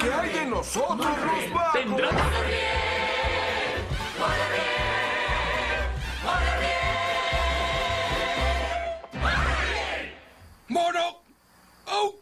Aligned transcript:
¿Qué 0.00 0.12
hay 0.12 0.32
de 0.32 0.46
nosotros, 0.46 0.98
los 0.98 1.52
vagos? 1.52 1.72
Tendrá... 1.72 2.10
¡Mono! 10.68 11.22
¡Oh! 11.86 12.14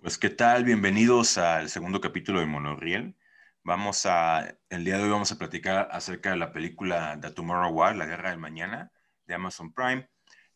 Pues 0.00 0.16
qué 0.18 0.30
tal, 0.30 0.64
bienvenidos 0.64 1.36
al 1.38 1.68
segundo 1.68 2.00
capítulo 2.00 2.40
de 2.40 2.46
Monorriel. 2.46 3.16
Vamos 3.62 4.06
a, 4.06 4.56
el 4.70 4.84
día 4.84 4.96
de 4.96 5.04
hoy 5.04 5.10
vamos 5.10 5.30
a 5.32 5.38
platicar 5.38 5.88
acerca 5.92 6.30
de 6.30 6.36
la 6.36 6.52
película 6.52 7.18
The 7.20 7.30
Tomorrow 7.30 7.72
War, 7.72 7.94
La 7.94 8.06
Guerra 8.06 8.30
del 8.30 8.38
Mañana, 8.38 8.90
de 9.26 9.34
Amazon 9.34 9.72
Prime, 9.72 10.08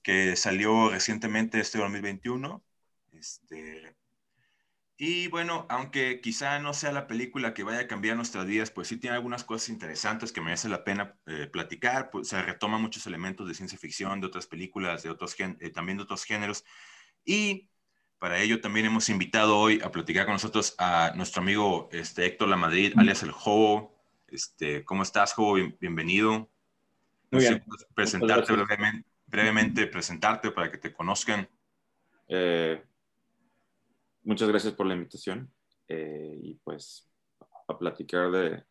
que 0.07 0.37
salió 0.37 0.91
recientemente 0.91 1.59
este 1.59 1.79
2021. 1.79 2.63
Este, 3.11 3.97
y 4.97 5.27
bueno, 5.27 5.67
aunque 5.69 6.21
quizá 6.21 6.61
no 6.61 6.75
sea 6.75 6.93
la 6.93 7.09
película 7.09 7.53
que 7.53 7.65
vaya 7.65 7.81
a 7.81 7.87
cambiar 7.89 8.15
nuestras 8.15 8.47
vidas, 8.47 8.71
pues 8.71 8.87
sí 8.87 8.99
tiene 8.99 9.17
algunas 9.17 9.43
cosas 9.43 9.69
interesantes 9.69 10.31
que 10.31 10.41
merece 10.41 10.69
la 10.69 10.85
pena 10.85 11.17
eh, 11.27 11.49
platicar. 11.49 12.11
Pues, 12.11 12.29
se 12.29 12.41
retoman 12.41 12.81
muchos 12.81 13.05
elementos 13.09 13.49
de 13.49 13.55
ciencia 13.55 13.77
ficción, 13.77 14.21
de 14.21 14.29
otras 14.29 14.47
películas, 14.47 15.03
de 15.03 15.11
otros 15.11 15.35
eh, 15.41 15.71
también 15.71 15.99
de 15.99 16.05
otros 16.05 16.23
géneros. 16.23 16.65
Y 17.25 17.69
para 18.21 18.39
ello 18.39 18.61
también 18.61 18.87
hemos 18.87 19.09
invitado 19.09 19.59
hoy 19.59 19.81
a 19.83 19.91
platicar 19.91 20.25
con 20.25 20.35
nosotros 20.35 20.77
a 20.79 21.15
nuestro 21.17 21.43
amigo 21.43 21.89
este, 21.91 22.27
Héctor 22.27 22.47
Lamadrid, 22.47 22.97
alias 22.97 23.25
el 23.25 23.33
Jobo. 23.33 23.93
Este, 24.29 24.85
¿Cómo 24.85 25.03
estás, 25.03 25.33
Jobo? 25.33 25.55
Bien- 25.55 25.77
bienvenido. 25.81 26.49
Muy 27.33 27.41
bien. 27.41 27.65
puedes 27.67 27.85
presentarte 27.93 28.53
brevemente, 28.53 29.05
brevemente, 29.37 29.87
presentarte 29.87 30.51
para 30.51 30.71
que 30.71 30.79
te 30.79 30.95
conozcan. 30.95 31.47
Eh, 32.27 32.83
muchas 34.23 34.49
gracias 34.49 34.73
por 34.73 34.87
la 34.87 34.95
invitación 34.95 35.53
eh, 35.89 36.39
y 36.43 36.55
pues 36.65 37.13
a 37.69 37.79
platicar 37.79 38.31
de 38.31 38.65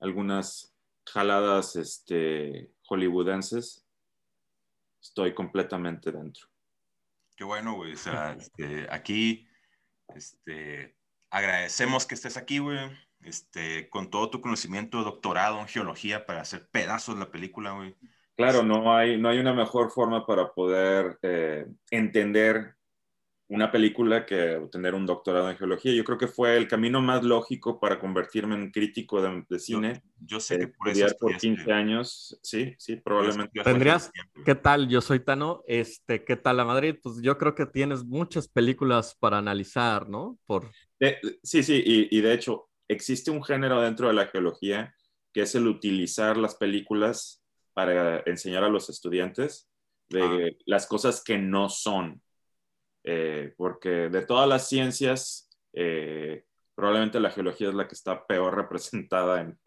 algunas 0.00 0.74
jaladas 1.04 1.76
este, 1.76 2.72
hollywoodenses. 2.84 3.86
Estoy 5.02 5.34
completamente 5.34 6.10
dentro. 6.10 6.46
Qué 7.36 7.44
bueno, 7.44 7.74
güey. 7.74 7.92
O 7.92 7.98
sea, 7.98 8.32
este, 8.40 8.86
aquí 8.90 9.46
este, 10.14 10.96
agradecemos 11.28 12.06
que 12.06 12.14
estés 12.14 12.38
aquí, 12.38 12.60
güey. 12.60 12.78
Este, 13.20 13.90
con 13.90 14.08
todo 14.08 14.30
tu 14.30 14.40
conocimiento, 14.40 15.04
doctorado 15.04 15.60
en 15.60 15.68
geología 15.68 16.24
para 16.24 16.40
hacer 16.40 16.66
pedazos 16.70 17.18
la 17.18 17.30
película, 17.30 17.72
güey. 17.72 17.94
Claro, 18.36 18.62
no 18.62 18.94
hay, 18.94 19.18
no 19.20 19.28
hay 19.28 19.38
una 19.38 19.52
mejor 19.54 19.90
forma 19.90 20.26
para 20.26 20.52
poder 20.52 21.18
eh, 21.22 21.66
entender 21.90 22.74
una 23.48 23.70
película 23.70 24.24
que 24.24 24.56
obtener 24.56 24.94
un 24.94 25.04
doctorado 25.04 25.50
en 25.50 25.58
geología. 25.58 25.92
Yo 25.92 26.04
creo 26.04 26.16
que 26.16 26.26
fue 26.26 26.56
el 26.56 26.66
camino 26.66 27.02
más 27.02 27.22
lógico 27.22 27.78
para 27.78 28.00
convertirme 28.00 28.54
en 28.54 28.70
crítico 28.70 29.20
de, 29.20 29.44
de 29.46 29.58
cine. 29.58 30.02
Yo 30.18 30.40
sé 30.40 30.56
que 30.56 30.64
Eh, 30.64 30.68
por 30.68 30.88
eso 30.88 31.06
por 31.20 31.32
estudiaste- 31.32 31.40
15 31.40 31.72
años, 31.72 32.38
sí, 32.42 32.74
sí, 32.78 32.96
probablemente. 32.96 33.62
Tendrías- 33.62 34.10
¿Qué 34.46 34.54
tal? 34.54 34.88
Yo 34.88 35.02
soy 35.02 35.20
Tano. 35.20 35.62
Este, 35.66 36.24
¿qué 36.24 36.36
tal 36.36 36.56
la 36.56 36.64
Madrid? 36.64 36.96
Pues 37.02 37.20
yo 37.20 37.36
creo 37.36 37.54
que 37.54 37.66
tienes 37.66 38.04
muchas 38.04 38.48
películas 38.48 39.14
para 39.20 39.36
analizar, 39.36 40.08
¿no? 40.08 40.38
Por 40.46 40.70
De- 40.98 41.18
sí, 41.42 41.62
sí, 41.62 41.82
y, 41.84 42.08
y 42.16 42.22
de 42.22 42.32
hecho 42.32 42.70
existe 42.88 43.30
un 43.30 43.44
género 43.44 43.82
dentro 43.82 44.08
de 44.08 44.14
la 44.14 44.28
geología 44.28 44.94
que 45.34 45.42
es 45.42 45.54
el 45.54 45.66
utilizar 45.66 46.38
las 46.38 46.54
películas 46.54 47.41
para 47.74 48.20
enseñar 48.26 48.64
a 48.64 48.68
los 48.68 48.88
estudiantes 48.90 49.68
de 50.08 50.56
las 50.66 50.86
cosas 50.86 51.22
que 51.24 51.38
no 51.38 51.68
son. 51.68 52.22
Eh, 53.04 53.52
porque 53.56 53.88
de 54.08 54.24
todas 54.26 54.48
las 54.48 54.68
ciencias, 54.68 55.50
eh, 55.72 56.44
probablemente 56.74 57.18
la 57.18 57.30
geología 57.30 57.68
es 57.68 57.74
la 57.74 57.88
que 57.88 57.94
está 57.94 58.26
peor 58.26 58.54
representada 58.56 59.40
en, 59.40 59.58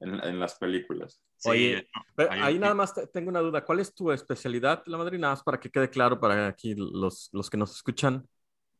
en- 0.00 0.22
en 0.24 0.40
las 0.40 0.54
películas. 0.58 1.20
Sí, 1.36 1.50
Oye, 1.50 1.88
Pero 2.16 2.30
ahí 2.32 2.54
un- 2.54 2.60
nada 2.60 2.74
más 2.74 2.94
te- 2.94 3.06
tengo 3.08 3.28
una 3.28 3.40
duda. 3.40 3.64
¿Cuál 3.64 3.80
es 3.80 3.94
tu 3.94 4.10
especialidad, 4.10 4.82
la 4.86 4.96
Madrid? 4.98 5.18
Nada 5.18 5.34
más 5.34 5.42
para 5.42 5.60
que 5.60 5.70
quede 5.70 5.90
claro 5.90 6.18
para 6.18 6.46
aquí 6.48 6.74
los, 6.76 7.28
los 7.32 7.50
que 7.50 7.56
nos 7.56 7.74
escuchan. 7.76 8.26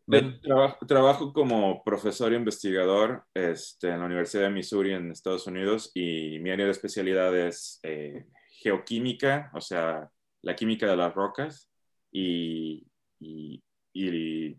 Ven. 0.06 0.40
Trabajo, 0.40 0.86
trabajo 0.86 1.32
como 1.34 1.84
profesor 1.84 2.32
e 2.32 2.36
investigador 2.36 3.24
este, 3.34 3.90
en 3.90 4.00
la 4.00 4.06
Universidad 4.06 4.44
de 4.44 4.50
Missouri 4.50 4.94
en 4.94 5.10
Estados 5.10 5.46
Unidos 5.46 5.90
y 5.94 6.38
mi 6.38 6.50
área 6.50 6.64
de 6.64 6.72
especialidad 6.72 7.36
es 7.36 7.78
eh, 7.82 8.24
geoquímica, 8.60 9.50
o 9.54 9.60
sea, 9.60 10.10
la 10.42 10.56
química 10.56 10.86
de 10.86 10.96
las 10.96 11.14
rocas 11.14 11.70
y, 12.10 12.86
y- 13.20 13.62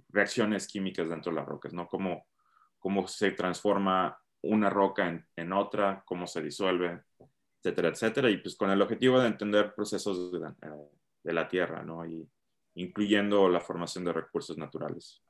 reacciones 0.09 0.67
químicas 0.67 1.07
dentro 1.07 1.31
de 1.31 1.37
las 1.37 1.47
rocas, 1.47 1.73
¿no? 1.73 1.87
Cómo, 1.87 2.27
cómo 2.77 3.07
se 3.07 3.31
transforma 3.31 4.17
una 4.41 4.69
roca 4.69 5.07
en, 5.07 5.25
en 5.35 5.53
otra, 5.53 6.03
cómo 6.05 6.27
se 6.27 6.41
disuelve, 6.41 7.03
etcétera, 7.61 7.89
etcétera. 7.89 8.29
Y 8.29 8.37
pues 8.37 8.55
con 8.57 8.69
el 8.69 8.81
objetivo 8.81 9.19
de 9.19 9.27
entender 9.27 9.73
procesos 9.73 10.31
de, 10.31 10.47
eh, 10.47 10.89
de 11.23 11.33
la 11.33 11.47
Tierra, 11.47 11.83
¿no? 11.83 12.05
Y 12.05 12.27
incluyendo 12.75 13.47
la 13.47 13.61
formación 13.61 14.03
de 14.03 14.13
recursos 14.13 14.57
naturales. 14.57 15.21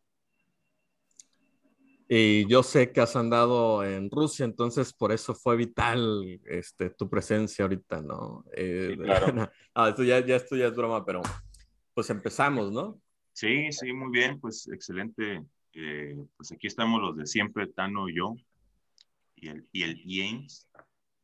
Y 2.12 2.48
yo 2.48 2.64
sé 2.64 2.92
que 2.92 3.02
has 3.02 3.16
andado 3.16 3.86
en 3.86 4.10
Rusia, 4.10 4.44
entonces 4.44 4.92
por 4.92 5.12
eso 5.12 5.36
fue 5.36 5.56
vital 5.56 6.42
este, 6.48 6.90
tu 6.90 7.08
presencia 7.08 7.66
ahorita, 7.66 8.02
¿no? 8.02 8.46
Eh, 8.58 8.96
Sí, 8.96 9.04
claro. 9.04 9.28
ah, 9.76 9.90
esto 9.90 10.04
ya, 10.04 10.20
ya, 10.26 10.38
esto 10.38 10.56
ya 10.56 10.66
es 10.66 10.76
broma, 10.76 11.06
pero 11.06 11.22
pues 11.94 12.10
empezamos, 12.10 12.72
¿no? 12.72 13.00
Sí, 13.32 13.72
sí, 13.72 13.94
muy 13.94 14.10
bien, 14.10 14.40
pues 14.40 14.68
excelente. 14.74 15.44
Eh, 15.74 16.18
pues 16.36 16.52
aquí 16.52 16.66
estamos 16.66 17.00
los 17.00 17.16
de 17.16 17.28
siempre, 17.28 17.68
Tano 17.68 18.10
y 18.10 18.16
yo, 18.16 18.36
y 19.36 19.50
el, 19.50 19.68
y 19.72 19.84
el 19.84 20.02
James. 20.04 20.68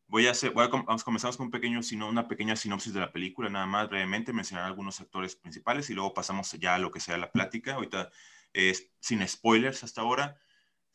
Voy 0.08 0.28
a 0.28 0.32
hacer, 0.32 0.52
voy 0.52 0.66
a, 0.66 0.68
vamos, 0.68 1.04
comenzamos 1.04 1.36
con 1.36 1.48
un 1.48 1.52
pequeño, 1.52 1.82
sino, 1.82 2.08
una 2.08 2.28
pequeña 2.28 2.56
sinopsis 2.56 2.94
de 2.94 3.00
la 3.00 3.12
película, 3.12 3.50
nada 3.50 3.66
más 3.66 3.90
brevemente, 3.90 4.34
mencionar 4.34 4.66
algunos 4.66 5.02
actores 5.02 5.36
principales 5.36 5.90
y 5.90 5.96
luego 5.96 6.14
pasamos 6.14 6.52
ya 6.60 6.76
a 6.76 6.80
lo 6.80 6.92
que 6.92 7.00
sea 7.00 7.18
la 7.18 7.32
plática. 7.32 7.74
Ahorita 7.74 8.12
es 8.54 8.92
sin 9.00 9.28
spoilers 9.28 9.84
hasta 9.84 10.02
ahora. 10.02 10.38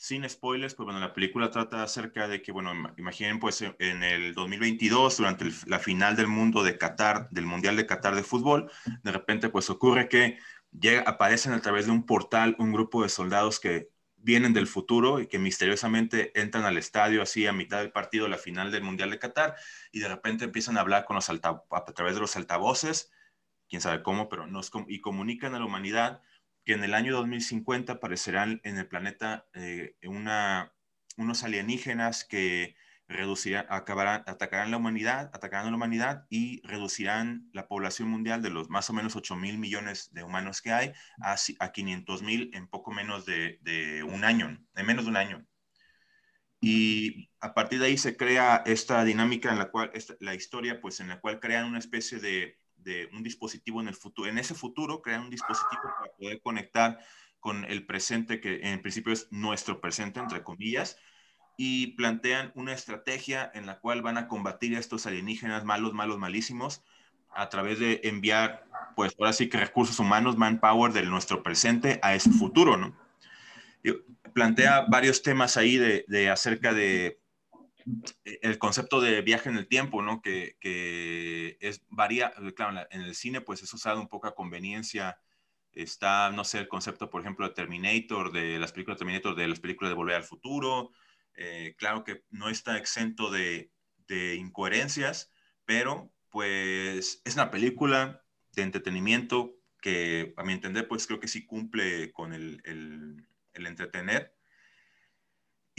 Sin 0.02 0.26
spoilers, 0.26 0.74
pues 0.74 0.86
bueno, 0.86 0.98
la 0.98 1.12
película 1.12 1.50
trata 1.50 1.82
acerca 1.82 2.26
de 2.26 2.40
que, 2.40 2.52
bueno, 2.52 2.72
ima- 2.72 2.94
imaginen 2.96 3.38
pues 3.38 3.60
en 3.60 4.02
el 4.02 4.32
2022, 4.34 5.18
durante 5.18 5.44
la 5.66 5.78
final 5.78 6.16
del 6.16 6.26
mundo 6.26 6.62
de 6.62 6.78
Qatar, 6.78 7.28
del 7.30 7.44
Mundial 7.44 7.76
de 7.76 7.84
Qatar 7.86 8.14
de 8.14 8.22
fútbol, 8.22 8.70
de 9.02 9.12
repente 9.12 9.50
pues 9.50 9.68
ocurre 9.68 10.08
que 10.08 10.38
llega, 10.72 11.02
aparecen 11.02 11.52
a 11.52 11.60
través 11.60 11.84
de 11.84 11.92
un 11.92 12.06
portal 12.06 12.56
un 12.58 12.72
grupo 12.72 13.02
de 13.02 13.10
soldados 13.10 13.60
que 13.60 13.90
vienen 14.16 14.54
del 14.54 14.66
futuro 14.66 15.20
y 15.20 15.26
que 15.26 15.38
misteriosamente 15.38 16.32
entran 16.40 16.64
al 16.64 16.78
estadio 16.78 17.20
así 17.22 17.46
a 17.46 17.52
mitad 17.52 17.80
del 17.80 17.92
partido, 17.92 18.26
la 18.26 18.38
final 18.38 18.70
del 18.72 18.82
Mundial 18.82 19.10
de 19.10 19.18
Qatar, 19.18 19.56
y 19.92 20.00
de 20.00 20.08
repente 20.08 20.44
empiezan 20.46 20.78
a 20.78 20.80
hablar 20.80 21.04
con 21.04 21.16
los 21.16 21.28
a 21.28 21.84
través 21.94 22.14
de 22.14 22.20
los 22.20 22.36
altavoces, 22.36 23.12
quién 23.68 23.82
sabe 23.82 24.02
cómo, 24.02 24.28
pero 24.30 24.46
nos, 24.46 24.70
y 24.88 25.00
comunican 25.00 25.54
a 25.54 25.58
la 25.58 25.66
humanidad 25.66 26.22
que 26.64 26.74
en 26.74 26.84
el 26.84 26.94
año 26.94 27.14
2050 27.14 27.94
aparecerán 27.94 28.60
en 28.64 28.78
el 28.78 28.88
planeta 28.88 29.46
eh, 29.54 29.96
una, 30.04 30.72
unos 31.16 31.42
alienígenas 31.44 32.24
que 32.24 32.76
reducirán, 33.08 33.66
acabarán, 33.70 34.22
atacarán 34.26 34.70
la 34.70 34.76
humanidad, 34.76 35.30
atacarán 35.34 35.66
a 35.66 35.70
la 35.70 35.76
humanidad 35.76 36.26
y 36.30 36.60
reducirán 36.66 37.48
la 37.52 37.66
población 37.66 38.08
mundial 38.08 38.40
de 38.42 38.50
los 38.50 38.70
más 38.70 38.88
o 38.90 38.92
menos 38.92 39.16
8 39.16 39.34
mil 39.36 39.58
millones 39.58 40.12
de 40.12 40.22
humanos 40.22 40.62
que 40.62 40.72
hay 40.72 40.92
a, 41.22 41.36
a 41.58 41.72
500 41.72 42.22
mil 42.22 42.50
en 42.54 42.68
poco 42.68 42.92
menos 42.92 43.26
de, 43.26 43.58
de 43.62 44.02
un 44.04 44.24
año, 44.24 44.56
en 44.76 44.86
menos 44.86 45.04
de 45.04 45.10
un 45.10 45.16
año. 45.16 45.46
Y 46.60 47.30
a 47.40 47.54
partir 47.54 47.80
de 47.80 47.86
ahí 47.86 47.96
se 47.98 48.16
crea 48.16 48.62
esta 48.66 49.04
dinámica 49.04 49.50
en 49.50 49.58
la 49.58 49.70
cual, 49.70 49.90
esta- 49.94 50.16
la 50.20 50.34
historia, 50.34 50.80
pues 50.80 51.00
en 51.00 51.08
la 51.08 51.20
cual 51.20 51.40
crean 51.40 51.66
una 51.66 51.78
especie 51.78 52.18
de, 52.18 52.58
de 52.82 53.08
un 53.12 53.22
dispositivo 53.22 53.80
en 53.80 53.88
el 53.88 53.94
futuro. 53.94 54.28
En 54.28 54.38
ese 54.38 54.54
futuro 54.54 55.02
crean 55.02 55.22
un 55.22 55.30
dispositivo 55.30 55.82
para 55.82 56.12
poder 56.18 56.40
conectar 56.40 56.98
con 57.40 57.64
el 57.64 57.86
presente, 57.86 58.40
que 58.40 58.60
en 58.62 58.82
principio 58.82 59.12
es 59.12 59.28
nuestro 59.30 59.80
presente, 59.80 60.20
entre 60.20 60.42
comillas, 60.42 60.98
y 61.56 61.88
plantean 61.88 62.52
una 62.54 62.72
estrategia 62.72 63.50
en 63.54 63.66
la 63.66 63.80
cual 63.80 64.02
van 64.02 64.18
a 64.18 64.28
combatir 64.28 64.76
a 64.76 64.80
estos 64.80 65.06
alienígenas 65.06 65.64
malos, 65.64 65.92
malos, 65.92 66.18
malísimos, 66.18 66.82
a 67.34 67.48
través 67.48 67.78
de 67.78 68.00
enviar, 68.04 68.64
pues 68.96 69.14
ahora 69.18 69.32
sí 69.32 69.48
que 69.48 69.58
recursos 69.58 69.98
humanos, 69.98 70.36
manpower 70.36 70.92
de 70.92 71.02
nuestro 71.02 71.42
presente 71.42 72.00
a 72.02 72.14
ese 72.14 72.30
futuro, 72.30 72.76
¿no? 72.76 72.96
Plantea 74.34 74.86
varios 74.88 75.22
temas 75.22 75.56
ahí 75.56 75.76
de, 75.76 76.04
de 76.08 76.30
acerca 76.30 76.72
de 76.72 77.20
el 78.24 78.58
concepto 78.58 79.00
de 79.00 79.22
viaje 79.22 79.48
en 79.48 79.56
el 79.56 79.68
tiempo, 79.68 80.02
¿no? 80.02 80.20
Que, 80.22 80.56
que 80.60 81.56
es 81.60 81.82
varía, 81.88 82.32
claro, 82.56 82.70
en 82.70 82.74
la- 82.76 82.88
en 82.90 83.00
el 83.02 83.14
cine 83.14 83.40
pues 83.40 83.62
es 83.62 83.72
usado 83.74 84.00
un 84.00 84.08
poco 84.08 84.26
a 84.28 84.34
conveniencia. 84.34 85.18
Está, 85.72 86.30
no 86.30 86.44
sé, 86.44 86.58
el 86.58 86.68
concepto, 86.68 87.10
por 87.10 87.20
ejemplo, 87.22 87.46
de 87.48 87.54
Terminator, 87.54 88.32
de 88.32 88.58
las 88.58 88.72
películas 88.72 88.96
de 88.98 89.00
Terminator, 89.04 89.34
de 89.36 89.48
las 89.48 89.60
películas 89.60 89.90
de 89.90 89.94
Volver 89.96 90.16
al 90.16 90.24
Futuro. 90.24 90.90
Eh, 91.34 91.74
claro 91.78 92.04
que 92.04 92.24
no 92.30 92.48
está 92.50 92.76
exento 92.76 93.30
de, 93.30 93.70
de 94.08 94.34
incoherencias, 94.36 95.32
pero 95.64 96.12
pues 96.28 97.22
es 97.24 97.34
una 97.34 97.50
película 97.50 98.22
de 98.52 98.62
entretenimiento 98.62 99.56
que 99.80 100.34
a 100.36 100.42
mi 100.44 100.52
entender, 100.52 100.88
pues 100.88 101.06
creo 101.06 101.20
que 101.20 101.28
sí 101.28 101.46
cumple 101.46 102.12
con 102.12 102.32
el, 102.32 102.60
el, 102.64 103.66
entretener. 103.66 104.34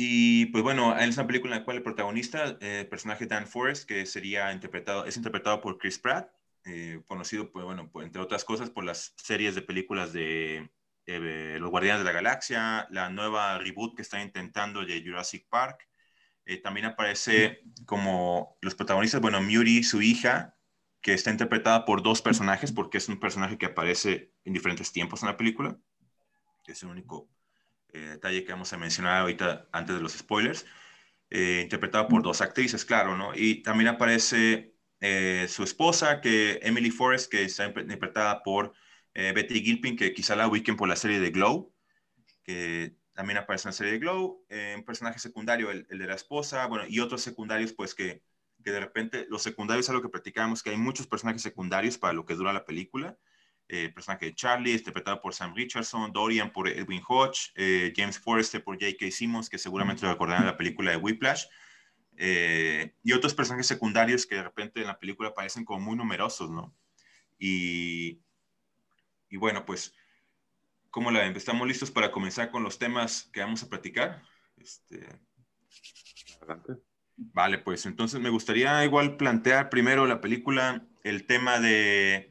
Y 0.03 0.48
pues 0.48 0.63
bueno, 0.63 0.98
es 0.98 1.15
una 1.15 1.27
película 1.27 1.53
en 1.53 1.59
la 1.59 1.65
cual 1.65 1.77
el 1.77 1.83
protagonista, 1.83 2.57
el 2.59 2.88
personaje 2.88 3.27
Dan 3.27 3.45
Forrest, 3.45 3.88
que 3.88 4.07
sería 4.07 4.51
interpretado, 4.51 5.06
es 5.06 5.15
interpretado 5.15 5.62
por 5.62 5.77
Chris 5.77 6.00
Pratt, 6.00 6.27
eh, 6.65 7.03
conocido, 7.06 7.51
pues, 7.51 7.65
bueno, 7.65 7.92
entre 8.01 8.19
otras 8.19 8.44
cosas, 8.44 8.71
por 8.71 8.83
las 8.83 9.13
series 9.18 9.53
de 9.53 9.62
películas 9.62 10.12
de 10.12 10.71
eh, 11.06 11.57
Los 11.59 11.69
Guardianes 11.69 12.00
de 12.00 12.06
la 12.06 12.13
Galaxia, 12.13 12.88
la 12.89 13.12
nueva 13.12 13.59
reboot 13.59 13.95
que 13.95 14.01
está 14.01 14.19
intentando 14.24 14.83
de 14.83 15.03
Jurassic 15.06 15.48
Park. 15.50 15.88
Eh, 16.45 16.57
también 16.57 16.88
aparece 16.88 17.62
como 17.86 18.57
los 18.62 18.74
protagonistas, 18.74 19.21
bueno, 19.21 19.39
Muri, 19.39 19.83
su 19.83 20.01
hija, 20.01 20.57
que 21.01 21.13
está 21.13 21.30
interpretada 21.30 21.86
por 21.86 22.01
dos 22.01 22.24
personajes, 22.24 22.71
porque 22.71 22.98
es 22.98 23.07
un 23.07 23.19
personaje 23.19 23.59
que 23.59 23.68
aparece 23.68 24.33
en 24.45 24.53
diferentes 24.53 24.92
tiempos 24.92 25.21
en 25.21 25.27
la 25.27 25.38
película, 25.38 25.77
que 26.63 26.71
es 26.71 26.81
el 26.81 26.89
único 26.89 27.30
detalle 27.92 28.44
que 28.44 28.52
vamos 28.52 28.72
a 28.74 28.78
mencionar 28.78 29.22
ahorita 29.22 29.68
antes 29.72 29.96
de 29.96 30.02
los 30.02 30.14
spoilers. 30.14 30.66
interpretado 31.30 32.08
por 32.08 32.24
dos 32.24 32.42
actrices, 32.42 32.86
claro, 32.86 33.18
¿no? 33.18 33.32
Y 33.36 33.64
también 33.64 33.90
aparece 33.90 34.72
eh, 35.02 35.48
su 35.50 35.64
esposa, 35.64 36.22
que 36.22 36.60
Emily 36.62 36.92
Forrest, 36.92 37.32
que 37.32 37.44
está 37.44 37.66
interpretada 37.66 38.44
por 38.44 38.74
eh, 39.16 39.34
Betty 39.34 39.62
Gilpin, 39.64 39.98
que 39.98 40.14
quizá 40.14 40.36
la 40.36 40.48
ubiquen 40.48 40.78
por 40.78 40.88
la 40.88 40.96
serie 40.96 41.20
de 41.20 41.32
Glow, 41.32 41.74
que 42.44 42.96
también 43.14 43.38
aparece 43.40 43.68
en 43.68 43.70
la 43.70 43.74
serie 43.74 43.94
de 43.94 44.00
Glow, 44.00 44.46
eh, 44.50 44.76
un 44.78 44.86
personaje 44.86 45.18
secundario, 45.18 45.72
el, 45.72 45.88
de 45.88 46.08
la 46.08 46.14
esposa, 46.14 46.68
bueno, 46.68 46.86
y 46.88 47.00
otros 47.00 47.22
secundarios, 47.24 47.74
pues 47.74 47.96
que, 47.96 48.22
que 48.64 48.72
de 48.72 48.80
repente, 48.80 49.26
los 49.28 49.42
secundarios 49.42 49.88
es 49.88 49.90
algo 49.90 50.04
que 50.04 50.10
platicamos, 50.10 50.62
que 50.62 50.70
hay 50.70 50.78
muchos 50.78 51.08
personajes 51.08 51.42
secundarios 51.42 51.98
para 51.98 52.14
lo 52.14 52.26
que 52.26 52.36
dura 52.36 52.54
la 52.54 52.66
película, 52.66 53.18
el 53.72 53.94
personaje 53.94 54.28
de 54.28 54.36
Charlie, 54.36 54.74
interpretado 54.74 55.22
por 55.22 55.34
Sam 55.34 55.56
Richardson, 55.56 56.12
Dorian 56.12 56.52
por 56.52 56.68
Edwin 56.68 57.02
Hodge, 57.08 57.52
James 57.96 58.20
Forrester 58.20 58.64
por 58.64 58.76
J.K. 58.80 59.12
Simmons, 59.12 59.50
que 59.50 59.58
seguramente 59.58 60.04
lo 60.04 60.12
recordarán 60.12 60.44
en 60.44 60.48
la 60.48 60.58
película 60.58 60.92
de 60.92 60.98
Whiplash, 60.98 61.46
eh, 62.18 62.94
y 63.04 63.14
otros 63.14 63.34
personajes 63.34 63.68
secundarios 63.68 64.26
que 64.26 64.36
de 64.36 64.44
repente 64.44 64.82
en 64.82 64.88
la 64.88 65.00
película 65.00 65.34
parecen 65.34 65.66
como 65.66 65.80
muy 65.80 65.98
numerosos, 65.98 66.52
¿no? 66.52 66.76
Y, 67.40 68.22
y 69.30 69.38
bueno, 69.38 69.66
pues, 69.66 69.96
¿cómo 70.90 71.10
la 71.10 71.22
ven? 71.22 71.36
¿Estamos 71.36 71.68
listos 71.68 71.90
para 71.90 72.12
comenzar 72.12 72.52
con 72.52 72.64
los 72.64 72.78
temas 72.78 73.30
que 73.34 73.42
vamos 73.42 73.64
a 73.64 73.70
platicar? 73.70 74.22
Este... 74.58 75.08
Adelante. 76.42 76.74
Vale, 77.16 77.60
pues 77.60 77.86
entonces 77.86 78.20
me 78.20 78.30
gustaría 78.30 78.84
igual 78.84 79.18
plantear 79.18 79.70
primero 79.70 80.06
la 80.06 80.22
película, 80.22 80.88
el 81.04 81.26
tema 81.26 81.60
de 81.60 82.31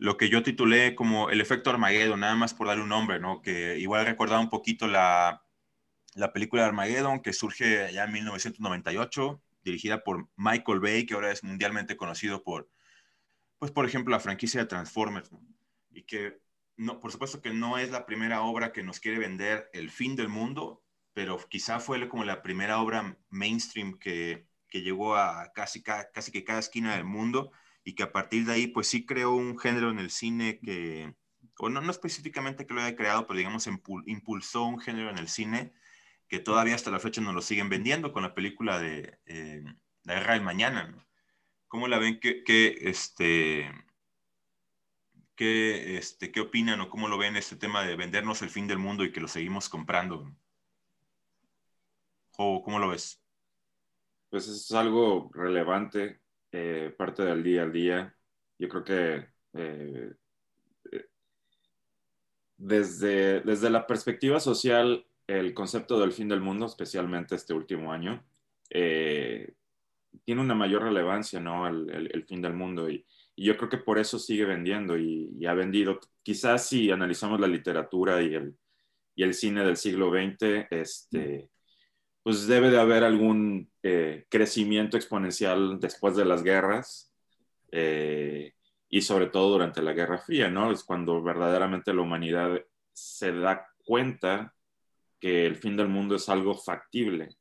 lo 0.00 0.16
que 0.16 0.30
yo 0.30 0.42
titulé 0.42 0.94
como 0.94 1.28
el 1.28 1.42
efecto 1.42 1.68
Armageddon, 1.68 2.20
nada 2.20 2.34
más 2.34 2.54
por 2.54 2.66
darle 2.66 2.82
un 2.82 2.88
nombre, 2.88 3.20
¿no? 3.20 3.42
Que 3.42 3.78
igual 3.78 4.06
recordaba 4.06 4.40
un 4.40 4.48
poquito 4.48 4.86
la, 4.86 5.44
la 6.14 6.32
película 6.32 6.64
Armageddon, 6.64 7.20
que 7.20 7.34
surge 7.34 7.92
ya 7.92 8.04
en 8.04 8.12
1998, 8.12 9.42
dirigida 9.62 10.02
por 10.02 10.26
Michael 10.36 10.80
Bay, 10.80 11.04
que 11.04 11.12
ahora 11.12 11.30
es 11.30 11.44
mundialmente 11.44 11.98
conocido 11.98 12.42
por, 12.42 12.70
pues 13.58 13.72
por 13.72 13.84
ejemplo, 13.84 14.12
la 14.12 14.20
franquicia 14.20 14.60
de 14.62 14.66
Transformers, 14.66 15.30
y 15.90 16.04
que, 16.04 16.40
no, 16.78 16.98
por 16.98 17.12
supuesto 17.12 17.42
que 17.42 17.52
no 17.52 17.76
es 17.76 17.90
la 17.90 18.06
primera 18.06 18.40
obra 18.40 18.72
que 18.72 18.82
nos 18.82 19.00
quiere 19.00 19.18
vender 19.18 19.68
el 19.74 19.90
fin 19.90 20.16
del 20.16 20.30
mundo, 20.30 20.82
pero 21.12 21.38
quizá 21.46 21.78
fue 21.78 22.08
como 22.08 22.24
la 22.24 22.40
primera 22.40 22.80
obra 22.80 23.18
mainstream 23.28 23.98
que, 23.98 24.46
que 24.66 24.80
llegó 24.80 25.14
a 25.16 25.52
casi, 25.52 25.82
casi 25.82 26.32
que 26.32 26.42
cada 26.42 26.60
esquina 26.60 26.96
del 26.96 27.04
mundo 27.04 27.52
y 27.84 27.94
que 27.94 28.02
a 28.02 28.12
partir 28.12 28.46
de 28.46 28.52
ahí, 28.52 28.66
pues 28.66 28.88
sí 28.88 29.06
creó 29.06 29.32
un 29.32 29.58
género 29.58 29.90
en 29.90 29.98
el 29.98 30.10
cine 30.10 30.58
que, 30.60 31.14
o 31.58 31.68
no, 31.68 31.80
no 31.80 31.90
específicamente 31.90 32.66
que 32.66 32.74
lo 32.74 32.82
haya 32.82 32.96
creado, 32.96 33.26
pero 33.26 33.38
digamos 33.38 33.66
impulsó 34.06 34.64
un 34.64 34.80
género 34.80 35.10
en 35.10 35.18
el 35.18 35.28
cine 35.28 35.72
que 36.30 36.38
todavía 36.38 36.76
hasta 36.76 36.92
la 36.92 37.00
fecha 37.00 37.20
nos 37.20 37.34
lo 37.34 37.42
siguen 37.42 37.68
vendiendo 37.68 38.12
con 38.12 38.22
la 38.22 38.34
película 38.34 38.78
de 38.78 39.18
eh, 39.26 39.64
La 40.04 40.14
Guerra 40.14 40.34
del 40.34 40.44
Mañana. 40.44 41.06
¿Cómo 41.66 41.88
la 41.88 41.98
ven? 41.98 42.20
¿Qué, 42.20 42.44
este, 42.82 43.68
qué, 45.34 45.96
este, 45.98 46.30
¿Qué 46.30 46.40
opinan 46.40 46.80
o 46.80 46.88
cómo 46.88 47.08
lo 47.08 47.18
ven 47.18 47.36
este 47.36 47.56
tema 47.56 47.82
de 47.82 47.96
vendernos 47.96 48.42
el 48.42 48.50
fin 48.50 48.68
del 48.68 48.78
mundo 48.78 49.04
y 49.04 49.10
que 49.10 49.20
lo 49.20 49.26
seguimos 49.26 49.68
comprando? 49.68 50.32
¿O 52.36 52.62
cómo 52.62 52.78
lo 52.78 52.88
ves? 52.88 53.20
Pues 54.30 54.46
es 54.46 54.70
algo 54.70 55.30
relevante, 55.34 56.20
eh, 56.52 56.94
parte 56.96 57.22
del 57.24 57.42
día 57.42 57.62
al 57.62 57.72
día. 57.72 58.14
Yo 58.58 58.68
creo 58.68 58.84
que 58.84 59.28
eh, 59.54 60.12
desde, 62.56 63.40
desde 63.40 63.70
la 63.70 63.86
perspectiva 63.86 64.38
social 64.38 65.04
el 65.26 65.54
concepto 65.54 66.00
del 66.00 66.12
fin 66.12 66.28
del 66.28 66.40
mundo, 66.40 66.66
especialmente 66.66 67.34
este 67.36 67.54
último 67.54 67.92
año, 67.92 68.24
eh, 68.68 69.54
tiene 70.24 70.40
una 70.40 70.54
mayor 70.54 70.82
relevancia, 70.82 71.40
¿no? 71.40 71.68
El, 71.68 72.24
fin 72.26 72.42
del 72.42 72.54
mundo. 72.54 72.90
Y, 72.90 73.06
yo 73.36 73.56
creo 73.56 73.70
que 73.70 73.78
por 73.78 73.98
eso 73.98 74.18
sigue 74.18 74.44
vendiendo 74.44 74.98
y, 74.98 75.46
ha 75.46 75.54
vendido. 75.54 76.00
Quizás 76.22 76.68
si 76.68 76.90
analizamos 76.90 77.40
la 77.40 77.46
literatura 77.46 78.20
y 78.22 78.34
el, 78.34 78.56
y 79.14 79.22
el 79.22 79.34
cine 79.34 79.64
del 79.64 79.76
siglo 79.76 80.10
XX, 80.10 80.66
este, 80.70 81.48
pues 82.22 82.46
debe 82.46 82.70
de 82.70 82.78
haber 82.78 83.04
algún 83.04 83.70
eh, 83.82 84.26
crecimiento 84.28 84.96
exponencial 84.96 85.80
después 85.80 86.16
de 86.16 86.24
las 86.24 86.42
guerras. 86.42 87.12
Eh, 87.72 88.52
y 88.88 89.02
sobre 89.02 89.26
todo 89.26 89.50
durante 89.50 89.82
la 89.82 89.92
Guerra 89.92 90.18
Fría, 90.18 90.50
¿no? 90.50 90.72
Es 90.72 90.82
cuando 90.82 91.22
verdaderamente 91.22 91.94
la 91.94 92.02
humanidad 92.02 92.60
se 92.92 93.32
da 93.32 93.68
cuenta 93.84 94.52
que 95.20 95.46
el 95.46 95.56
fin 95.56 95.76
del 95.76 95.88
mundo 95.88 96.16
es 96.16 96.28
algo 96.28 96.54
factible. 96.54 97.36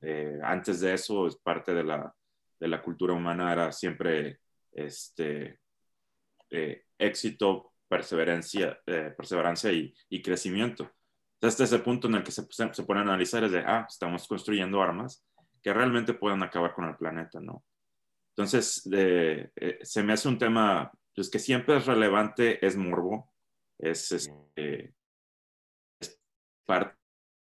Eh, 0.00 0.38
antes 0.42 0.80
de 0.80 0.94
eso, 0.94 1.28
es 1.28 1.36
parte 1.36 1.72
de 1.72 1.84
la, 1.84 2.12
de 2.58 2.68
la 2.68 2.82
cultura 2.82 3.14
humana, 3.14 3.52
era 3.52 3.70
siempre 3.70 4.40
este, 4.72 5.60
éxito, 6.98 7.72
perseverancia, 7.86 8.80
perseverancia 9.16 9.70
y, 9.72 10.22
crecimiento. 10.22 10.90
Este 11.40 11.64
es 11.64 11.72
el 11.72 11.82
punto 11.82 12.08
en 12.08 12.16
el 12.16 12.22
que 12.22 12.32
se, 12.32 12.46
se, 12.50 12.82
pone 12.84 13.00
a 13.00 13.02
analizar, 13.02 13.44
es 13.44 13.52
de, 13.52 13.60
ah, 13.60 13.86
estamos 13.88 14.28
construyendo 14.28 14.82
armas 14.82 15.24
que 15.62 15.72
realmente 15.72 16.14
puedan 16.14 16.42
acabar 16.42 16.74
con 16.74 16.86
el 16.86 16.96
planeta, 16.96 17.40
¿no? 17.40 17.64
Entonces, 18.30 18.88
se 19.82 20.02
me 20.02 20.12
hace 20.12 20.28
un 20.28 20.38
tema 20.38 20.90
pues, 21.14 21.28
que 21.28 21.38
siempre 21.38 21.76
es 21.76 21.86
relevante, 21.86 22.64
es 22.64 22.76
morbo, 22.76 23.30
es, 23.78 24.12
este, 24.12 24.94
es 25.98 26.20
parte 26.64 26.96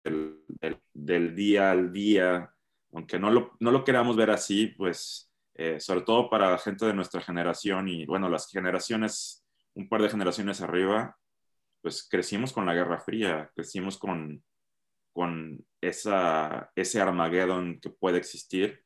del, 0.04 1.36
día 1.36 1.72
al 1.72 1.92
día, 1.92 2.54
aunque 2.94 3.20
no 3.20 3.30
lo, 3.30 3.56
no 3.60 3.72
lo 3.72 3.84
queramos 3.84 4.16
ver 4.16 4.32
así, 4.32 4.68
pues 4.68 5.32
eh, 5.54 5.80
sobre 5.80 6.02
todo 6.02 6.30
para 6.30 6.52
la 6.52 6.58
gente 6.58 6.86
de 6.86 6.94
nuestra 6.94 7.22
generación 7.22 7.88
y 7.88 8.06
bueno, 8.06 8.30
las 8.30 8.50
generaciones, 8.50 9.46
un 9.74 9.90
par 9.90 10.02
de 10.02 10.10
generaciones 10.10 10.62
arriba, 10.62 11.18
pues 11.88 12.06
crecimos 12.06 12.52
con 12.52 12.66
la 12.66 12.74
Guerra 12.74 13.00
Fría, 13.00 13.50
crecimos 13.56 13.98
con, 13.98 14.44
con 15.14 15.66
esa, 15.80 16.70
ese 16.76 17.00
Armageddon 17.00 17.80
que 17.80 17.90
puede 17.90 18.18
existir. 18.18 18.84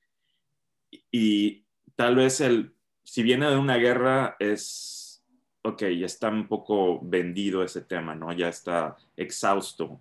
Y, 1.10 1.66
tal 1.96 2.16
vez 2.16 2.42
el, 2.42 2.76
si 3.04 3.24
viene 3.24 3.50
de 3.50 3.58
una 3.58 3.78
guerra, 3.78 4.36
es, 4.38 5.26
ok, 5.64 5.82
ya 5.98 6.06
está 6.06 6.30
un 6.30 6.48
poco 6.48 7.00
vendido 7.02 7.64
ese 7.64 7.82
tema, 7.82 8.14
¿no? 8.14 8.32
Ya 8.34 8.50
está 8.50 8.96
exhausto. 9.18 10.00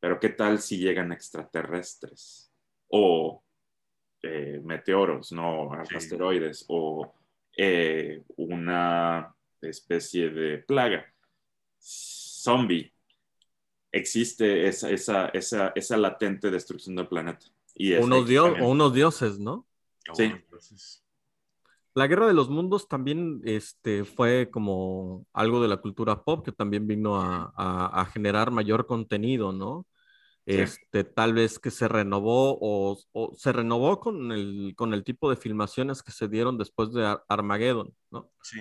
Pero 0.00 0.18
¿qué 0.18 0.30
tal 0.30 0.58
si 0.58 0.78
llegan 0.78 1.12
extraterrestres? 1.12 2.52
O 2.88 3.44
eh, 4.20 4.60
meteoros, 4.64 5.30
¿no? 5.30 5.72
Asteroides, 5.74 6.64
o 6.66 7.14
eh, 7.56 8.24
una 8.34 9.32
especie 9.62 10.30
de 10.30 10.58
plaga, 10.58 11.06
zombie. 11.80 12.92
Existe 13.92 14.68
esa, 14.68 14.90
esa, 14.90 15.28
esa, 15.28 15.72
esa 15.74 15.96
latente 15.96 16.50
destrucción 16.50 16.94
del 16.96 17.08
planeta. 17.08 17.46
Y 17.74 17.94
unos, 17.94 18.28
dios, 18.28 18.52
o 18.60 18.68
unos 18.68 18.94
dioses, 18.94 19.38
¿no? 19.38 19.66
Sí. 20.14 20.32
La 21.94 22.06
Guerra 22.06 22.26
de 22.26 22.34
los 22.34 22.48
Mundos 22.48 22.88
también 22.88 23.40
este, 23.44 24.04
fue 24.04 24.48
como 24.50 25.26
algo 25.32 25.60
de 25.60 25.68
la 25.68 25.78
cultura 25.78 26.22
pop 26.22 26.44
que 26.44 26.52
también 26.52 26.86
vino 26.86 27.20
a, 27.20 27.52
a 27.56 28.04
generar 28.06 28.50
mayor 28.50 28.86
contenido, 28.86 29.52
¿no? 29.52 29.86
Este, 30.46 31.04
tal 31.04 31.34
vez 31.34 31.58
que 31.58 31.70
se 31.70 31.86
renovó 31.86 32.58
o, 32.60 33.34
se 33.36 33.52
renovó 33.52 34.00
con 34.00 34.32
el, 34.32 34.74
con 34.76 34.94
el 34.94 35.04
tipo 35.04 35.30
de 35.30 35.36
filmaciones 35.36 36.02
que 36.02 36.12
se 36.12 36.28
dieron 36.28 36.58
después 36.58 36.92
de 36.92 37.16
Armageddon, 37.28 37.94
¿no? 38.10 38.30
Sí. 38.42 38.60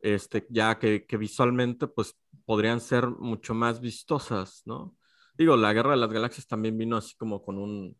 Este, 0.00 0.46
ya 0.50 0.78
que, 0.78 1.04
que, 1.06 1.16
visualmente 1.18 1.86
pues 1.86 2.16
podrían 2.46 2.80
ser 2.80 3.06
mucho 3.06 3.54
más 3.54 3.80
vistosas, 3.80 4.62
¿no? 4.64 4.96
Digo, 5.36 5.56
la 5.56 5.72
Guerra 5.72 5.92
de 5.92 5.98
las 5.98 6.12
Galaxias 6.12 6.46
también 6.46 6.78
vino 6.78 6.96
así 6.96 7.14
como 7.16 7.42
con 7.42 7.58
un, 7.58 7.96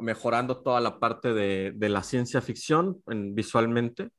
mejorando 0.00 0.62
toda 0.62 0.80
la 0.80 0.98
parte 0.98 1.32
de, 1.32 1.72
de 1.74 1.88
la 1.88 2.02
ciencia 2.02 2.40
ficción 2.40 3.02
en, 3.08 3.34
visualmente, 3.34 4.10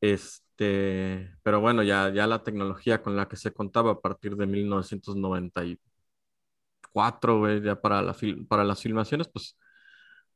es, 0.00 0.42
Este, 0.58 1.36
pero 1.42 1.60
bueno, 1.60 1.82
ya, 1.84 2.10
ya 2.12 2.26
la 2.26 2.42
tecnología 2.42 3.02
con 3.02 3.16
la 3.16 3.28
que 3.28 3.36
se 3.36 3.52
contaba 3.52 3.92
a 3.92 4.00
partir 4.00 4.36
de 4.36 4.46
1994, 4.46 7.38
güey, 7.38 7.62
ya 7.62 7.80
para, 7.80 8.02
la 8.02 8.16
para 8.48 8.64
las 8.64 8.82
filmaciones, 8.82 9.28
pues, 9.28 9.56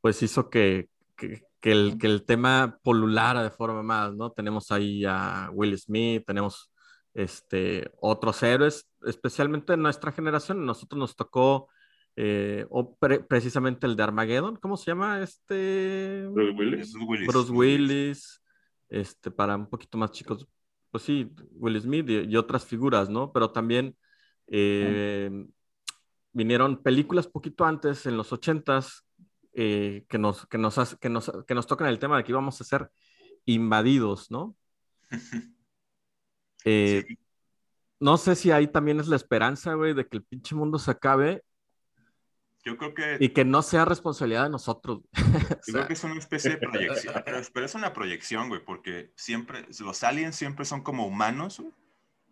pues 0.00 0.22
hizo 0.22 0.50
que, 0.50 0.88
que, 1.16 1.42
el, 1.70 1.96
que 1.98 2.08
el 2.08 2.24
tema 2.24 2.78
polulara 2.82 3.42
de 3.44 3.50
forma 3.50 3.82
más, 3.82 4.14
¿no? 4.14 4.32
Tenemos 4.32 4.72
ahí 4.72 5.04
a 5.06 5.48
Will 5.52 5.78
Smith, 5.78 6.24
tenemos 6.26 6.72
este, 7.14 7.90
otros 8.00 8.42
héroes, 8.42 8.88
especialmente 9.06 9.74
en 9.74 9.82
nuestra 9.82 10.10
generación, 10.12 10.66
nosotros 10.66 10.98
nos 10.98 11.14
tocó 11.14 11.68
eh, 12.16 12.66
o 12.68 12.96
precisamente 12.96 13.86
el 13.86 13.96
de 13.96 14.02
Armageddon, 14.02 14.56
¿cómo 14.56 14.76
se 14.76 14.90
llama? 14.90 15.22
Este... 15.22 16.26
Bruce 16.30 16.52
Willis. 16.58 17.26
Bruce 17.26 17.52
Willis, 17.52 18.42
este, 18.88 19.30
para 19.30 19.56
un 19.56 19.68
poquito 19.68 19.96
más 19.98 20.10
chicos, 20.10 20.46
pues 20.90 21.04
sí, 21.04 21.32
Will 21.52 21.80
Smith 21.80 22.08
y, 22.08 22.36
otras 22.36 22.66
figuras, 22.66 23.08
¿no? 23.08 23.32
Pero 23.32 23.50
también 23.50 23.96
eh, 24.48 25.46
vinieron 26.32 26.82
películas 26.82 27.26
poquito 27.26 27.64
antes, 27.64 28.04
en 28.04 28.18
los 28.18 28.32
ochentas, 28.32 29.06
eh, 29.54 30.04
que, 30.08 30.18
nos, 30.18 30.46
que, 30.46 30.58
nos, 30.58 30.96
que, 30.96 31.08
nos, 31.08 31.32
que 31.46 31.54
nos 31.54 31.66
tocan 31.66 31.88
el 31.88 31.98
tema 31.98 32.16
de 32.16 32.24
que 32.24 32.32
íbamos 32.32 32.60
a 32.60 32.64
ser 32.64 32.90
invadidos, 33.44 34.30
¿no? 34.30 34.56
No 37.98 38.16
sé 38.16 38.34
si 38.34 38.50
ahí 38.50 38.66
también 38.66 38.98
es 38.98 39.06
la 39.06 39.14
esperanza, 39.14 39.74
güey, 39.74 39.94
de 39.94 40.08
que 40.08 40.16
el 40.16 40.24
pinche 40.24 40.56
mundo 40.56 40.76
se 40.76 40.90
acabe 40.90 41.44
yo 42.64 42.76
creo 42.76 42.94
que... 42.94 43.16
Y 43.18 43.30
que 43.30 43.44
no 43.44 43.62
sea 43.62 43.84
responsabilidad 43.84 44.44
de 44.44 44.50
nosotros. 44.50 45.00
Yo 45.66 45.72
creo 45.72 45.86
que 45.86 45.92
es 45.94 46.04
una 46.04 46.18
especie 46.18 46.52
de 46.52 46.58
proyección, 46.58 47.14
pero, 47.24 47.64
es 47.66 47.74
una 47.74 47.92
proyección, 47.92 48.48
güey, 48.48 48.64
porque 48.64 49.12
siempre, 49.16 49.66
los 49.80 50.04
aliens 50.04 50.36
siempre 50.36 50.64
son 50.64 50.82
como 50.82 51.06
humanos, 51.06 51.62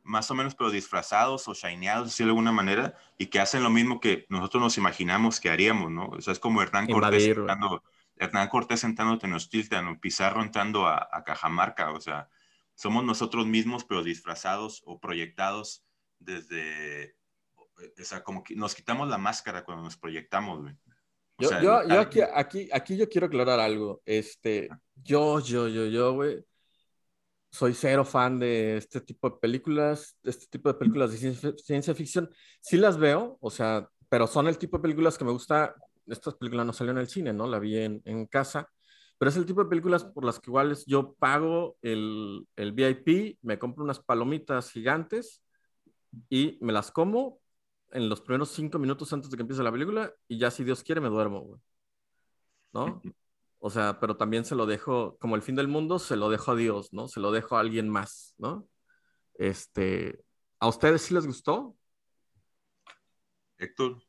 más 0.04 0.30
o 0.30 0.35
menos, 0.35 0.54
pero 0.54 0.71
disfrazados 0.71 1.47
o 1.49 1.54
shineados, 1.54 2.09
así 2.09 2.23
de 2.23 2.30
alguna 2.30 2.52
manera, 2.52 2.95
y 3.19 3.26
que 3.26 3.40
hacen 3.40 3.62
lo 3.62 3.71
mismo 3.71 4.00
que 4.00 4.26
nosotros 4.28 4.62
nos 4.62 4.78
imaginamos 4.78 5.40
que 5.40 5.50
haríamos, 5.50 5.90
¿no? 5.90 6.07
O 6.07 6.21
sea, 6.21 6.33
es 6.33 6.38
como 6.38 6.62
Hernán 6.62 6.87
Cortés 6.87 7.25
entrando, 7.25 7.83
Hernán 8.16 8.49
Cortés 8.49 8.85
entrando 8.85 9.14
a 9.14 9.19
Tenochtitlan, 9.19 9.99
Pizarro 10.00 10.42
entrando 10.42 10.87
a, 10.87 11.09
a 11.11 11.25
Cajamarca, 11.25 11.92
o 11.92 12.00
sea, 12.00 12.28
somos 12.75 13.04
nosotros 13.04 13.47
mismos, 13.47 13.85
pero 13.85 14.02
disfrazados 14.02 14.83
o 14.87 15.00
proyectados 15.00 15.85
desde 16.19 17.16
o 18.00 18.04
sea, 18.04 18.23
como 18.23 18.42
que 18.42 18.54
nos 18.54 18.75
quitamos 18.75 19.09
la 19.09 19.19
máscara 19.19 19.64
cuando 19.64 19.85
nos 19.85 19.97
proyectamos, 19.97 20.62
güey. 20.62 20.75
yo, 21.38 21.50
yo, 21.61 21.88
yo 21.88 22.00
aquí, 22.00 22.21
aquí, 22.21 22.69
aquí 22.73 22.97
yo 22.97 23.09
quiero 23.09 23.26
aclarar 23.26 23.61
algo. 23.61 24.02
Este, 24.04 24.69
yo, 24.97 25.40
yo, 25.40 25.69
yo, 25.69 25.87
yo, 25.87 26.12
güey, 26.14 26.45
soy 27.50 27.75
cero 27.75 28.04
fan 28.04 28.38
de 28.38 28.76
este 28.76 29.00
tipo 29.00 29.28
de 29.30 29.37
películas, 29.40 30.16
de 30.23 30.30
este 30.30 30.47
tipo 30.47 30.69
de 30.73 30.78
películas 30.78 31.12
de 31.12 31.54
ciencia, 31.57 31.95
ficción. 31.95 32.30
Sí 32.61 32.76
las 32.76 32.97
veo, 32.99 33.38
o 33.40 33.50
sea, 33.50 33.88
pero 34.09 34.26
son 34.26 34.47
el 34.49 34.59
tipo 34.59 34.78
de 34.78 34.83
películas 34.83 35.19
que 35.19 35.25
me 35.25 35.33
gusta. 35.33 35.75
Estas 36.07 36.35
películas 36.35 36.66
no 36.66 36.73
salieron 36.73 36.99
en 36.99 37.02
el 37.02 37.09
cine, 37.09 37.33
¿no? 37.33 37.47
La 37.47 37.59
vi 37.59 37.76
en, 37.78 38.02
en 38.04 38.26
casa. 38.26 38.69
Pero 39.19 39.30
es 39.30 39.37
el 39.37 39.47
tipo 39.47 39.62
de 39.62 39.69
películas 39.69 40.04
por 40.04 40.25
las 40.25 40.40
que 40.40 40.50
igual 40.50 40.76
yo 40.87 41.14
pago 41.14 41.76
el, 41.83 42.47
el 42.57 42.73
VIP, 42.73 43.38
me 43.42 43.59
compro 43.59 43.85
unas 43.85 44.00
palomitas 44.00 44.71
gigantes 44.71 45.42
y 46.28 46.59
me 46.61 46.73
las 46.73 46.90
como 46.90 47.40
en 47.92 48.09
los 48.09 48.21
primeros 48.21 48.50
cinco 48.50 48.78
minutos 48.78 49.12
antes 49.12 49.30
de 49.30 49.37
que 49.37 49.42
empiece 49.42 49.62
la 49.62 49.73
película 49.73 50.12
y 50.28 50.38
ya 50.38 50.50
si 50.50 50.64
Dios 50.64 50.83
quiere 50.83 51.00
me 51.00 51.09
duermo, 51.09 51.40
güey. 51.40 51.61
¿No? 52.73 53.02
O 53.61 53.71
sea, 53.71 54.00
pero 54.00 54.17
también 54.17 54.45
se 54.45 54.55
lo 54.55 54.67
dejo, 54.67 55.17
como 55.21 55.37
el 55.37 55.43
fin 55.43 55.55
del 55.55 55.69
mundo, 55.69 55.99
se 55.99 56.17
lo 56.17 56.31
dejo 56.31 56.52
a 56.52 56.57
Dios, 56.57 56.93
¿no? 56.93 57.09
Se 57.09 57.21
lo 57.21 57.31
dejo 57.31 57.57
a 57.57 57.61
alguien 57.61 57.88
más, 57.88 58.35
¿no? 58.38 58.67
Este, 59.35 60.25
¿a 60.59 60.69
ustedes 60.69 61.02
sí 61.02 61.14
les 61.14 61.26
gustó? 61.26 61.76
Héctor. 63.59 64.02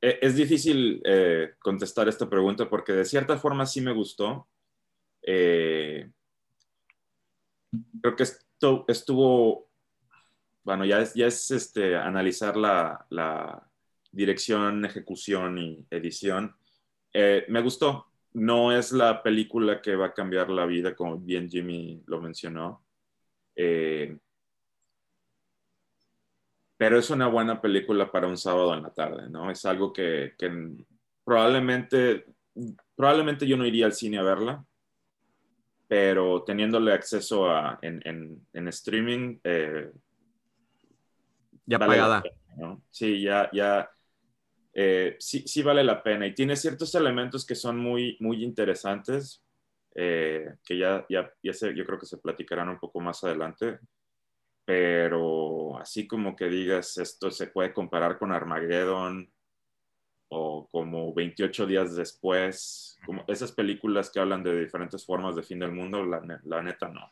E, 0.00 0.18
es 0.22 0.36
difícil 0.36 1.02
eh, 1.04 1.54
contestar 1.58 2.08
esta 2.08 2.28
pregunta 2.28 2.68
porque 2.68 2.92
de 2.92 3.04
cierta 3.04 3.38
forma 3.38 3.66
sí 3.66 3.80
me 3.80 3.92
gustó. 3.92 4.48
Eh, 5.22 6.10
creo 8.00 8.16
que 8.16 8.22
esto 8.22 8.84
estuvo 8.86 9.68
bueno, 10.68 10.84
ya 10.84 11.00
es, 11.00 11.14
ya 11.14 11.26
es 11.26 11.50
este, 11.50 11.96
analizar 11.96 12.54
la, 12.54 13.06
la 13.08 13.66
dirección, 14.12 14.84
ejecución 14.84 15.56
y 15.56 15.86
edición. 15.90 16.57
Eh, 17.20 17.44
me 17.48 17.60
gustó. 17.62 18.06
No 18.34 18.70
es 18.70 18.92
la 18.92 19.24
película 19.24 19.82
que 19.82 19.96
va 19.96 20.06
a 20.06 20.14
cambiar 20.14 20.50
la 20.50 20.66
vida, 20.66 20.94
como 20.94 21.18
bien 21.18 21.48
Jimmy 21.50 22.00
lo 22.06 22.20
mencionó. 22.20 22.84
Eh, 23.56 24.16
pero 26.76 26.96
es 26.96 27.10
una 27.10 27.26
buena 27.26 27.60
película 27.60 28.12
para 28.12 28.28
un 28.28 28.36
sábado 28.36 28.72
en 28.72 28.84
la 28.84 28.90
tarde, 28.90 29.28
¿no? 29.28 29.50
Es 29.50 29.64
algo 29.64 29.92
que, 29.92 30.34
que 30.38 30.76
probablemente, 31.24 32.24
probablemente 32.94 33.48
yo 33.48 33.56
no 33.56 33.66
iría 33.66 33.86
al 33.86 33.94
cine 33.94 34.18
a 34.18 34.22
verla, 34.22 34.64
pero 35.88 36.44
teniéndole 36.44 36.92
acceso 36.92 37.50
a, 37.50 37.80
en, 37.82 38.00
en, 38.04 38.46
en 38.52 38.68
streaming, 38.68 39.40
eh, 39.42 39.90
ya 41.66 41.80
pagada. 41.80 42.22
Sí, 42.90 43.22
ya, 43.22 43.50
ya, 43.52 43.90
eh, 44.80 45.16
sí, 45.18 45.42
sí 45.46 45.62
vale 45.64 45.82
la 45.82 46.02
pena. 46.04 46.26
Y 46.26 46.34
tiene 46.34 46.54
ciertos 46.56 46.94
elementos 46.94 47.44
que 47.44 47.56
son 47.56 47.78
muy, 47.78 48.16
muy 48.20 48.44
interesantes, 48.44 49.44
eh, 49.94 50.54
que 50.64 50.78
ya, 50.78 51.04
ya, 51.08 51.32
ya 51.42 51.52
yo 51.74 51.84
creo 51.84 51.98
que 51.98 52.06
se 52.06 52.18
platicarán 52.18 52.68
un 52.68 52.78
poco 52.78 53.00
más 53.00 53.24
adelante. 53.24 53.80
Pero 54.64 55.78
así 55.78 56.06
como 56.06 56.36
que 56.36 56.46
digas, 56.46 56.96
esto 56.98 57.30
se 57.30 57.48
puede 57.48 57.72
comparar 57.74 58.18
con 58.18 58.32
Armageddon 58.32 59.32
o 60.28 60.68
como 60.70 61.12
28 61.14 61.66
días 61.66 61.96
después, 61.96 62.98
como 63.04 63.24
esas 63.28 63.52
películas 63.52 64.10
que 64.10 64.20
hablan 64.20 64.44
de 64.44 64.60
diferentes 64.60 65.04
formas 65.04 65.34
de 65.36 65.42
fin 65.42 65.58
del 65.58 65.72
mundo, 65.72 66.04
la, 66.04 66.22
la 66.44 66.62
neta 66.62 66.88
no. 66.88 67.10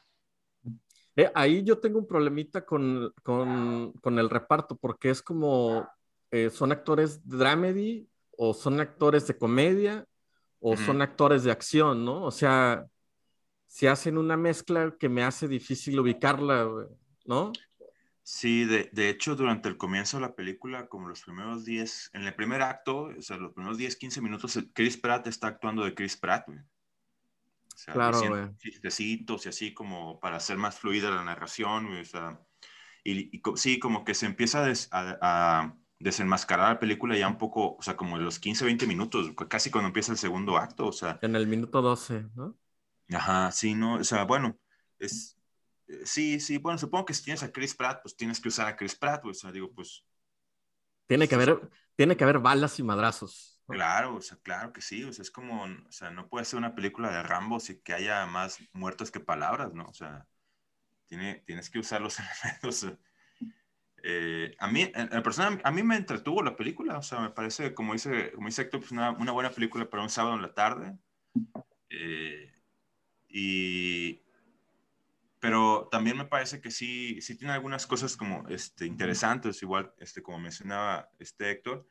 Eh, 1.16 1.30
ahí 1.34 1.64
yo 1.64 1.78
tengo 1.80 1.98
un 1.98 2.06
problemita 2.06 2.64
con, 2.66 3.12
con, 3.22 3.92
con 3.94 4.18
el 4.18 4.28
reparto, 4.30 4.76
porque 4.76 5.10
es 5.10 5.22
como, 5.22 5.88
eh, 6.30 6.50
son 6.50 6.72
actores 6.72 7.26
de 7.26 7.36
dramedy, 7.36 8.08
o 8.36 8.54
son 8.54 8.80
actores 8.80 9.26
de 9.26 9.36
comedia, 9.36 10.06
o 10.60 10.76
son 10.76 11.00
actores 11.00 11.44
de 11.44 11.52
acción, 11.52 12.04
¿no? 12.04 12.24
O 12.24 12.30
sea, 12.30 12.86
se 13.66 13.88
hacen 13.88 14.18
una 14.18 14.36
mezcla 14.36 14.94
que 14.98 15.08
me 15.08 15.22
hace 15.22 15.48
difícil 15.48 15.98
ubicarla, 16.00 16.68
¿no? 17.24 17.52
Sí, 18.22 18.64
de, 18.64 18.90
de, 18.92 19.08
hecho, 19.08 19.36
durante 19.36 19.68
el 19.68 19.76
comienzo 19.76 20.16
de 20.16 20.22
la 20.22 20.34
película, 20.34 20.88
como 20.88 21.08
los 21.08 21.22
primeros 21.22 21.64
10, 21.64 22.10
en 22.14 22.22
el 22.24 22.34
primer 22.34 22.62
acto, 22.62 23.10
o 23.16 23.22
sea, 23.22 23.36
los 23.36 23.52
primeros 23.52 23.78
10, 23.78 23.96
15 23.96 24.20
minutos, 24.20 24.58
Chris 24.72 24.96
Pratt 24.96 25.28
está 25.28 25.46
actuando 25.46 25.84
de 25.84 25.94
Chris 25.94 26.16
Pratt, 26.16 26.46
güey 26.46 26.58
claro, 27.84 28.20
güey. 28.28 28.56
Chistecitos 28.56 29.46
y 29.46 29.48
así 29.48 29.74
como 29.74 30.18
para 30.20 30.36
hacer 30.36 30.56
más 30.56 30.78
fluida 30.78 31.10
la 31.10 31.24
narración, 31.24 31.86
O 31.86 32.04
sea, 32.04 32.40
y, 33.04 33.40
sí, 33.56 33.78
como 33.78 34.04
que 34.04 34.14
se 34.14 34.26
empieza 34.26 34.66
a, 34.90 35.74
desenmascarar 35.98 36.74
la 36.74 36.78
película 36.80 37.16
ya 37.16 37.28
un 37.28 37.38
poco, 37.38 37.76
o 37.76 37.82
sea, 37.82 37.96
como 37.96 38.16
en 38.16 38.24
los 38.24 38.38
15, 38.38 38.64
20 38.64 38.86
minutos, 38.86 39.32
casi 39.48 39.70
cuando 39.70 39.88
empieza 39.88 40.12
el 40.12 40.18
segundo 40.18 40.56
acto, 40.56 40.86
o 40.86 40.92
sea. 40.92 41.18
En 41.22 41.36
el 41.36 41.46
minuto 41.46 41.82
12, 41.82 42.26
¿no? 42.34 42.56
Ajá, 43.12 43.50
sí, 43.52 43.74
no, 43.74 43.94
o 43.94 44.04
sea, 44.04 44.24
bueno, 44.24 44.58
es, 44.98 45.38
eh, 45.88 46.00
sí, 46.04 46.40
sí, 46.40 46.58
bueno, 46.58 46.78
supongo 46.78 47.06
que 47.06 47.14
si 47.14 47.24
tienes 47.24 47.42
a 47.42 47.52
Chris 47.52 47.74
Pratt, 47.74 48.02
pues 48.02 48.16
tienes 48.16 48.40
que 48.40 48.48
usar 48.48 48.66
a 48.66 48.76
Chris 48.76 48.94
Pratt, 48.94 49.24
o 49.24 49.34
sea, 49.34 49.52
digo, 49.52 49.72
pues. 49.72 50.04
Tiene 51.06 51.28
que 51.28 51.36
haber, 51.36 51.70
tiene 51.94 52.16
que 52.16 52.24
haber 52.24 52.40
balas 52.40 52.78
y 52.78 52.82
madrazos. 52.82 53.60
Claro, 53.68 54.16
o 54.16 54.20
sea, 54.20 54.38
claro 54.38 54.72
que 54.72 54.80
sí, 54.80 55.02
o 55.04 55.12
sea, 55.12 55.22
es 55.22 55.30
como, 55.30 55.64
o 55.64 55.92
sea, 55.92 56.10
no 56.10 56.28
puede 56.28 56.44
ser 56.44 56.58
una 56.58 56.74
película 56.74 57.10
de 57.10 57.22
Rambo 57.22 57.58
si 57.58 57.80
que 57.80 57.94
haya 57.94 58.24
más 58.26 58.58
muertos 58.72 59.10
que 59.10 59.18
palabras, 59.18 59.72
¿no? 59.74 59.86
O 59.86 59.94
sea, 59.94 60.26
tiene, 61.06 61.42
tienes 61.46 61.70
que 61.70 61.80
usar 61.80 62.00
los 62.00 62.18
elementos. 62.44 62.86
Eh, 64.02 64.54
a 64.58 64.68
mí, 64.68 64.90
en, 64.94 65.22
persona, 65.22 65.60
a 65.64 65.70
mí 65.70 65.82
me 65.82 65.96
entretuvo 65.96 66.42
la 66.42 66.56
película, 66.56 66.98
o 66.98 67.02
sea, 67.02 67.20
me 67.20 67.30
parece, 67.30 67.74
como 67.74 67.92
dice, 67.92 68.32
como 68.32 68.46
dice 68.46 68.62
Héctor, 68.62 68.80
pues 68.80 68.92
una, 68.92 69.10
una 69.10 69.32
buena 69.32 69.50
película 69.50 69.88
para 69.88 70.02
un 70.02 70.10
sábado 70.10 70.36
en 70.36 70.42
la 70.42 70.54
tarde. 70.54 70.96
Eh, 71.90 72.52
y, 73.28 74.22
pero 75.40 75.88
también 75.90 76.16
me 76.16 76.24
parece 76.24 76.60
que 76.60 76.70
sí, 76.70 77.20
sí 77.20 77.36
tiene 77.36 77.54
algunas 77.54 77.86
cosas 77.86 78.16
como 78.16 78.48
este, 78.48 78.86
interesantes, 78.86 79.62
igual 79.62 79.92
este, 79.98 80.22
como 80.22 80.38
mencionaba 80.38 81.08
este 81.18 81.50
Héctor. 81.50 81.86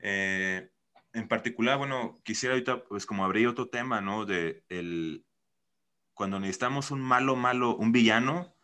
Eh, 0.00 0.70
en 1.12 1.28
particular, 1.28 1.78
bueno, 1.78 2.18
quisiera 2.22 2.54
ahorita, 2.54 2.84
pues 2.84 3.06
como 3.06 3.24
abrir 3.24 3.48
otro 3.48 3.68
tema, 3.68 4.00
¿no? 4.00 4.24
De 4.24 4.64
el, 4.68 5.24
cuando 6.14 6.40
necesitamos 6.40 6.90
un 6.90 7.00
malo, 7.00 7.36
malo, 7.36 7.76
un 7.76 7.92
villano, 7.92 8.54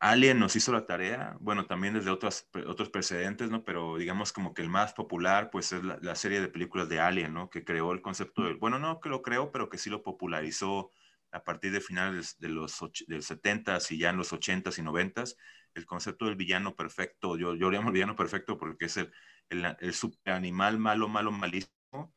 Alien 0.00 0.38
nos 0.38 0.54
hizo 0.54 0.72
la 0.72 0.86
tarea, 0.86 1.36
bueno, 1.40 1.66
también 1.66 1.94
desde 1.94 2.10
otros, 2.10 2.48
otros 2.66 2.88
precedentes, 2.90 3.50
¿no? 3.50 3.64
Pero 3.64 3.96
digamos 3.96 4.32
como 4.32 4.54
que 4.54 4.62
el 4.62 4.68
más 4.68 4.92
popular, 4.94 5.50
pues 5.50 5.72
es 5.72 5.82
la, 5.82 6.14
serie 6.14 6.40
de 6.40 6.48
películas 6.48 6.88
de 6.88 7.00
Alien, 7.00 7.34
¿no? 7.34 7.50
Que 7.50 7.64
creó 7.64 7.92
el 7.92 8.00
concepto 8.00 8.42
del, 8.44 8.56
bueno, 8.58 8.78
no 8.78 9.00
que 9.00 9.08
lo 9.08 9.22
creó, 9.22 9.50
pero 9.50 9.68
que 9.68 9.78
sí 9.78 9.90
lo 9.90 10.04
popularizó 10.04 10.92
a 11.32 11.42
partir 11.42 11.72
de 11.72 11.80
finales 11.80 12.36
de 12.38 12.48
los 12.48 12.78
del 13.08 13.22
70s 13.22 13.90
y 13.90 13.98
ya 13.98 14.10
en 14.10 14.16
los 14.16 14.32
80s 14.32 14.78
y 14.78 14.82
90s, 14.82 15.36
el 15.74 15.84
concepto 15.84 16.26
del 16.26 16.36
villano 16.36 16.76
perfecto, 16.76 17.36
yo, 17.36 17.54
yo 17.56 17.70
llamo 17.70 17.90
villano 17.92 18.16
perfecto 18.16 18.56
porque 18.56 18.86
es 18.86 18.96
el, 18.98 19.12
el, 19.50 19.76
el 19.80 19.94
super 19.94 20.32
animal 20.34 20.78
malo, 20.78 21.08
malo, 21.08 21.32
malísimo, 21.32 22.14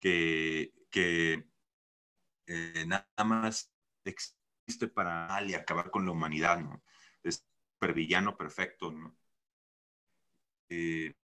que, 0.00 0.72
que 0.90 1.46
eh, 2.46 2.84
nada 2.86 3.06
más 3.24 3.72
existe 4.66 4.88
para 4.88 5.28
mal 5.28 5.54
acabar 5.54 5.90
con 5.90 6.04
la 6.04 6.12
humanidad, 6.12 6.58
¿no? 6.60 6.82
Es 7.22 7.44
supervillano 7.74 8.36
perfecto, 8.36 8.90
¿no? 8.90 9.16
Eh, 10.68 11.14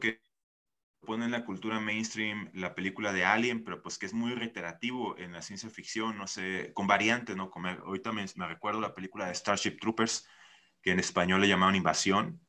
que 0.00 0.22
pone 1.00 1.24
en 1.24 1.32
la 1.32 1.44
cultura 1.44 1.80
mainstream 1.80 2.50
la 2.54 2.74
película 2.74 3.12
de 3.12 3.24
Alien, 3.24 3.64
pero 3.64 3.82
pues 3.82 3.98
que 3.98 4.06
es 4.06 4.14
muy 4.14 4.34
reiterativo 4.34 5.18
en 5.18 5.32
la 5.32 5.42
ciencia 5.42 5.68
ficción, 5.68 6.16
no 6.16 6.26
sé, 6.26 6.72
con 6.74 6.86
variantes, 6.86 7.36
¿no? 7.36 7.50
Como 7.50 7.68
ahorita 7.68 8.12
me 8.12 8.26
recuerdo 8.46 8.80
la 8.80 8.94
película 8.94 9.26
de 9.26 9.34
Starship 9.34 9.78
Troopers, 9.80 10.28
que 10.82 10.92
en 10.92 11.00
español 11.00 11.40
le 11.40 11.48
llamaban 11.48 11.74
Invasión, 11.74 12.40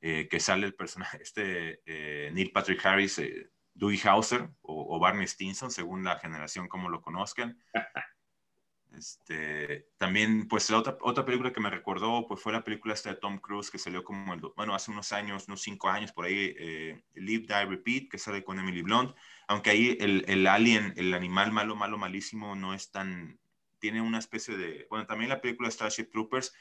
eh, 0.00 0.28
que 0.28 0.40
sale 0.40 0.66
el 0.66 0.74
personaje, 0.74 1.18
este 1.22 1.80
eh, 1.86 2.30
Neil 2.32 2.52
Patrick 2.52 2.84
Harris, 2.84 3.18
eh, 3.18 3.50
Dewey 3.74 3.98
Hauser 4.04 4.50
o, 4.60 4.96
o, 4.96 4.98
Barney 4.98 5.26
Stinson, 5.26 5.70
según 5.70 6.04
la 6.04 6.18
generación 6.18 6.68
como 6.68 6.88
lo 6.88 7.00
conozcan. 7.00 7.56
Este, 8.96 9.88
también, 9.96 10.46
pues 10.48 10.68
la 10.70 10.78
otra, 10.78 10.98
otra 11.00 11.24
película 11.24 11.52
que 11.52 11.60
me 11.60 11.70
recordó, 11.70 12.26
pues 12.26 12.40
fue 12.40 12.52
la 12.52 12.62
película 12.62 12.94
esta 12.94 13.10
de 13.10 13.16
Tom 13.16 13.38
Cruise 13.38 13.70
que 13.70 13.78
salió 13.78 14.04
como, 14.04 14.34
el, 14.34 14.40
bueno, 14.56 14.74
hace 14.74 14.90
unos 14.90 15.12
años, 15.12 15.48
unos 15.48 15.62
cinco 15.62 15.88
años 15.88 16.12
por 16.12 16.26
ahí, 16.26 16.54
eh, 16.58 17.02
Live, 17.14 17.46
Die, 17.46 17.64
Repeat, 17.66 18.08
que 18.10 18.18
sale 18.18 18.44
con 18.44 18.58
Emily 18.58 18.82
Blunt, 18.82 19.14
aunque 19.48 19.70
ahí 19.70 19.96
el, 20.00 20.24
el, 20.28 20.46
alien, 20.46 20.92
el 20.96 21.14
animal 21.14 21.52
malo, 21.52 21.74
malo, 21.74 21.96
malísimo, 21.96 22.54
no 22.54 22.74
es 22.74 22.90
tan, 22.90 23.38
tiene 23.78 24.00
una 24.00 24.18
especie 24.18 24.56
de, 24.56 24.86
bueno, 24.90 25.06
también 25.06 25.30
la 25.30 25.40
película 25.40 25.70
Starship 25.70 26.10
Troopers 26.10 26.54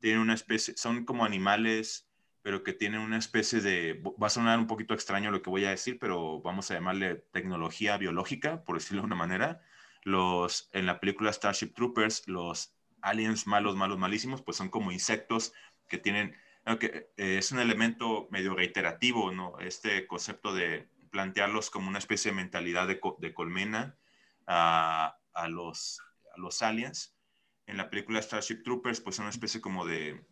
tiene 0.00 0.20
una 0.20 0.34
especie, 0.34 0.74
son 0.76 1.04
como 1.04 1.24
animales, 1.24 2.08
pero 2.42 2.62
que 2.62 2.72
tienen 2.72 3.00
una 3.00 3.18
especie 3.18 3.60
de, 3.60 4.02
va 4.22 4.26
a 4.26 4.30
sonar 4.30 4.58
un 4.58 4.66
poquito 4.66 4.92
extraño 4.92 5.30
lo 5.30 5.40
que 5.40 5.50
voy 5.50 5.64
a 5.64 5.70
decir, 5.70 5.98
pero 5.98 6.40
vamos 6.42 6.70
a 6.70 6.74
llamarle 6.74 7.24
tecnología 7.32 7.96
biológica, 7.96 8.64
por 8.64 8.76
decirlo 8.76 9.02
de 9.02 9.06
una 9.06 9.16
manera, 9.16 9.62
los, 10.04 10.68
en 10.72 10.86
la 10.86 11.00
película 11.00 11.32
Starship 11.32 11.74
Troopers, 11.74 12.28
los 12.28 12.74
aliens 13.00 13.46
malos, 13.46 13.76
malos, 13.76 13.98
malísimos, 13.98 14.42
pues 14.42 14.56
son 14.56 14.68
como 14.68 14.92
insectos 14.92 15.52
que 15.88 15.98
tienen, 15.98 16.36
que 16.78 17.10
eh, 17.16 17.38
es 17.38 17.52
un 17.52 17.58
elemento 17.58 18.28
medio 18.30 18.54
reiterativo, 18.54 19.32
¿no? 19.32 19.58
Este 19.58 20.06
concepto 20.06 20.54
de 20.54 20.88
plantearlos 21.10 21.70
como 21.70 21.88
una 21.88 21.98
especie 21.98 22.30
de 22.30 22.36
mentalidad 22.36 22.88
de, 22.88 23.00
de 23.18 23.34
colmena 23.34 23.98
a, 24.46 25.18
a, 25.32 25.48
los, 25.48 26.00
a 26.34 26.40
los 26.40 26.62
aliens. 26.62 27.16
En 27.66 27.76
la 27.76 27.88
película 27.88 28.20
Starship 28.20 28.62
Troopers, 28.62 29.00
pues 29.00 29.16
son 29.16 29.24
una 29.24 29.30
especie 29.30 29.60
como 29.60 29.86
de, 29.86 30.26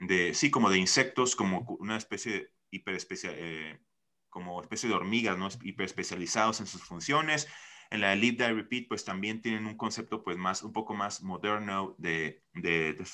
de 0.00 0.34
sí, 0.34 0.50
como 0.50 0.70
de 0.70 0.78
insectos, 0.78 1.36
como 1.36 1.60
una 1.78 1.96
especie 1.96 2.32
de 2.32 2.52
hiperespecial, 2.70 3.34
eh, 3.36 3.80
como 4.30 4.62
especie 4.62 4.88
de 4.88 4.94
hormigas, 4.94 5.36
¿no? 5.38 5.48
Hiperespecializados 5.62 6.60
en 6.60 6.66
sus 6.66 6.82
funciones, 6.82 7.46
en 7.92 8.00
la 8.00 8.14
Live, 8.14 8.38
Die, 8.38 8.54
Repeat, 8.54 8.88
pues 8.88 9.04
también 9.04 9.42
tienen 9.42 9.66
un 9.66 9.76
concepto 9.76 10.24
pues 10.24 10.38
más, 10.38 10.62
un 10.62 10.72
poco 10.72 10.94
más 10.94 11.22
moderno 11.22 11.94
de, 11.98 12.42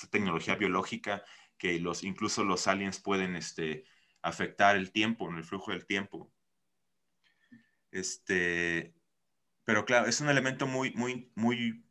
tecnología 0.09 0.55
biológica 0.55 1.23
que 1.57 1.79
los, 1.79 2.05
incluso 2.05 2.45
los 2.45 2.65
aliens 2.65 3.01
pueden 3.01 3.35
este, 3.35 3.83
afectar 4.21 4.77
el 4.77 4.91
tiempo, 4.93 5.29
el 5.29 5.43
flujo 5.43 5.71
del 5.71 5.85
tiempo. 5.85 6.31
Este, 7.91 8.95
pero 9.65 9.83
claro, 9.83 10.07
es 10.07 10.21
un 10.21 10.29
elemento 10.29 10.65
muy, 10.65 10.91
muy, 10.93 11.29
muy 11.35 11.85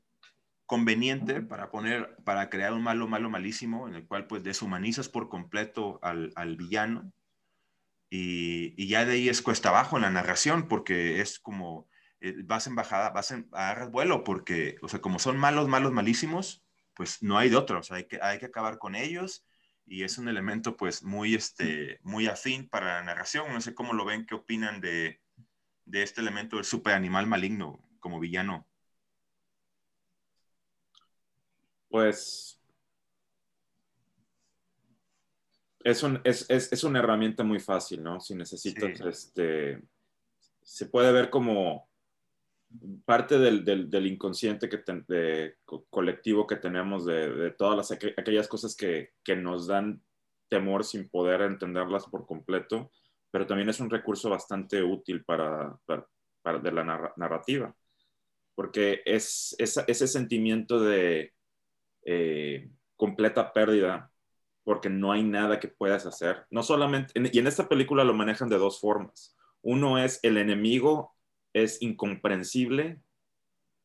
conveniente 0.64 1.42
para 1.42 1.70
poner, 1.70 2.16
para 2.24 2.48
crear 2.48 2.72
un 2.72 2.82
malo, 2.82 3.06
malo, 3.06 3.28
malísimo, 3.28 3.86
en 3.86 3.96
el 3.96 4.06
cual 4.06 4.26
pues 4.26 4.42
deshumanizas 4.44 5.10
por 5.10 5.28
completo 5.28 5.98
al, 6.02 6.32
al 6.36 6.56
villano. 6.56 7.12
Y, 8.08 8.72
y, 8.82 8.88
ya 8.88 9.04
de 9.04 9.12
ahí 9.12 9.28
es 9.28 9.42
cuesta 9.42 9.68
abajo 9.68 9.96
en 9.96 10.02
la 10.02 10.10
narración, 10.10 10.68
porque 10.68 11.20
es 11.20 11.38
como, 11.38 11.87
eh, 12.20 12.34
vas 12.44 12.66
en 12.66 12.74
bajada, 12.74 13.10
vas 13.10 13.30
en, 13.30 13.48
agarras 13.52 13.90
vuelo, 13.90 14.24
porque, 14.24 14.76
o 14.82 14.88
sea, 14.88 15.00
como 15.00 15.18
son 15.18 15.38
malos, 15.38 15.68
malos, 15.68 15.92
malísimos, 15.92 16.64
pues 16.94 17.22
no 17.22 17.38
hay 17.38 17.48
de 17.48 17.56
otro, 17.56 17.78
o 17.78 17.82
sea, 17.82 17.98
hay 17.98 18.06
que, 18.06 18.18
hay 18.20 18.38
que 18.38 18.46
acabar 18.46 18.78
con 18.78 18.94
ellos 18.94 19.46
y 19.86 20.02
es 20.02 20.18
un 20.18 20.28
elemento 20.28 20.76
pues 20.76 21.02
muy, 21.02 21.34
este, 21.34 22.00
muy 22.02 22.26
afín 22.26 22.68
para 22.68 22.94
la 22.94 23.02
narración. 23.04 23.52
No 23.52 23.60
sé 23.60 23.74
cómo 23.74 23.94
lo 23.94 24.04
ven, 24.04 24.26
qué 24.26 24.34
opinan 24.34 24.80
de, 24.80 25.20
de 25.86 26.02
este 26.02 26.20
elemento 26.20 26.56
del 26.56 26.64
super 26.64 26.94
animal 26.94 27.26
maligno 27.26 27.82
como 28.00 28.20
villano. 28.20 28.66
Pues 31.88 32.60
es, 35.82 36.02
un, 36.02 36.20
es, 36.24 36.44
es, 36.50 36.70
es, 36.70 36.84
una 36.84 36.98
herramienta 36.98 37.42
muy 37.44 37.60
fácil, 37.60 38.02
¿no? 38.02 38.20
Si 38.20 38.34
necesitas, 38.34 38.98
sí. 38.98 39.04
este, 39.08 39.82
se 40.62 40.86
puede 40.86 41.12
ver 41.12 41.30
como 41.30 41.87
parte 43.04 43.38
del, 43.38 43.64
del, 43.64 44.06
inconsciente 44.06 44.68
que 44.68 45.54
colectivo 45.88 46.46
que 46.46 46.56
tenemos 46.56 47.06
de, 47.06 47.54
todas 47.56 47.76
las, 47.76 47.92
aquellas 47.92 48.48
cosas 48.48 48.76
que, 48.76 49.12
que, 49.24 49.36
nos 49.36 49.66
dan 49.66 50.02
temor 50.48 50.84
sin 50.84 51.08
poder 51.08 51.42
entenderlas 51.42 52.06
por 52.06 52.26
completo, 52.26 52.90
pero 53.30 53.46
también 53.46 53.68
es 53.68 53.80
un 53.80 53.90
recurso 53.90 54.28
bastante 54.28 54.82
útil 54.82 55.24
para, 55.24 55.78
para, 55.86 56.58
de 56.58 56.72
la 56.72 56.84
narra, 56.84 57.12
narrativa, 57.16 57.74
porque 58.54 59.02
es, 59.04 59.54
es, 59.58 59.76
ese 59.86 60.06
sentimiento 60.06 60.80
de 60.80 61.32
eh, 62.04 62.70
completa 62.96 63.52
pérdida, 63.52 64.10
porque 64.64 64.90
no 64.90 65.12
hay 65.12 65.22
nada 65.22 65.58
que 65.58 65.68
puedas 65.68 66.04
hacer, 66.04 66.46
no 66.50 66.62
solamente, 66.62 67.12
y 67.14 67.38
en 67.38 67.46
esta 67.46 67.68
película 67.68 68.04
lo 68.04 68.14
manejan 68.14 68.50
de 68.50 68.58
dos 68.58 68.80
formas. 68.80 69.34
Uno 69.62 69.98
es 69.98 70.20
el 70.22 70.36
enemigo 70.36 71.17
es 71.62 71.82
incomprensible 71.82 73.00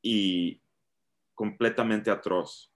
y 0.01 0.61
completamente 1.33 2.11
atroz. 2.11 2.71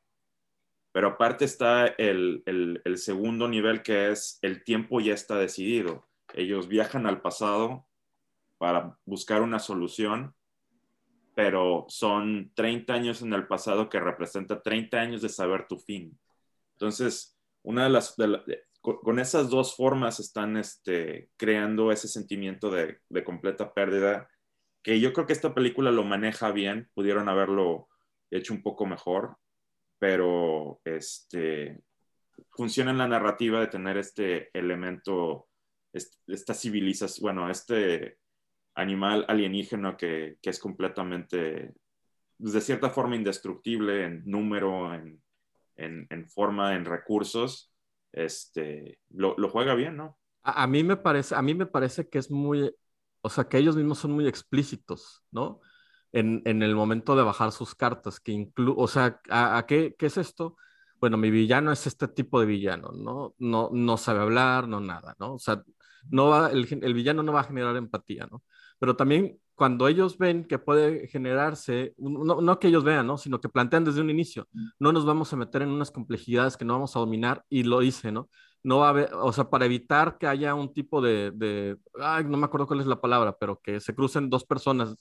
Pero 0.92 1.10
aparte 1.10 1.46
está 1.46 1.86
el, 1.86 2.42
el, 2.46 2.98
segundo 2.98 3.48
nivel 3.48 3.84
que 3.84 4.10
es 4.10 4.40
el 4.42 4.64
tiempo 4.64 5.00
ya 5.00 5.14
está 5.14 5.38
decidido. 5.38 6.08
Ellos 6.34 6.68
viajan 6.68 7.06
al 7.06 7.22
pasado 7.22 7.86
para 8.58 8.98
buscar 9.06 9.44
una 9.44 9.60
solución, 9.60 10.34
pero 11.36 11.86
son 11.88 12.52
30 12.56 12.94
años 12.94 13.22
en 13.22 13.32
el 13.34 13.46
pasado 13.46 13.90
que 13.90 14.00
representa 14.00 14.62
30 14.62 14.98
años 14.98 15.22
de 15.22 15.30
saber 15.30 15.68
tu 15.68 15.78
fin. 15.78 16.20
Entonces, 16.72 17.38
una 17.62 17.84
de 17.84 17.90
las, 17.92 18.16
con, 18.82 19.20
esas 19.20 19.50
dos 19.52 19.76
formas 19.76 20.20
están 20.20 20.58
este, 20.58 21.30
creando 21.38 21.92
ese 21.92 22.08
sentimiento 22.08 22.72
de, 22.72 23.02
de 23.10 23.24
completa 23.24 23.72
pérdida 23.72 24.28
que 24.88 25.02
yo 25.02 25.12
creo 25.12 25.28
que 25.28 25.34
esta 25.34 25.54
película 25.54 25.92
lo 25.92 26.06
maneja 26.06 26.50
bien, 26.54 26.90
pudieron 26.94 27.28
haberlo 27.28 27.90
hecho 28.32 28.54
un 28.54 28.64
poco 28.64 28.86
mejor, 28.86 29.36
pero 30.00 30.80
este, 30.86 31.82
funciona 32.52 32.92
en 32.92 32.98
la 32.98 33.10
narrativa 33.10 33.60
de 33.60 33.68
tener 33.68 33.98
este 33.98 34.50
elemento, 34.58 35.50
esta 35.92 36.54
civilización, 36.54 37.22
bueno, 37.22 37.50
este 37.50 38.18
animal 38.76 39.26
alienígena 39.28 39.98
que, 39.98 40.38
que 40.42 40.52
es 40.52 40.58
completamente, 40.58 41.74
pues, 42.40 42.54
de 42.54 42.62
cierta 42.62 42.90
forma, 42.90 43.18
indestructible 43.18 44.06
en 44.06 44.24
número, 44.24 44.94
en, 44.94 45.22
en, 45.76 46.08
en 46.10 46.30
forma, 46.30 46.76
en 46.76 46.86
recursos, 46.86 47.74
este, 48.14 49.00
lo, 49.10 49.36
lo 49.38 49.50
juega 49.50 49.76
bien, 49.76 49.98
¿no? 49.98 50.18
A, 50.44 50.64
a, 50.64 50.68
mí 50.68 50.82
me 50.82 50.96
parece, 50.96 51.36
a 51.36 51.42
mí 51.42 51.54
me 51.54 51.66
parece 51.66 52.08
que 52.08 52.20
es 52.20 52.32
muy 52.32 52.74
o 53.28 53.30
sea, 53.30 53.48
que 53.48 53.58
ellos 53.58 53.76
mismos 53.76 54.00
son 54.00 54.12
muy 54.12 54.28
explícitos, 54.28 55.24
¿no? 55.32 55.62
En, 56.12 56.42
en 56.46 56.64
el 56.64 56.76
momento 56.76 57.16
de 57.16 57.24
bajar 57.24 57.52
sus 57.52 57.76
cartas, 57.76 58.20
que 58.20 58.32
incluye, 58.32 58.74
o 58.78 58.88
sea, 58.88 59.22
¿a, 59.30 59.58
a 59.58 59.66
qué, 59.66 59.96
qué, 59.98 60.08
es 60.08 60.18
esto? 60.18 60.58
Bueno, 61.00 61.18
mi 61.18 61.30
villano 61.30 61.72
es 61.72 61.86
este 61.88 62.08
tipo 62.08 62.40
de 62.40 62.46
villano, 62.48 62.92
¿no? 62.94 63.36
No, 63.38 63.70
no 63.74 63.98
sabe 63.98 64.22
hablar, 64.22 64.68
no 64.68 64.80
nada, 64.80 65.16
¿no? 65.20 65.36
O 65.36 65.40
sea, 65.40 65.64
no 66.10 66.30
va, 66.30 66.50
el, 66.52 66.68
el 66.82 66.94
villano 66.94 67.24
no 67.24 67.34
va 67.34 67.42
a 67.42 67.44
generar 67.44 67.76
empatía, 67.78 68.28
¿no? 68.32 68.44
Pero 68.80 68.96
también 68.96 69.40
cuando 69.58 69.88
ellos 69.88 70.20
ven 70.20 70.46
que 70.46 70.60
puede 70.60 71.08
generarse, 71.08 71.96
no, 71.98 72.42
no, 72.42 72.60
que 72.60 72.68
ellos 72.68 72.84
vean, 72.84 73.08
¿no? 73.08 73.18
sino 73.18 73.42
que 73.42 73.50
plantean 73.50 73.84
desde 73.84 74.02
un 74.02 74.12
inicio, 74.12 74.48
no 74.80 74.92
nos 74.92 75.04
vamos 75.04 75.34
a 75.34 75.36
meter 75.36 75.64
en 75.64 75.70
unas 75.70 75.90
complejidades 75.90 76.56
que 76.58 76.64
no 76.64 76.74
vamos 76.74 76.96
a 76.96 77.00
dominar 77.00 77.44
y 77.50 77.64
lo 77.64 77.82
hice, 77.82 78.12
¿no? 78.12 78.30
No 78.64 78.80
va 78.80 78.88
a 78.88 78.90
haber, 78.90 79.14
o 79.14 79.32
sea, 79.32 79.50
para 79.50 79.66
evitar 79.66 80.18
que 80.18 80.28
haya 80.28 80.54
un 80.56 80.74
tipo 80.74 81.02
de, 81.02 81.32
de 81.32 81.78
ay, 82.00 82.26
no 82.26 82.38
me 82.38 82.46
acuerdo 82.46 82.68
cuál 82.68 82.82
es 82.82 82.88
la 82.88 83.00
palabra, 83.00 83.38
pero 83.38 83.60
que 83.62 83.80
se 83.80 83.96
crucen 83.96 84.30
dos 84.30 84.46
personas 84.46 84.96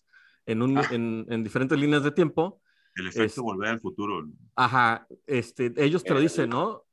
en, 0.45 0.63
un, 0.63 0.79
ah. 0.79 0.89
en, 0.91 1.27
en 1.29 1.43
diferentes 1.43 1.79
líneas 1.79 2.03
de 2.03 2.13
tiempo. 2.13 2.61
El 2.95 3.09
efecto 3.09 3.25
es, 3.25 3.39
volver 3.39 3.71
al 3.71 3.81
futuro. 3.81 4.29
Ajá, 4.55 5.07
este, 5.27 5.73
ellos 5.77 6.05
te 6.05 6.15
lo 6.15 6.21
dicen, 6.21 6.51
¿no? 6.51 6.85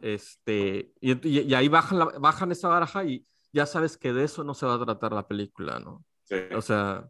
Este, 0.00 0.92
y, 1.00 1.28
y, 1.28 1.40
y 1.40 1.54
ahí 1.54 1.68
bajan, 1.68 1.98
la, 1.98 2.04
bajan 2.18 2.52
esa 2.52 2.68
baraja 2.68 3.04
y 3.04 3.26
ya 3.52 3.66
sabes 3.66 3.96
que 3.96 4.12
de 4.12 4.24
eso 4.24 4.44
no 4.44 4.54
se 4.54 4.66
va 4.66 4.74
a 4.74 4.84
tratar 4.84 5.12
la 5.12 5.26
película, 5.26 5.78
¿no? 5.80 6.04
Sí. 6.24 6.36
O 6.54 6.62
sea, 6.62 7.08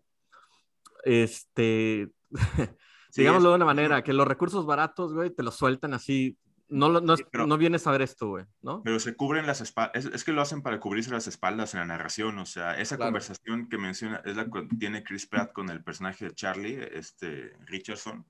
este, 1.05 2.11
Sí, 3.11 3.23
digámoslo 3.23 3.51
de 3.51 3.57
una 3.57 3.65
manera, 3.65 4.03
que 4.03 4.13
los 4.13 4.27
recursos 4.29 4.67
baratos, 4.67 5.15
güey, 5.15 5.31
te 5.31 5.43
los 5.43 5.57
sueltan 5.57 5.95
así. 5.95 6.37
No, 6.71 6.89
no, 7.01 7.17
Sí, 7.17 7.25
pero- 7.31 7.47
no 7.47 7.57
vienes 7.57 7.87
a 7.87 7.91
ver 7.93 8.03
esto, 8.03 8.29
güey, 8.29 8.45
¿no? 8.63 8.83
Pero 8.83 9.01
se 9.01 9.17
cubren 9.17 9.47
las 9.47 9.61
espaldas, 9.63 10.05
es, 10.05 10.13
es 10.13 10.25
que 10.25 10.33
lo 10.33 10.43
hacen 10.43 10.61
para 10.63 10.79
cubrirse 10.81 11.11
las 11.11 11.27
espaldas 11.27 11.73
en 11.75 11.81
la 11.81 11.87
narración, 11.87 12.39
o 12.39 12.47
sea, 12.47 12.79
esa 12.79 12.97
Claro. 12.97 13.09
conversación 13.09 13.69
que 13.69 13.79
menciona 13.79 14.21
es 14.25 14.37
la 14.37 14.45
que 14.51 14.69
tiene 14.79 15.03
Chris 15.03 15.27
Pratt 15.27 15.53
con 15.53 15.71
el 15.71 15.83
personaje 15.83 16.27
de 16.27 16.35
Charlie, 16.35 16.79
este 16.93 17.57
Richardson. 17.65 18.27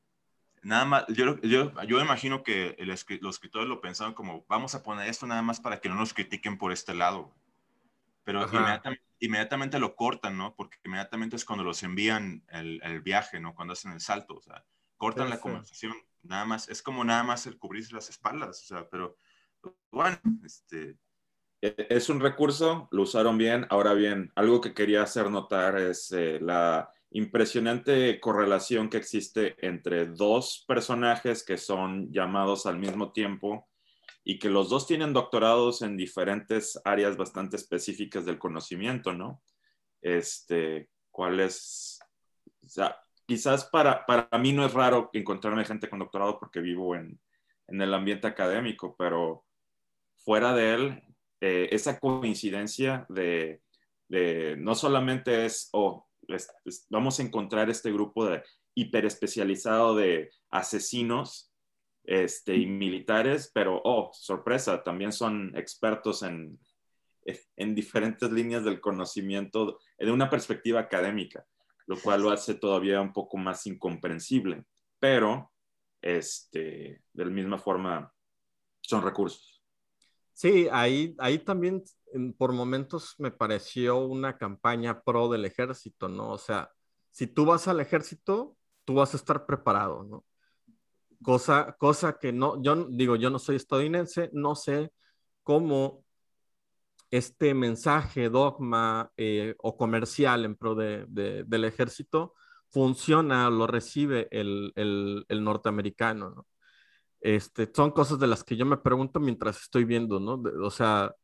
Nada 0.63 0.85
más, 0.85 1.05
yo, 1.09 1.41
yo, 1.41 1.73
yo 1.85 2.01
imagino 2.01 2.43
que 2.43 2.75
el 2.79 2.89
los 2.89 3.35
escritores 3.35 3.69
lo 3.69 3.81
pensaron 3.81 4.15
como, 4.15 4.45
vamos 4.49 4.75
a 4.75 4.83
poner 4.83 5.09
esto 5.09 5.27
nada 5.27 5.43
más 5.43 5.61
para 5.61 5.81
que 5.81 5.89
no 5.89 5.95
nos 5.97 6.13
critiquen 6.15 6.59
por 6.59 6.73
este 6.73 6.95
lado. 6.95 7.33
Pero 8.25 8.43
inmediatamente, 8.53 9.05
inmediatamente 9.21 9.79
lo 9.79 9.95
cortan, 9.97 10.37
¿no? 10.37 10.55
Porque 10.55 10.77
inmediatamente 10.85 11.37
es 11.37 11.45
cuando 11.45 11.65
los 11.65 11.83
envían 11.83 12.45
el, 12.51 12.81
el 12.83 13.01
viaje, 13.01 13.41
¿no? 13.41 13.55
Cuando 13.55 13.73
hacen 13.73 13.93
el 13.93 14.01
salto, 14.01 14.35
o 14.35 14.43
sea, 14.43 14.65
cortan 14.97 15.27
Sí, 15.27 15.31
la 15.31 15.37
sí. 15.37 15.43
conversación, 15.43 15.95
nada 16.29 16.45
más, 16.45 16.69
es 16.69 16.83
como 16.83 17.05
nada 17.05 17.23
más 17.25 17.47
el 17.47 17.59
cubrirse 17.59 17.95
las 17.95 18.09
espaldas, 18.11 18.63
o 18.63 18.67
sea, 18.67 18.89
pero 18.89 19.17
bueno, 19.91 20.19
este, 20.45 20.99
Eh, 21.61 21.87
Es 21.91 22.09
un 22.09 22.21
recurso, 22.21 22.89
lo 22.93 23.03
usaron 23.03 23.37
bien. 23.37 23.67
Ahora 23.71 23.93
bien, 23.95 24.31
algo 24.37 24.61
que 24.61 24.75
quería 24.75 25.03
hacer 25.03 25.29
notar 25.31 25.77
es 25.77 26.13
eh, 26.13 26.39
la 26.41 26.89
impresionante 27.11 28.21
correlación 28.21 28.89
que 28.89 28.99
existe 28.99 29.57
entre 29.67 30.07
dos 30.07 30.65
personajes 30.69 31.45
que 31.45 31.57
son 31.57 32.13
llamados 32.13 32.67
al 32.67 32.79
mismo 32.79 33.13
tiempo 33.13 33.67
y 34.23 34.39
que 34.39 34.51
los 34.51 34.69
dos 34.69 34.87
tienen 34.87 35.13
doctorados 35.13 35.83
en 35.83 35.97
diferentes 35.97 36.79
áreas 36.85 37.17
bastante 37.17 37.57
específicas 37.57 38.25
del 38.25 38.39
conocimiento, 38.39 39.13
¿no? 39.13 39.43
Este, 40.03 40.91
¿cuál 41.11 41.41
es? 41.41 41.99
O 42.65 42.69
sea, 42.69 42.97
quizás 43.29 43.67
para, 43.67 44.07
para 44.07 44.39
mí 44.39 44.53
no 44.53 44.65
es 44.65 44.73
raro 44.73 45.11
encontrarme 45.13 45.67
gente 45.67 45.91
con 45.91 45.99
doctorado 45.99 46.39
porque 46.41 46.61
vivo 46.61 46.97
en, 46.97 47.21
en 47.67 47.83
el 47.83 47.93
ambiente 47.93 48.27
académico, 48.27 48.97
pero 48.99 49.45
fuera 50.17 50.55
de 50.55 50.75
él, 50.75 51.03
eh, 51.43 51.69
esa 51.71 52.01
coincidencia 52.01 53.05
de, 53.11 53.61
de, 54.09 54.57
no 54.57 54.75
solamente 54.75 55.45
es, 55.45 55.69
oh, 55.73 56.09
es, 56.27 56.51
es, 56.65 56.87
vamos 56.89 57.21
a 57.21 57.23
encontrar 57.23 57.69
este 57.69 57.93
grupo 57.93 58.25
de 58.25 58.43
hiperespecializado 58.75 59.95
de 59.95 60.31
asesinos 60.49 61.53
este, 62.05 62.57
y 62.57 62.65
militares, 62.65 63.51
pero, 63.53 63.83
oh, 63.85 64.11
sorpresa, 64.15 64.83
también 64.83 65.13
son 65.13 65.53
expertos 65.55 66.23
en, 66.23 66.59
en 67.57 67.75
diferentes 67.75 68.33
líneas 68.33 68.65
del 68.65 68.81
conocimiento 68.81 69.79
de 69.99 70.11
una 70.11 70.31
perspectiva 70.31 70.81
académica, 70.81 71.45
lo 71.89 71.99
cual 71.99 72.23
lo 72.23 72.31
hace 72.31 72.55
todavía 72.55 73.01
un 73.01 73.13
poco 73.15 73.39
más 73.39 73.67
incomprensible, 73.67 74.65
pero 74.99 75.51
este, 76.03 77.03
de 77.13 77.25
la 77.25 77.31
misma 77.31 77.59
forma 77.59 78.13
son 78.83 79.03
recursos. 79.03 79.65
Sí, 80.35 80.69
ahí, 80.71 81.17
ahí 81.19 81.39
también 81.39 81.83
por 82.37 82.53
momentos 82.53 83.15
me 83.19 83.31
pareció 83.31 83.99
una 83.99 84.37
campaña 84.37 85.03
pro 85.03 85.31
del 85.31 85.47
ejército, 85.47 86.09
¿no? 86.09 86.31
O 86.31 86.39
sea, 86.39 86.71
si 87.11 87.27
tú 87.27 87.47
vas 87.47 87.67
al 87.69 87.81
ejército, 87.81 88.55
tú 88.85 88.95
vas 88.95 89.15
a 89.15 89.17
estar 89.17 89.47
preparado, 89.47 90.05
¿no? 90.05 90.27
Cosa, 91.23 91.75
cosa 91.79 92.19
que 92.19 92.33
no, 92.33 92.63
yo 92.63 92.87
digo, 92.91 93.17
yo 93.17 93.31
no 93.31 93.39
soy 93.39 93.57
estadounidense, 93.57 94.29
no 94.35 94.55
sé 94.55 94.93
cómo 95.43 96.05
este 97.11 97.55
mensaje, 97.55 98.29
dogma 98.31 99.11
eh, 99.17 99.55
o 99.59 99.77
comercial 99.77 100.45
en 100.45 100.57
pro 100.57 100.75
de- 100.75 101.07
de- 101.09 101.45
del 101.45 101.65
ejército 101.65 102.35
funciona, 102.71 103.49
lo 103.51 103.67
recibe 103.67 104.29
el, 104.31 104.73
el- 104.77 105.25
el 105.29 105.45
norteamericano, 105.45 106.31
¿no? 106.31 106.47
Este, 107.21 107.71
son 107.75 107.91
cosas 107.93 108.19
de 108.21 108.27
las 108.29 108.45
que 108.45 108.57
yo 108.57 108.67
me 108.67 108.77
pregunto 108.79 109.21
mientras 109.21 109.59
estoy 109.63 109.85
viendo, 109.85 110.21
¿no? 110.21 110.39
De- 110.39 110.53
o 110.65 110.71
sea, 110.71 111.15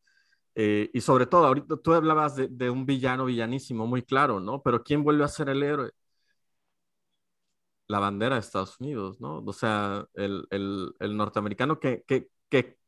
eh, 0.56 0.90
y 0.94 1.00
sobre 1.02 1.26
todo, 1.26 1.46
ahorita 1.46 1.76
tú 1.78 1.94
hablabas 1.94 2.36
de, 2.36 2.48
de 2.50 2.70
un 2.70 2.86
villano 2.86 3.26
villanísimo, 3.26 3.86
muy 3.86 4.02
claro, 4.04 4.40
¿no? 4.40 4.62
Pero 4.62 4.82
¿quién 4.84 5.04
vuelve 5.04 5.24
a 5.24 5.28
ser 5.28 5.48
el 5.50 5.62
héroe? 5.62 5.92
La 7.86 7.98
bandera 7.98 8.36
de 8.36 8.40
Estados 8.40 8.80
Unidos, 8.80 9.20
¿no? 9.20 9.38
O 9.44 9.52
sea, 9.52 10.06
el, 10.14 10.46
el- 10.50 10.94
el 11.00 11.16
norteamericano 11.16 11.78
que, 11.80 12.02
que, 12.06 12.28
que, 12.48 12.78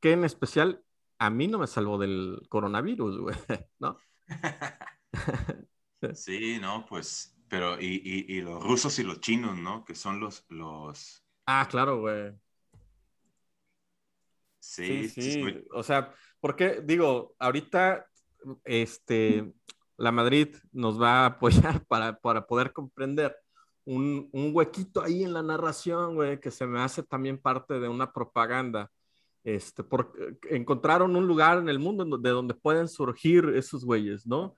que 0.00 0.12
en 0.12 0.24
especial 0.24 0.83
a 1.26 1.30
mí 1.30 1.48
no 1.48 1.58
me 1.58 1.66
salvó 1.66 1.98
del 1.98 2.40
coronavirus, 2.48 3.18
güey, 3.20 3.36
¿no? 3.78 3.98
Sí, 6.12 6.58
no, 6.60 6.86
pues, 6.88 7.36
pero 7.48 7.78
y, 7.80 7.86
y, 8.04 8.36
y 8.38 8.40
los 8.42 8.62
rusos 8.62 8.98
y 8.98 9.02
los 9.02 9.20
chinos, 9.20 9.56
¿no? 9.58 9.84
Que 9.84 9.94
son 9.94 10.20
los, 10.20 10.44
los, 10.48 11.24
Ah, 11.46 11.66
claro, 11.70 12.00
güey. 12.00 12.34
sí, 14.82 15.04
Sí, 15.08 15.08
sí, 15.08 15.30
sí. 15.30 15.38
muy- 15.38 15.64
O 15.72 15.82
sea, 15.82 16.12
porque 16.40 16.80
digo, 16.84 17.34
ahorita 17.38 18.06
este, 18.64 19.52
la 19.96 20.12
Madrid 20.12 20.56
nos 20.72 21.00
va 21.00 21.22
a 21.24 21.26
apoyar 21.26 21.84
para, 21.86 22.18
para 22.18 22.46
poder 22.46 22.72
comprender 22.72 23.36
un, 23.84 24.28
un 24.32 24.50
huequito 24.54 25.02
ahí 25.02 25.24
en 25.24 25.32
la 25.34 25.42
narración, 25.42 26.14
güey, 26.16 26.40
que 26.40 26.50
se 26.50 26.66
me 26.66 26.80
hace 26.80 27.02
también 27.02 27.38
parte 27.40 27.78
de 27.80 27.88
una 27.88 28.12
propaganda. 28.12 28.90
Este, 29.44 29.84
porque 29.84 30.36
encontraron 30.50 31.14
un 31.16 31.26
lugar 31.26 31.58
en 31.58 31.68
el 31.68 31.78
mundo 31.78 32.04
de 32.18 32.30
donde 32.30 32.54
pueden 32.54 32.88
surgir 32.88 33.52
esos 33.54 33.84
güeyes, 33.84 34.26
¿no? 34.26 34.56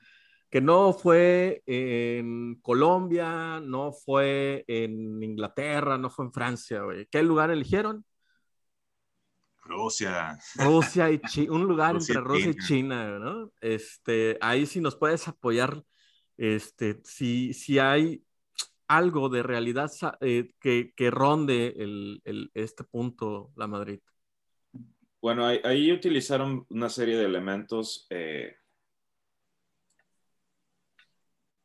Que 0.49 0.61
no 0.61 0.93
fue 0.93 1.63
en 1.67 2.55
Colombia, 2.63 3.61
no 3.61 3.93
fue 3.93 4.65
en 4.69 5.21
Inglaterra, 5.23 5.99
no 5.99 6.09
fue 6.09 6.27
en 6.27 6.33
Francia, 6.33 6.83
güey. 6.83 7.07
¿Qué 7.11 7.23
lugar 7.25 7.51
eligieron? 7.51 8.05
Rusia. 9.65 10.39
Rusia 10.55 11.11
y 11.11 11.19
China, 11.19 11.53
un 11.53 11.65
lugar 11.65 11.95
Rusia 11.95 12.15
entre 12.15 12.29
Rusia 12.29 12.51
y 12.51 12.57
China. 12.57 13.19
¿no? 13.19 13.51
Este, 13.61 14.39
ahí 14.41 14.67
sí 14.67 14.81
nos 14.81 14.95
puedes 14.95 15.27
apoyar, 15.27 15.83
este, 16.37 17.01
si, 17.03 17.53
si 17.53 17.81
hay 17.81 18.23
algo 18.87 19.29
de 19.29 19.43
realidad 19.43 19.91
eh, 20.21 20.53
que, 20.61 20.93
que 20.95 21.11
ronde 21.11 21.75
el, 21.77 22.21
el- 22.25 22.51
este 22.55 22.85
punto, 22.85 23.51
la 23.57 23.67
Madrid. 23.67 23.99
Bueno, 25.27 25.45
ahí, 25.45 25.59
ahí 25.65 25.91
utilizaron 25.91 26.65
una 26.71 26.89
serie 26.89 27.17
de 27.17 27.25
elementos. 27.25 28.07
eh, 28.11 28.55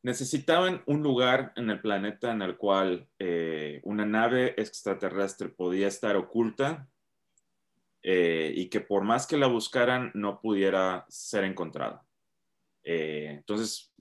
necesitaban 0.02 0.82
un 0.88 1.04
lugar 1.04 1.54
en 1.56 1.70
el 1.70 1.80
planeta 1.80 2.32
en 2.32 2.42
el 2.42 2.58
cual 2.58 3.08
eh, 3.20 3.80
una 3.84 4.04
nave 4.04 4.56
extraterrestre 4.60 5.50
podía 5.50 5.88
estar 5.90 6.16
oculta 6.16 6.90
eh, 8.02 8.52
y 8.56 8.68
que 8.68 8.82
por 8.82 9.04
más 9.04 9.28
que 9.28 9.38
la 9.38 9.46
buscaran 9.46 10.10
no 10.16 10.42
pudiera 10.42 11.06
ser 11.08 11.44
encontrada. 11.44 12.04
Eh, 12.84 13.28
entonces, 13.30 13.94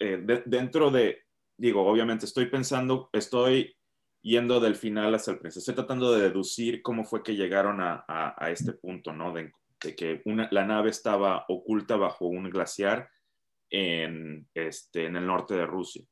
eh, 0.00 0.18
de- 0.22 0.42
dentro 0.44 0.90
de, 0.90 1.22
digo, 1.56 1.82
obviamente 1.86 2.26
estoy 2.26 2.44
pensando, 2.50 3.08
estoy 3.14 3.74
yendo 4.22 4.60
del 4.60 4.74
final 4.76 5.14
hacia 5.14 5.32
el 5.32 5.38
principio. 5.38 5.60
Estoy 5.60 5.74
tratando 5.74 6.12
de 6.12 6.22
deducir 6.22 6.82
cómo 6.82 7.04
fue 7.04 7.22
que 7.22 7.36
llegaron 7.36 7.80
a, 7.80 8.04
a- 8.08 8.50
este 8.50 8.72
punto, 8.72 9.12
¿no? 9.12 9.32
De, 9.32 9.52
de 9.82 9.94
que 9.96 10.22
una- 10.24 10.48
la 10.50 10.64
nave 10.66 10.90
estaba 10.90 11.44
oculta 11.48 11.96
bajo 11.96 12.26
un 12.26 12.50
glaciar 12.50 13.08
en, 13.70 14.48
este, 14.54 15.06
en 15.06 15.16
el 15.16 15.26
norte 15.26 15.54
de 15.54 15.66
Rusia. 15.66 16.04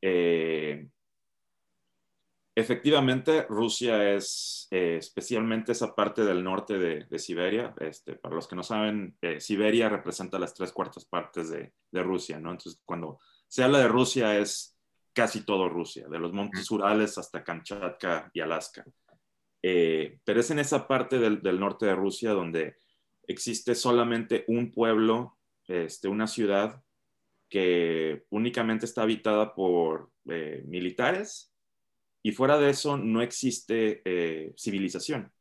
Eh, 0.00 0.88
efectivamente, 2.54 3.46
Rusia 3.48 4.12
es 4.14 4.66
eh, 4.70 4.96
especialmente 4.98 5.72
esa 5.72 5.94
parte 5.94 6.24
del 6.24 6.42
norte 6.44 6.78
de, 6.78 7.04
de 7.04 7.18
Siberia. 7.18 7.74
Este, 7.80 8.14
para 8.16 8.34
los 8.34 8.48
que 8.48 8.56
no 8.56 8.62
saben, 8.62 9.16
eh, 9.22 9.40
Siberia 9.40 9.88
representa 9.88 10.38
las 10.38 10.54
tres 10.54 10.72
cuartas 10.72 11.04
partes 11.04 11.50
de, 11.50 11.72
de 11.90 12.02
Rusia, 12.02 12.38
¿no? 12.40 12.50
Entonces, 12.50 12.80
cuando 12.84 13.18
se 13.46 13.62
habla 13.64 13.78
de 13.78 13.88
Rusia 13.88 14.38
es 14.38 14.77
casi 15.18 15.44
todo 15.44 15.68
Rusia, 15.68 16.06
de 16.08 16.20
los 16.20 16.32
montes 16.32 16.70
Urales 16.70 17.18
hasta 17.18 17.42
Kamchatka 17.42 18.30
y 18.32 18.38
Alaska. 18.38 18.84
Eh, 19.60 20.20
pero 20.22 20.38
es 20.38 20.48
en 20.52 20.60
esa 20.60 20.86
parte 20.86 21.18
del, 21.18 21.42
del, 21.42 21.58
norte 21.58 21.86
de 21.86 21.96
Rusia 21.96 22.30
donde 22.30 22.76
existe 23.26 23.74
solamente 23.74 24.44
un 24.46 24.70
pueblo, 24.70 25.36
este, 25.66 26.06
una 26.06 26.28
ciudad 26.28 26.84
que 27.48 28.26
únicamente 28.30 28.86
está 28.86 29.02
habitada 29.02 29.56
por 29.56 30.12
eh, 30.28 30.62
militares 30.68 31.52
y 32.22 32.30
fuera 32.30 32.56
de 32.56 32.70
eso 32.70 32.96
no 32.96 33.20
existe 33.20 34.02
eh, 34.04 34.54
civilización. 34.56 35.32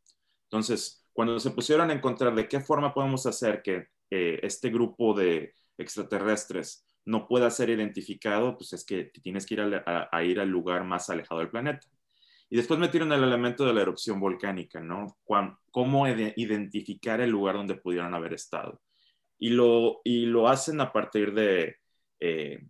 Entonces, 0.45 1.05
cuando 1.13 1.39
se 1.39 1.51
pusieron 1.51 1.91
a 1.91 1.93
encontrar 1.93 2.33
de 2.33 2.47
qué 2.47 2.61
forma 2.61 2.95
podemos 2.95 3.27
hacer 3.27 3.61
que 3.61 3.89
este 4.09 4.71
grupo 4.71 5.13
de 5.13 5.53
extraterrestres 5.77 6.87
no 7.08 7.28
pueda 7.28 7.50
ser 7.50 7.70
identificado, 7.70 8.58
pues 8.58 8.74
es 8.74 8.86
que 8.86 9.06
tienes 9.06 9.46
que 9.46 9.56
ir 9.56 9.62
a, 9.62 9.84
a, 9.86 10.10
a, 10.12 10.24
ir 10.24 10.39
al 10.39 10.50
lugar 10.50 10.84
más 10.84 11.10
alejado 11.10 11.39
del 11.39 11.50
planeta. 11.50 11.88
Y 12.50 12.56
después 12.58 12.80
metieron 12.80 13.12
el 13.12 13.24
elemento 13.24 13.65
de 13.65 13.74
la 13.74 13.82
erupción 13.82 14.20
volcánica, 14.20 14.80
¿no? 14.80 15.17
Cómo 15.72 16.08
identificar 16.08 17.20
el 17.20 17.30
lugar 17.30 17.56
donde 17.56 17.76
pudieran 17.76 18.13
haber 18.13 18.34
estado. 18.34 18.82
Y 19.38 19.50
lo, 19.50 20.02
y 20.04 20.26
lo 20.26 20.48
hacen 20.48 20.80
a 20.80 20.91
partir 20.91 21.34
de, 21.34 21.78
eh, 22.20 22.65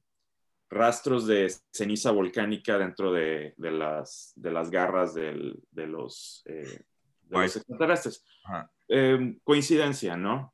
rastros 0.69 1.27
de 1.27 1.51
ceniza 1.71 2.11
volcánica 2.11 2.77
dentro 2.77 3.11
de, 3.11 3.53
de 3.57 3.71
las, 3.71 4.33
de 4.35 4.51
las 4.51 4.69
garras 4.69 5.13
del, 5.13 5.59
de, 5.71 5.87
los, 5.87 6.43
eh, 6.45 6.81
de 7.23 7.37
los 7.37 7.55
extraterrestres. 7.55 8.25
Eh, 8.87 9.37
coincidencia, 9.43 10.17
¿no? 10.17 10.53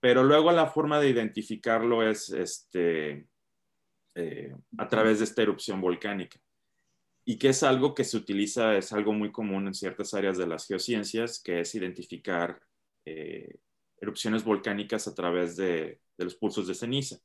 Pero 0.00 0.22
luego 0.22 0.52
la 0.52 0.66
forma 0.66 1.00
de 1.00 1.08
identificarlo 1.08 2.08
es 2.08 2.30
este, 2.30 3.26
eh, 4.14 4.54
a 4.76 4.88
través 4.88 5.18
de 5.18 5.24
esta 5.24 5.42
erupción 5.42 5.80
volcánica. 5.80 6.40
Y 7.24 7.38
que 7.38 7.50
es 7.50 7.62
algo 7.62 7.94
que 7.94 8.04
se 8.04 8.16
utiliza, 8.16 8.76
es 8.76 8.92
algo 8.92 9.12
muy 9.12 9.30
común 9.30 9.66
en 9.66 9.74
ciertas 9.74 10.14
áreas 10.14 10.38
de 10.38 10.46
las 10.46 10.66
geociencias, 10.66 11.42
que 11.42 11.60
es 11.60 11.74
identificar 11.74 12.60
eh, 13.04 13.58
erupciones 14.00 14.44
volcánicas 14.44 15.08
a 15.08 15.14
través 15.14 15.56
de, 15.56 16.00
los 16.16 16.34
pulsos 16.36 16.66
de 16.66 16.74
ceniza. 16.74 17.18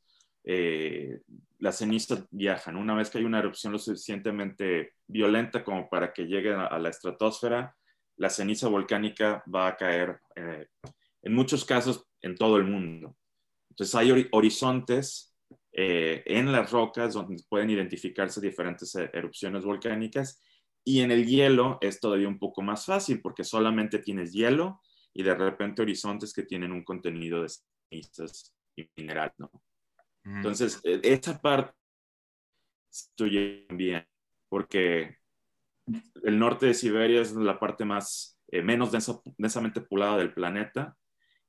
Eh, 0.43 1.21
las 1.59 1.77
cenizas 1.77 2.25
viajan. 2.31 2.75
Una 2.75 2.95
vez 2.95 3.09
que 3.09 3.19
hay 3.19 3.23
una 3.23 3.39
erupción 3.39 3.73
lo 3.73 3.79
suficientemente 3.79 4.93
violenta 5.07 5.63
como 5.63 5.89
para 5.89 6.11
que 6.11 6.25
llegue 6.25 6.53
a, 6.53 6.77
la 6.77 6.89
estratosfera, 6.89 7.75
la 8.17 8.29
ceniza 8.29 8.67
volcánica 8.67 9.43
va 9.53 9.67
a 9.67 9.77
caer, 9.77 10.19
eh, 10.35 10.67
en 11.21 11.33
muchos 11.33 11.63
casos, 11.65 12.05
en 12.23 12.35
todo 12.35 12.57
el 12.57 12.63
mundo. 12.63 13.15
Entonces 13.69 13.93
hay 13.95 14.27
horizontes 14.31 15.35
eh, 15.71 16.23
en 16.25 16.51
las 16.51 16.71
rocas 16.71 17.13
donde 17.13 17.43
pueden 17.47 17.69
identificarse 17.69 18.41
diferentes 18.41 18.95
erupciones 18.95 19.63
volcánicas 19.63 20.41
y 20.83 21.01
en 21.01 21.11
el 21.11 21.25
hielo 21.25 21.77
es 21.81 21.99
todavía 21.99 22.27
un 22.27 22.39
poco 22.39 22.61
más 22.61 22.85
fácil 22.85 23.21
porque 23.21 23.43
solamente 23.43 23.99
tienes 23.99 24.33
hielo 24.33 24.81
y 25.13 25.23
de 25.23 25.35
repente 25.35 25.81
horizontes 25.81 26.33
que 26.33 26.43
tienen 26.43 26.71
un 26.71 26.83
contenido 26.83 27.43
de 27.43 27.49
cenizas 27.49 28.53
y 28.75 28.89
mineral, 28.97 29.31
¿no? 29.37 29.51
Entonces, 30.25 30.79
e, 30.83 31.01
esa 31.03 31.39
parte 31.41 31.73
estoy 32.89 33.65
bien, 33.69 34.07
porque 34.49 35.17
el 36.23 36.39
norte 36.39 36.67
de 36.67 36.73
Siberia 36.73 37.21
es 37.21 37.33
la 37.33 37.59
parte 37.59 37.85
más, 37.85 38.39
eh, 38.47 38.61
menos 38.61 38.91
densamente 39.37 39.81
poblada 39.81 40.17
del 40.17 40.33
planeta, 40.33 40.95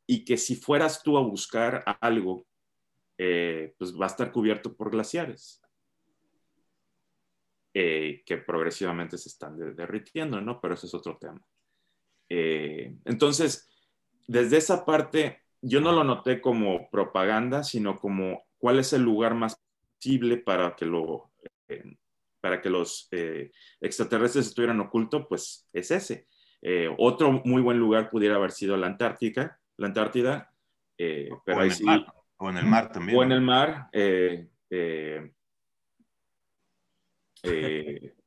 y 0.06 0.24
que 0.24 0.36
si 0.36 0.56
fueras 0.56 1.02
tú 1.02 1.16
a 1.16 1.22
buscar 1.22 1.84
algo, 2.00 2.46
eh, 3.18 3.74
pues 3.78 3.94
va 3.94 4.06
a 4.06 4.08
estar 4.08 4.32
cubierto 4.32 4.76
por 4.76 4.90
glaciares, 4.90 5.62
eh, 7.72 8.22
que 8.24 8.38
progresivamente 8.38 9.18
se 9.18 9.28
están 9.28 9.56
derritiendo, 9.74 10.40
¿no? 10.40 10.60
Pero 10.60 10.74
ese 10.74 10.86
es 10.86 10.94
otro 10.94 11.18
tema. 11.18 11.40
entonces, 12.28 13.68
desde 14.26 14.56
esa 14.56 14.84
parte, 14.84 15.42
yo 15.60 15.80
no 15.80 15.92
lo 15.92 16.04
noté 16.04 16.40
como 16.40 16.88
propaganda, 16.90 17.62
sino 17.62 17.98
como 17.98 18.44
cuál 18.58 18.78
es 18.78 18.92
el 18.92 19.02
lugar 19.02 19.34
más 19.34 19.62
posible 19.98 20.38
para 20.38 20.74
que, 20.76 20.86
lo, 20.86 21.32
eh, 21.68 21.96
para 22.40 22.60
que 22.60 22.70
los 22.70 23.08
eh, 23.10 23.50
extraterrestres 23.80 24.46
estuvieran 24.46 24.80
ocultos, 24.80 25.26
pues 25.28 25.68
es 25.72 25.90
ese. 25.90 26.26
Eh, 26.60 26.88
otro 26.98 27.42
muy 27.44 27.62
buen 27.62 27.78
lugar 27.78 28.10
pudiera 28.10 28.36
haber 28.36 28.52
sido 28.52 28.76
la 28.76 28.86
Antártica, 28.86 29.58
la 29.76 29.86
Antártida, 29.86 30.52
pero 30.96 31.42
o, 31.46 31.62
en 31.62 31.70
sí, 31.70 31.84
o 32.36 32.50
en 32.50 32.58
el 32.58 32.66
mar 32.66 32.92
también. 32.92 33.18
O 33.18 33.22
en 33.22 33.32
el 33.32 33.40
mar, 33.40 33.88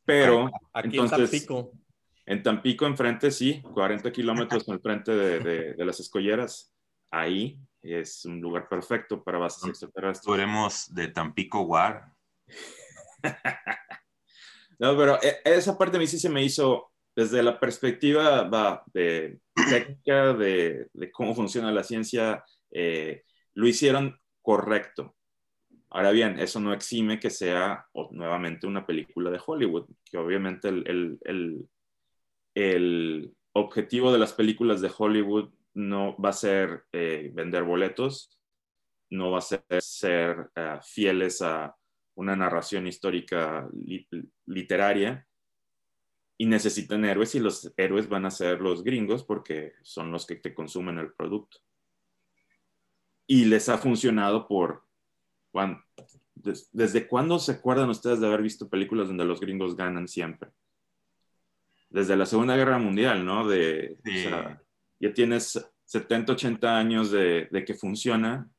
pero 0.06 0.50
Aquí 0.74 0.98
entonces, 0.98 1.20
en 1.20 1.26
Tampico. 1.26 1.72
En 2.26 2.44
Tampico, 2.44 2.86
enfrente, 2.86 3.32
sí, 3.32 3.62
40 3.62 4.12
kilómetros 4.12 4.68
en 4.68 4.82
frente 4.82 5.12
de, 5.12 5.74
de 5.74 5.86
las 5.86 6.00
escolleras, 6.00 6.74
ahí 7.10 7.60
es 7.82 8.26
un 8.26 8.42
lugar 8.42 8.68
perfecto 8.68 9.24
para 9.24 9.38
bases 9.38 9.70
extraterrestres. 9.70 10.30
Veremos 10.30 10.94
de 10.94 11.08
Tampico 11.08 11.62
War. 11.62 12.12
no, 14.80 14.98
pero 14.98 15.20
esa 15.44 15.78
parte 15.78 15.98
a 15.98 16.00
mí 16.00 16.08
sí 16.08 16.20
se 16.20 16.30
me 16.30 16.44
hizo, 16.44 16.92
desde 17.16 17.44
la 17.44 17.60
perspectiva 17.60 18.44
va, 18.44 18.84
de 18.94 19.40
técnica, 19.70 20.34
de, 20.34 20.88
cómo 21.12 21.36
funciona 21.36 21.72
la 21.72 21.84
ciencia, 21.84 22.44
eh, 22.72 23.24
lo 23.54 23.68
hicieron 23.68 24.20
correcto. 24.42 25.16
Ahora 25.90 26.12
bien, 26.12 26.40
eso 26.40 26.60
no 26.60 26.74
exime 26.74 27.20
que 27.20 27.30
sea 27.30 27.86
nuevamente 28.12 28.68
una 28.68 28.86
película 28.86 29.32
de 29.32 29.40
Hollywood, 29.46 29.88
que 30.04 30.18
obviamente 30.18 30.68
el, 30.70 30.84
el, 30.88 31.20
el, 31.24 31.70
el 32.56 33.36
objetivo 33.54 34.12
de 34.12 34.20
las 34.20 34.34
películas 34.34 34.82
de 34.82 34.92
Hollywood 34.96 35.52
no 35.74 36.18
va 36.18 36.30
a 36.30 36.34
ser 36.34 36.86
eh, 36.92 37.32
vender 37.34 37.64
boletos, 37.64 38.38
no 39.10 39.32
va 39.32 39.40
a 39.40 39.42
ser 39.42 39.64
ser 39.80 40.50
eh, 40.56 40.80
fieles 40.84 41.42
a 41.42 41.76
una 42.16 42.36
narración 42.36 42.88
histórica 42.88 43.70
literaria 44.46 45.27
y 46.38 46.46
necesitan 46.46 47.06
héroes 47.06 47.34
y 47.36 47.40
los 47.40 47.74
héroes 47.78 48.08
van 48.08 48.26
a 48.26 48.32
ser 48.32 48.62
los 48.62 48.84
gringos 48.84 49.24
porque 49.24 49.74
son 49.82 50.12
los 50.12 50.26
que 50.26 50.36
te 50.36 50.54
consumen 50.54 51.00
el 51.00 51.14
producto. 51.14 51.58
Y 53.26 53.46
les 53.46 53.70
ha 53.70 53.78
funcionado 53.78 54.48
por... 54.48 54.84
¿Desde 56.36 57.08
cuándo 57.08 57.40
se 57.40 57.54
acuerdan 57.54 57.90
ustedes 57.90 58.20
de 58.20 58.28
haber 58.28 58.44
visto 58.44 58.70
películas 58.70 59.08
donde 59.08 59.26
los 59.26 59.40
gringos 59.40 59.76
ganan 59.76 60.08
siempre? 60.08 60.52
Desde 61.90 62.16
la 62.16 62.26
Segunda 62.26 62.56
Guerra 62.56 62.78
Mundial, 62.78 63.26
¿no? 63.26 63.48
De, 63.48 63.98
ya 65.00 65.14
tienes 65.14 65.60
70, 65.86 66.34
80 66.34 66.78
años 66.78 67.12
de, 67.12 67.50
que 67.66 67.74
funciona. 67.74 68.50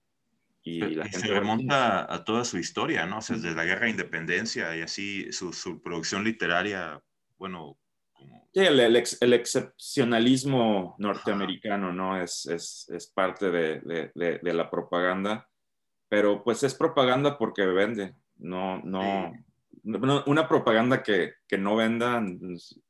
Y, 0.63 0.81
la 0.81 1.11
se 1.11 1.29
remonta 1.29 2.13
a 2.13 2.25
toda 2.25 2.45
su 2.45 2.59
historia, 2.59 3.07
¿no? 3.07 3.19
O 3.19 3.23
sea, 3.23 3.37
desde 3.37 3.55
la 3.55 3.65
guerra 3.65 3.85
de 3.85 3.93
independencia 3.93 4.77
y 4.77 4.83
así 4.83 5.33
su, 5.33 5.81
producción 5.81 6.25
literaria, 6.25 7.01
bueno. 7.39 7.79
Sí, 8.53 8.61
el, 8.61 8.97
excepcionalismo 8.97 10.97
norteamericano, 10.99 11.93
¿no? 11.93 12.21
Es, 12.21 12.47
es, 12.47 13.13
parte 13.15 13.51
de, 13.51 14.11
de, 14.15 14.55
la 14.55 14.69
propaganda, 14.69 15.49
pero 16.09 16.43
pues 16.43 16.65
es 16.65 16.75
propaganda 16.75 17.39
porque 17.39 17.65
vende, 17.67 18.17
no, 18.39 18.81
no, 18.83 19.33
una 19.85 20.49
propaganda 20.49 21.05
que, 21.05 21.35
que 21.47 21.59
no 21.59 21.77
venda 21.77 22.21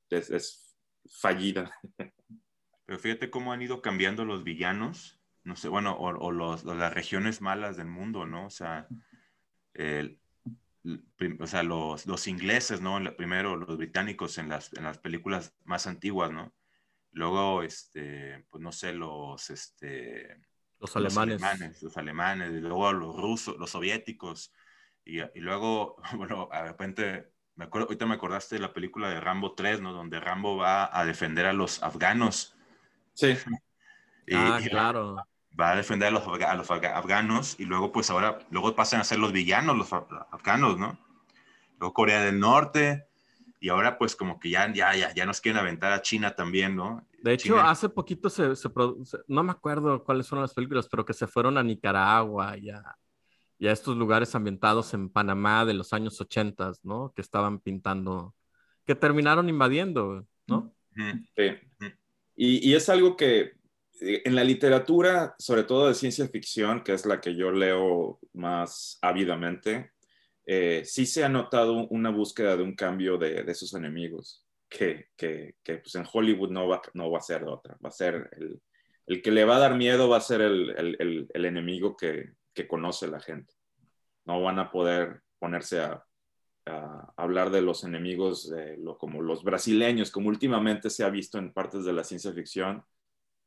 es, 0.09 0.31
es 0.31 0.75
fallida. 1.07 1.71
Pero 2.89 2.99
fíjate 2.99 3.29
cómo 3.29 3.53
han 3.53 3.61
ido 3.61 3.83
cambiando 3.83 4.25
los 4.25 4.45
villanos, 4.45 5.21
no 5.45 5.57
sé, 5.57 5.69
bueno, 5.69 5.95
o, 5.99 6.33
los, 6.33 6.65
las 6.65 6.95
regiones 6.95 7.43
malas 7.43 7.77
del 7.77 7.89
mundo, 7.89 8.25
¿no? 8.25 8.47
O 8.47 8.51
sea, 8.51 8.89
o 11.41 11.47
sea 11.47 11.62
los, 11.62 12.07
los, 12.07 12.27
ingleses, 12.27 12.81
¿no? 12.81 12.99
Primero 13.17 13.57
los 13.57 13.77
británicos 13.77 14.38
en 14.38 14.49
las, 14.49 14.73
en 14.75 14.85
las 14.85 14.99
películas 14.99 15.55
más 15.64 15.87
antiguas, 15.87 16.31
¿no? 16.31 16.55
Luego, 17.12 17.62
este, 17.62 18.45
pues 18.51 18.62
no 18.62 18.73
sé, 18.73 18.93
los, 18.93 19.51
este, 19.51 20.41
los 20.79 20.97
alemanes. 20.97 21.41
Los 21.41 21.51
alemanes, 21.51 21.83
los 21.83 21.97
alemanes, 21.97 22.51
y 22.53 22.61
luego 22.61 22.93
los 22.93 23.17
rusos, 23.17 23.57
los 23.59 23.71
soviéticos, 23.71 24.53
y, 25.05 25.21
y 25.21 25.41
luego, 25.41 25.97
bueno, 26.17 26.49
de 26.53 26.62
repente 26.62 27.33
me 27.57 27.64
acuerdo, 27.64 27.87
ahorita 27.88 28.07
me 28.07 28.14
acordaste 28.14 28.55
de 28.55 28.61
la 28.61 28.73
película 28.73 29.11
de 29.11 29.21
Rambo 29.21 29.55
3, 29.55 29.81
¿no? 29.81 29.93
Donde 29.93 30.21
Rambo 30.21 30.57
va 30.57 30.97
a 30.97 31.05
defender 31.05 31.47
a 31.47 31.53
los 31.53 31.83
afganos 31.83 32.55
Sí. 33.19 33.37
ah, 34.33 34.61
claro. 34.69 35.17
Va 35.59 35.73
a 35.73 35.77
defender 35.77 36.09
a 36.09 36.11
los, 36.13 36.27
a 36.27 36.55
los, 36.55 36.71
afganos 36.71 37.59
y 37.59 37.65
luego 37.65 37.91
pues 37.93 38.11
ahora, 38.11 38.39
luego 38.51 38.75
pasan 38.75 39.01
a 39.01 39.05
ser 39.05 39.19
los 39.19 39.33
villanos, 39.33 39.77
los 39.77 39.93
afganos, 39.93 40.79
¿no? 40.79 40.99
Luego 41.79 41.95
Corea 41.95 42.23
del 42.23 42.39
Norte 42.39 43.07
y 43.61 43.69
ahora 43.69 43.99
pues 43.99 44.15
como 44.15 44.39
que 44.39 44.51
ya, 44.51 44.73
ya, 44.73 44.95
ya, 44.95 45.13
ya 45.13 45.27
nos 45.27 45.41
quieren 45.41 45.61
aventar 45.61 45.93
a 45.93 46.03
China 46.03 46.35
también, 46.35 46.77
¿no? 46.77 47.05
De 47.23 47.33
hecho, 47.33 47.59
hace 47.59 47.89
poquito 47.89 48.31
se, 48.31 48.55
se, 48.55 48.69
no 49.27 49.43
me 49.43 49.51
acuerdo 49.51 50.05
cuáles 50.05 50.29
fueron 50.29 50.43
las 50.43 50.55
películas, 50.55 50.89
pero 50.89 51.05
que 51.05 51.13
se 51.13 51.27
fueron 51.27 51.59
a 51.59 51.65
Nicaragua 51.65 52.57
y 52.57 52.71
a, 52.71 52.83
y 53.59 53.67
a 53.67 53.73
estos 53.73 53.97
lugares 53.97 54.35
ambientados 54.35 54.95
en 54.95 55.09
Panamá 55.09 55.65
de 55.65 55.75
los 55.75 55.93
años 55.93 56.21
80, 56.21 56.73
¿no? 56.85 57.13
Que 57.15 57.23
estaban 57.23 57.59
pintando, 57.59 58.35
que 58.87 58.95
terminaron 58.95 59.49
invadiendo, 59.49 60.25
¿no? 60.47 60.73
Sí. 61.37 61.57
Y, 62.37 62.75
es 62.75 62.89
algo 62.89 63.17
que 63.17 63.58
en 64.01 64.35
la 64.35 64.45
literatura, 64.45 65.35
sobre 65.39 65.65
todo 65.65 65.89
de 65.89 65.95
ciencia 65.95 66.27
ficción, 66.29 66.83
que 66.83 66.93
es 66.93 67.07
la 67.07 67.21
que 67.21 67.35
yo 67.35 67.51
leo 67.51 68.19
más 68.33 68.99
ávidamente, 69.03 69.93
eh, 70.47 70.83
sí 70.85 71.05
se 71.05 71.25
ha 71.25 71.29
notado 71.29 71.87
una 71.89 72.11
búsqueda 72.11 72.57
de 72.57 72.63
un 72.63 72.75
cambio 72.75 73.19
de, 73.19 73.43
de 73.43 73.55
sus 73.55 73.75
enemigos, 73.75 74.45
que, 74.69 75.09
que, 75.17 75.55
pues 75.65 75.95
en 75.95 76.07
Hollywood 76.11 76.51
no 76.51 76.69
va, 76.69 76.81
no 76.95 77.11
va 77.11 77.19
a 77.19 77.23
ser 77.23 77.45
otra, 77.45 77.77
va 77.85 77.89
a 77.89 77.93
ser 77.93 78.29
el, 78.33 78.61
el 79.07 79.23
que 79.23 79.31
le 79.31 79.45
va 79.45 79.57
a 79.57 79.61
dar 79.61 79.77
miedo 79.77 80.09
va 80.09 80.19
a 80.19 80.23
ser 80.23 80.43
el, 80.43 80.71
el, 80.71 81.29
el 81.33 81.45
enemigo 81.45 81.97
que, 81.97 82.33
que, 82.53 82.69
conoce 82.69 83.09
la 83.09 83.21
gente. 83.21 83.55
No 84.27 84.43
van 84.43 84.59
a 84.59 84.71
poder 84.71 85.23
ponerse 85.39 85.81
a, 85.81 86.05
hablar 87.17 87.49
de 87.49 87.63
los 87.63 87.83
enemigos 87.83 88.53
como 88.99 89.23
los 89.23 89.43
brasileños, 89.43 90.11
como 90.11 90.29
últimamente 90.29 90.91
se 90.91 91.03
ha 91.03 91.09
visto 91.09 91.39
en 91.39 91.55
partes 91.55 91.87
de 91.87 91.95
la 91.95 92.05
ciencia 92.05 92.31
ficción, 92.35 92.85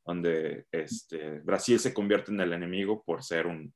donde 0.06 0.66
este, 0.72 1.40
Brasil 1.40 1.80
se 1.80 1.94
convierte 1.94 2.32
en 2.32 2.42
el 2.42 2.54
enemigo 2.54 3.04
por 3.04 3.24
ser 3.24 3.48
un, 3.48 3.74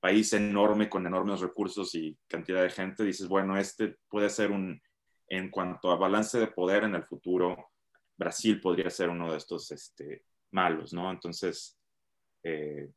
país 0.00 0.32
enorme 0.32 0.88
con 0.88 1.06
enormes 1.06 1.40
recursos 1.40 1.94
y 1.94 2.18
cantidad 2.26 2.62
de 2.62 2.70
gente, 2.70 3.04
dices, 3.04 3.28
bueno, 3.28 3.56
este 3.58 3.98
puede 4.08 4.30
ser 4.30 4.50
un, 4.50 4.80
en 5.28 5.50
cuanto 5.50 5.90
a 5.90 5.96
balance 5.96 6.38
de 6.38 6.48
poder 6.48 6.84
en 6.84 6.94
el 6.94 7.04
futuro, 7.04 7.70
Brasil 8.16 8.60
podría 8.60 8.90
ser 8.90 9.10
uno 9.10 9.30
de 9.30 9.36
estos 9.36 9.70
este, 9.70 10.24
malos, 10.50 10.92
¿no? 10.92 11.10
Entonces, 11.10 11.78
eh, 12.42 12.90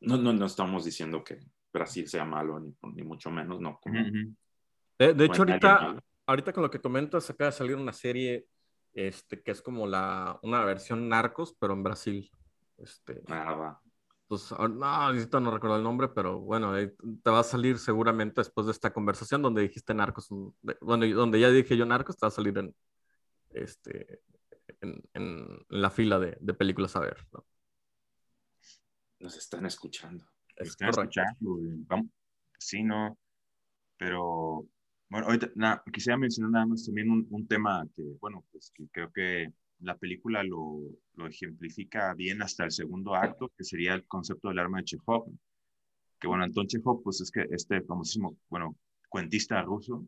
no, 0.00 0.16
no, 0.16 0.32
no 0.32 0.46
estamos 0.46 0.84
diciendo 0.84 1.22
que 1.22 1.38
Brasil 1.72 2.08
sea 2.08 2.24
malo, 2.24 2.60
ni, 2.60 2.74
ni 2.94 3.02
mucho 3.02 3.30
menos, 3.30 3.60
no. 3.60 3.78
Como, 3.80 4.00
de, 4.98 5.14
de 5.14 5.24
hecho, 5.24 5.42
ahorita, 5.42 5.96
ahorita 6.26 6.52
con 6.52 6.62
lo 6.62 6.70
que 6.70 6.80
comentas, 6.80 7.28
acaba 7.28 7.50
de 7.50 7.56
salir 7.56 7.74
una 7.74 7.92
serie 7.92 8.46
este, 8.94 9.42
que 9.42 9.50
es 9.50 9.62
como 9.62 9.86
la, 9.86 10.38
una 10.42 10.64
versión 10.64 11.08
Narcos, 11.08 11.56
pero 11.58 11.74
en 11.74 11.82
Brasil. 11.82 12.30
Este, 12.78 13.22
ah, 13.28 13.54
va. 13.54 13.82
Pues, 14.26 14.52
no, 14.52 14.84
ahorita 14.86 15.40
no 15.40 15.50
recuerdo 15.50 15.76
el 15.76 15.82
nombre, 15.82 16.08
pero 16.08 16.38
bueno, 16.38 16.72
te 16.74 17.30
va 17.30 17.40
a 17.40 17.44
salir 17.44 17.78
seguramente 17.78 18.40
después 18.40 18.66
de 18.66 18.72
esta 18.72 18.92
conversación 18.92 19.42
donde 19.42 19.62
dijiste 19.62 19.92
Narcos, 19.92 20.28
bueno, 20.80 21.06
donde 21.14 21.40
ya 21.40 21.50
dije 21.50 21.76
yo 21.76 21.84
Narcos, 21.84 22.16
te 22.16 22.26
va 22.26 22.28
a 22.28 22.30
salir 22.30 22.56
en, 22.56 22.74
este, 23.50 24.20
en, 24.80 25.02
en 25.14 25.66
la 25.68 25.90
fila 25.90 26.20
de, 26.20 26.38
de, 26.40 26.54
películas 26.54 26.94
a 26.94 27.00
ver, 27.00 27.26
¿no? 27.32 27.44
Nos 29.18 29.36
están 29.36 29.66
escuchando. 29.66 30.24
Es 30.54 30.68
están 30.68 30.90
escuchando, 30.90 31.58
vamos, 31.88 32.06
sí, 32.56 32.84
no, 32.84 33.18
pero 33.96 34.64
bueno, 35.10 35.26
ahorita 35.26 35.50
nada, 35.56 35.82
quisiera 35.92 36.16
mencionar 36.16 36.52
nada 36.52 36.66
más 36.66 36.86
también 36.86 37.10
un, 37.10 37.26
un 37.30 37.46
tema 37.46 37.86
que, 37.96 38.02
bueno, 38.20 38.44
pues 38.52 38.72
que 38.74 38.88
creo 38.92 39.12
que 39.12 39.52
la 39.80 39.96
película 39.96 40.42
lo, 40.42 40.80
lo, 41.14 41.26
ejemplifica 41.26 42.14
bien 42.14 42.42
hasta 42.42 42.64
el 42.64 42.70
segundo 42.70 43.14
acto, 43.14 43.50
que 43.56 43.64
sería 43.64 43.94
el 43.94 44.06
concepto 44.06 44.48
del 44.48 44.58
arma 44.58 44.78
de 44.78 44.84
Chekhov. 44.84 45.26
Que 46.18 46.28
bueno, 46.28 46.44
Anton 46.44 46.66
Chekhov, 46.66 47.02
pues 47.02 47.20
es 47.20 47.30
que 47.30 47.46
este 47.50 47.80
famosísimo, 47.82 48.36
bueno, 48.48 48.76
cuentista 49.08 49.62
ruso, 49.62 50.06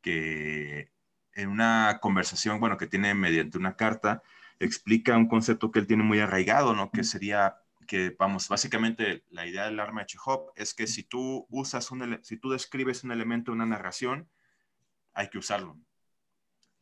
que 0.00 0.90
en 1.34 1.48
una 1.48 1.98
conversación, 2.00 2.60
bueno, 2.60 2.76
que 2.76 2.86
tiene 2.86 3.14
mediante 3.14 3.58
una 3.58 3.76
carta, 3.76 4.22
explica 4.58 5.16
un 5.16 5.28
concepto 5.28 5.70
que 5.70 5.80
él 5.80 5.86
tiene 5.86 6.02
muy 6.02 6.18
arraigado, 6.20 6.74
¿no? 6.74 6.90
Que 6.90 7.04
sería 7.04 7.56
que, 7.86 8.14
vamos, 8.18 8.48
básicamente 8.48 9.24
la 9.30 9.46
idea 9.46 9.64
del 9.64 9.80
arma 9.80 10.02
de 10.02 10.06
Chekhov 10.06 10.52
es 10.56 10.74
que 10.74 10.86
si 10.86 11.04
tú 11.04 11.46
usas 11.50 11.90
un, 11.90 12.18
si 12.22 12.36
tú 12.36 12.50
describes 12.50 13.04
un 13.04 13.12
elemento 13.12 13.52
una 13.52 13.66
narración, 13.66 14.28
hay 15.14 15.28
que 15.28 15.38
usarlo. 15.38 15.78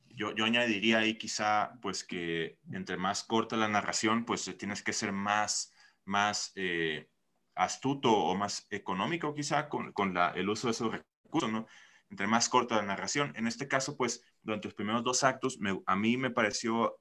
Yo, 0.09 0.35
yo, 0.35 0.45
añadiría 0.45 0.99
ahí 0.99 1.17
quizá, 1.17 1.79
pues 1.81 2.05
que 2.05 2.59
entre 2.73 2.97
más 2.97 3.25
corta 3.25 3.57
la 3.57 3.69
narración, 3.69 4.25
pues 4.25 4.55
tienes 4.59 4.83
que 4.83 4.93
ser 4.93 5.13
más, 5.13 5.73
más 6.05 6.53
eh, 6.57 7.09
astuto 7.55 8.13
o 8.13 8.35
más 8.35 8.67
económico 8.71 9.35
quizá 9.35 9.69
con, 9.69 9.93
con 9.93 10.15
la, 10.15 10.31
el 10.31 10.49
uso 10.49 10.67
de 10.67 10.73
esos 10.73 10.93
recursos, 10.93 11.51
¿no? 11.51 11.67
Entre 12.11 12.27
más 12.27 12.49
corta 12.49 12.77
la 12.77 12.83
narración. 12.83 13.33
En 13.37 13.47
este 13.47 13.69
caso, 13.69 13.97
pues, 13.97 14.25
durante 14.43 14.67
los 14.67 14.75
primeros 14.75 15.05
dos 15.05 15.23
actos, 15.23 15.59
a 15.87 15.97
mí 15.97 16.17
me 16.17 16.31
pareció 16.31 16.97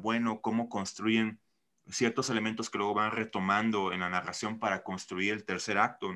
bueno 0.00 0.40
cómo 0.40 0.70
construyen 0.70 1.38
ciertos 1.88 2.30
elementos 2.30 2.70
que 2.70 2.78
luego 2.78 2.94
van 2.94 3.12
retomando 3.12 3.92
en 3.92 4.00
la 4.00 4.10
narración 4.10 4.58
para 4.58 4.82
construir 4.82 5.32
el 5.32 5.44
tercer 5.44 5.78
acto, 5.78 6.14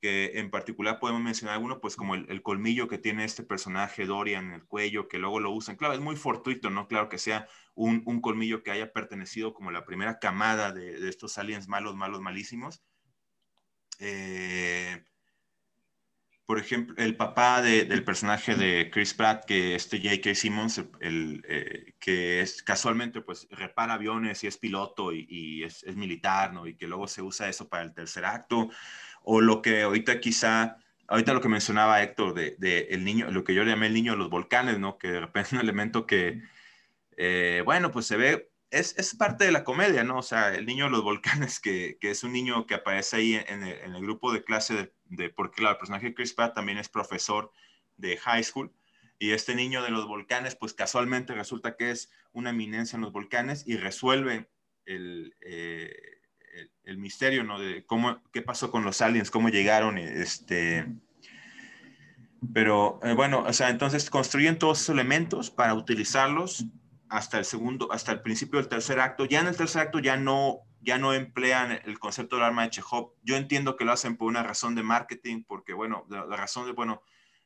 que 0.00 0.32
en 0.34 0.50
particular 0.50 0.98
podemos 0.98 1.22
mencionar 1.22 1.54
alguno, 1.54 1.80
pues 1.80 1.94
como 1.94 2.14
el, 2.16 2.26
el, 2.28 2.42
colmillo 2.42 2.88
que 2.88 2.98
tiene 2.98 3.24
este 3.24 3.44
personaje 3.44 4.04
Dorian 4.04 4.46
en 4.46 4.52
el 4.54 4.64
cuello, 4.64 5.06
que 5.06 5.18
luego 5.18 5.38
lo 5.38 5.52
usan. 5.52 5.76
Claro, 5.76 5.94
es 5.94 6.00
muy 6.00 6.16
fortuito, 6.16 6.70
¿no? 6.70 6.88
Claro 6.88 7.08
que 7.08 7.18
sea 7.18 7.46
un, 7.74 8.02
un 8.04 8.20
colmillo 8.20 8.64
que 8.64 8.72
haya 8.72 8.92
pertenecido 8.92 9.54
como 9.54 9.70
la 9.70 9.84
primera 9.84 10.18
camada 10.18 10.72
de, 10.72 10.98
de 10.98 11.08
estos 11.08 11.38
aliens 11.38 11.68
malos, 11.68 11.94
malos, 11.94 12.20
malísimos. 12.20 12.82
Eh, 14.00 15.04
por 16.46 16.58
ejemplo, 16.58 16.94
el 16.98 17.16
papá 17.16 17.62
de, 17.62 17.84
del 17.84 18.04
personaje 18.04 18.54
de 18.54 18.90
Chris 18.90 19.14
Pratt, 19.14 19.44
que 19.44 19.74
este 19.74 19.98
J.K. 19.98 20.34
Simmons, 20.34 20.82
el, 21.00 21.44
eh, 21.48 21.94
que 21.98 22.40
es 22.40 22.62
casualmente, 22.62 23.20
pues, 23.20 23.46
repara 23.50 23.94
aviones 23.94 24.42
y 24.44 24.48
es 24.48 24.58
piloto 24.58 25.12
y, 25.12 25.26
y 25.28 25.62
es, 25.64 25.82
es, 25.84 25.96
militar, 25.96 26.52
¿no? 26.52 26.66
Y 26.66 26.76
que 26.76 26.88
luego 26.88 27.06
se 27.06 27.22
usa 27.22 27.48
eso 27.48 27.68
para 27.68 27.84
el 27.84 27.94
tercer 27.94 28.24
acto. 28.24 28.70
O 29.22 29.40
lo 29.40 29.62
que 29.62 29.82
ahorita 29.82 30.20
quizá, 30.20 30.78
ahorita 31.06 31.32
lo 31.32 31.40
que 31.40 31.48
mencionaba 31.48 32.02
Héctor, 32.02 32.34
de, 32.34 32.56
de 32.58 32.88
el 32.90 33.04
niño, 33.04 33.30
lo 33.30 33.44
que 33.44 33.54
yo 33.54 33.64
le 33.64 33.70
llamé 33.70 33.86
el 33.86 33.94
niño 33.94 34.12
de 34.12 34.18
los 34.18 34.30
volcanes, 34.30 34.78
¿no? 34.78 34.98
Que 34.98 35.12
de 35.12 35.20
repente 35.20 35.48
es 35.48 35.52
un 35.54 35.60
elemento 35.60 36.06
que, 36.06 36.42
eh, 37.16 37.62
bueno, 37.64 37.90
pues 37.92 38.06
se 38.06 38.16
ve 38.16 38.51
es, 38.72 38.94
es, 38.96 39.14
parte 39.14 39.44
de 39.44 39.52
la 39.52 39.64
comedia, 39.64 40.02
¿no? 40.02 40.18
O 40.18 40.22
sea, 40.22 40.54
el 40.54 40.64
niño 40.64 40.86
de 40.86 40.90
los 40.90 41.02
volcanes, 41.02 41.60
que, 41.60 41.98
que 42.00 42.10
es 42.10 42.24
un 42.24 42.32
niño 42.32 42.66
que 42.66 42.74
aparece 42.74 43.16
ahí 43.16 43.34
en 43.34 43.62
el, 43.62 43.78
en 43.80 43.94
el 43.94 44.02
grupo 44.02 44.32
de 44.32 44.42
clase 44.42 44.92
de, 45.04 45.28
porque 45.28 45.56
claro, 45.56 45.72
el 45.72 45.78
personaje 45.78 46.06
de 46.06 46.14
Chris 46.14 46.32
Pratt 46.32 46.54
también 46.54 46.78
es 46.78 46.88
profesor 46.88 47.52
de 47.98 48.16
high 48.16 48.42
school, 48.42 48.72
y 49.18 49.32
este 49.32 49.54
niño 49.54 49.82
de 49.82 49.90
los 49.90 50.08
volcanes, 50.08 50.56
pues 50.56 50.72
casualmente 50.72 51.34
resulta 51.34 51.76
que 51.76 51.90
es 51.90 52.10
una 52.32 52.50
eminencia 52.50 52.96
en 52.96 53.02
los 53.02 53.12
volcanes 53.12 53.62
y 53.66 53.76
resuelve 53.76 54.48
el, 54.86 55.36
eh, 55.42 55.94
el, 56.54 56.72
el, 56.84 56.98
misterio, 56.98 57.44
¿no? 57.44 57.60
De 57.60 57.84
cómo, 57.84 58.20
qué 58.32 58.42
pasó 58.42 58.70
con 58.70 58.84
los 58.84 59.00
aliens, 59.02 59.30
cómo 59.30 59.48
llegaron, 59.50 59.98
este... 59.98 60.86
Pero 62.52 62.98
eh, 63.04 63.12
bueno, 63.12 63.44
o 63.46 63.52
sea, 63.52 63.70
entonces 63.70 64.10
construyen 64.10 64.58
todos 64.58 64.80
esos 64.80 64.94
elementos 64.94 65.50
para 65.50 65.74
utilizarlos 65.74 66.64
hasta 67.12 67.38
el 67.38 67.44
segundo, 67.44 67.92
hasta 67.92 68.10
el 68.10 68.22
principio 68.22 68.58
del 68.58 68.70
tercer 68.70 68.98
acto. 68.98 69.26
Ya 69.26 69.40
en 69.40 69.46
el 69.46 69.56
tercer 69.56 69.82
acto 69.82 69.98
ya 69.98 70.16
no, 70.16 70.60
ya 70.80 70.96
no 70.96 71.12
emplean 71.12 71.78
el 71.84 71.98
concepto 71.98 72.36
del 72.36 72.46
arma 72.46 72.62
de 72.62 72.70
Chekhov. 72.70 73.12
Yo 73.22 73.36
entiendo 73.36 73.76
que 73.76 73.84
lo 73.84 73.92
hacen 73.92 74.16
por 74.16 74.28
una 74.28 74.42
razón 74.42 74.74
de 74.74 74.82
marketing, 74.82 75.44
porque 75.46 75.74
bueno, 75.74 76.06
la, 76.08 76.24
razón 76.24 76.64
de, 76.64 76.72
bueno, 76.72 77.02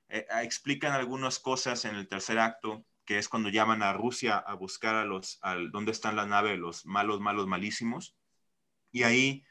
eh, 0.09 0.25
explican 0.43 0.93
algunas 0.93 1.41
cosas 1.41 1.85
en 1.85 1.97
el 1.97 2.07
tercer 2.07 2.39
acto, 2.39 2.87
que 3.05 3.19
es 3.19 3.29
cuando 3.29 3.49
llaman 3.49 3.83
a 3.83 3.93
Rusia 3.93 4.37
a 4.39 4.55
buscar 4.55 4.95
a 4.95 5.05
los, 5.05 5.41
a 5.43 5.57
dónde 5.57 5.91
están 5.91 6.15
la 6.15 6.27
nave, 6.27 6.57
los 6.57 6.87
malos, 6.87 7.21
malos, 7.21 7.49
malísimos. 7.49 8.15
Y 8.93 9.03
ahí, 9.03 9.43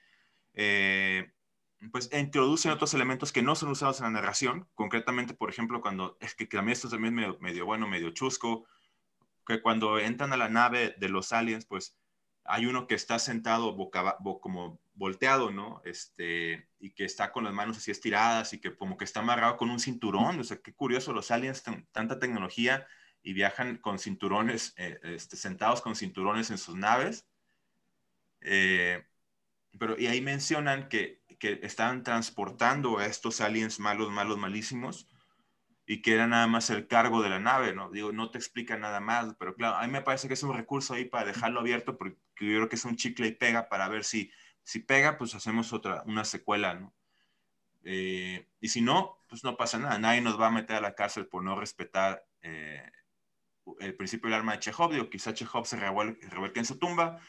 eh, 0.53 1.29
pues 1.91 2.09
introducen 2.13 2.71
otros 2.71 2.93
elementos 2.93 3.33
que 3.33 3.41
no 3.41 3.53
son 3.55 3.71
usados 3.71 3.99
en 3.99 4.05
la 4.05 4.11
narración, 4.11 4.69
concretamente, 4.75 5.33
por 5.33 5.49
ejemplo, 5.49 5.81
cuando, 5.81 6.17
es 6.21 6.35
que 6.35 6.45
también 6.45 6.71
esto 6.71 6.87
también 6.87 7.13
medio, 7.13 7.37
medio 7.41 7.65
bueno, 7.65 7.85
medio 7.85 8.11
chusco, 8.11 8.65
que 9.45 9.61
cuando 9.61 9.99
entran 9.99 10.33
a 10.33 10.37
la 10.37 10.49
nave 10.49 10.95
de 10.97 11.09
los 11.09 11.31
aliens, 11.33 11.65
pues 11.65 11.97
hay 12.43 12.65
uno 12.67 12.87
que 12.87 12.95
está 12.95 13.19
sentado 13.19 13.75
boca, 13.75 14.17
bo, 14.19 14.39
como 14.39 14.79
volteado, 14.93 15.51
¿no? 15.51 15.81
Este, 15.85 16.69
y 16.79 16.91
que 16.91 17.05
está 17.05 17.31
con 17.31 17.43
las 17.43 17.53
manos 17.53 17.77
así 17.77 17.91
estiradas 17.91 18.53
y 18.53 18.59
que 18.61 18.75
como 18.75 18.97
que 18.97 19.05
está 19.05 19.21
amarrado 19.21 19.57
con 19.57 19.69
un 19.69 19.79
cinturón. 19.79 20.39
O 20.39 20.43
sea, 20.43 20.57
qué 20.61 20.73
curioso, 20.73 21.13
los 21.13 21.31
aliens, 21.31 21.63
tanta 21.91 22.19
tecnología 22.19 22.87
y 23.23 23.33
viajan 23.33 23.77
con 23.77 23.99
cinturones, 23.99 24.73
eh, 24.77 24.99
este, 25.03 25.37
sentados 25.37 25.81
con 25.81 25.95
cinturones 25.95 26.51
en 26.51 26.57
sus 26.59 26.75
naves. 26.75 27.27
Eh, 28.41 29.03
pero, 29.79 29.99
y 29.99 30.07
ahí 30.07 30.21
mencionan 30.21 30.87
que, 30.87 31.23
que 31.39 31.59
están 31.63 32.03
transportando 32.03 32.99
a 32.99 33.07
estos 33.07 33.41
aliens 33.41 33.79
malos, 33.79 34.11
malos, 34.11 34.37
malísimos 34.37 35.07
y 35.85 36.01
que 36.01 36.13
era 36.13 36.27
nada 36.27 36.47
más 36.47 36.69
el 36.69 36.87
cargo 36.87 37.21
de 37.21 37.29
la 37.29 37.39
nave, 37.39 37.73
¿no? 37.73 37.91
Digo, 37.91 38.11
no 38.11 38.31
te 38.31 38.37
explica 38.37 38.77
nada 38.77 38.99
más, 38.99 39.35
pero 39.37 39.55
claro, 39.55 39.77
a 39.77 39.85
mí 39.85 39.91
me 39.91 40.01
parece 40.01 40.27
que 40.27 40.33
es 40.33 40.43
un 40.43 40.55
recurso 40.55 40.93
ahí 40.93 41.05
para 41.05 41.25
dejarlo 41.25 41.59
abierto 41.59 41.97
porque 41.97 42.17
yo 42.39 42.57
creo 42.57 42.69
que 42.69 42.75
es 42.75 42.85
un 42.85 42.95
chicle 42.95 43.27
y 43.27 43.31
pega 43.33 43.69
para 43.69 43.87
ver 43.87 44.03
si, 44.03 44.31
si 44.63 44.79
pega, 44.79 45.17
pues 45.17 45.35
hacemos 45.35 45.73
otra, 45.73 46.03
una 46.05 46.25
secuela, 46.25 46.73
¿no? 46.73 46.93
Eh, 47.83 48.49
y 48.59 48.69
si 48.69 48.81
no, 48.81 49.19
pues 49.29 49.43
no 49.43 49.57
pasa 49.57 49.77
nada, 49.77 49.99
nadie 49.99 50.21
nos 50.21 50.39
va 50.41 50.47
a 50.47 50.51
meter 50.51 50.77
a 50.77 50.81
la 50.81 50.95
cárcel 50.95 51.27
por 51.27 51.43
no 51.43 51.55
respetar 51.55 52.25
eh, 52.41 52.91
el 53.79 53.95
principio 53.95 54.29
del 54.29 54.39
arma 54.39 54.53
de 54.53 54.59
Chekhov, 54.59 54.91
digo, 54.91 55.09
quizá 55.09 55.33
Chekhov 55.33 55.67
se 55.67 55.77
revuelque 55.77 56.59
en 56.59 56.65
su 56.65 56.79
tumba, 56.79 57.19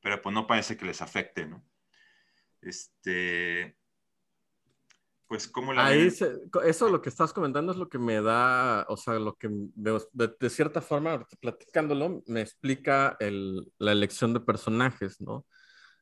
pero 0.00 0.22
pues 0.22 0.34
no 0.34 0.46
parece 0.46 0.76
que 0.78 0.86
les 0.86 1.02
afecte, 1.02 1.46
¿no? 1.46 1.62
Este, 2.62 3.76
pues 5.28 5.46
cómo 5.46 5.74
la 5.74 5.86
Ahí 5.86 6.10
se, 6.10 6.40
eso 6.64 6.88
lo 6.88 7.02
que 7.02 7.10
estás 7.10 7.34
comentando 7.34 7.70
es 7.70 7.78
lo 7.78 7.88
que 7.88 7.98
me 7.98 8.20
da, 8.22 8.86
o 8.88 8.96
sea, 8.96 9.18
lo 9.18 9.34
que 9.34 9.48
de, 9.50 10.00
de, 10.12 10.50
cierta 10.50 10.80
forma, 10.80 11.26
platicándolo, 11.40 12.22
me 12.26 12.40
explica 12.40 13.14
el, 13.20 13.70
la 13.78 13.92
elección 13.92 14.32
de 14.32 14.40
personajes, 14.40 15.20
¿no? 15.20 15.44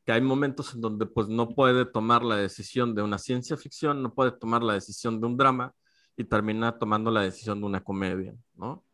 Que 0.04 0.12
hay 0.12 0.20
momentos 0.20 0.74
en 0.74 0.80
donde 0.80 1.06
pues 1.06 1.28
no 1.28 1.48
puede 1.48 1.84
tomar 1.84 2.22
la 2.22 2.36
decisión 2.36 2.94
de 2.94 3.02
una 3.02 3.18
ciencia 3.18 3.56
ficción, 3.56 4.00
no 4.00 4.14
puede 4.14 4.30
tomar 4.30 4.62
la 4.62 4.74
decisión 4.74 5.20
de 5.20 5.26
un 5.26 5.36
drama 5.36 5.74
y 6.16 6.22
termina 6.22 6.78
tomando 6.78 7.10
la 7.10 7.22
decisión 7.22 7.60
de 7.60 7.66
una 7.66 7.82
comedia, 7.82 8.32
¿no? 8.54 8.84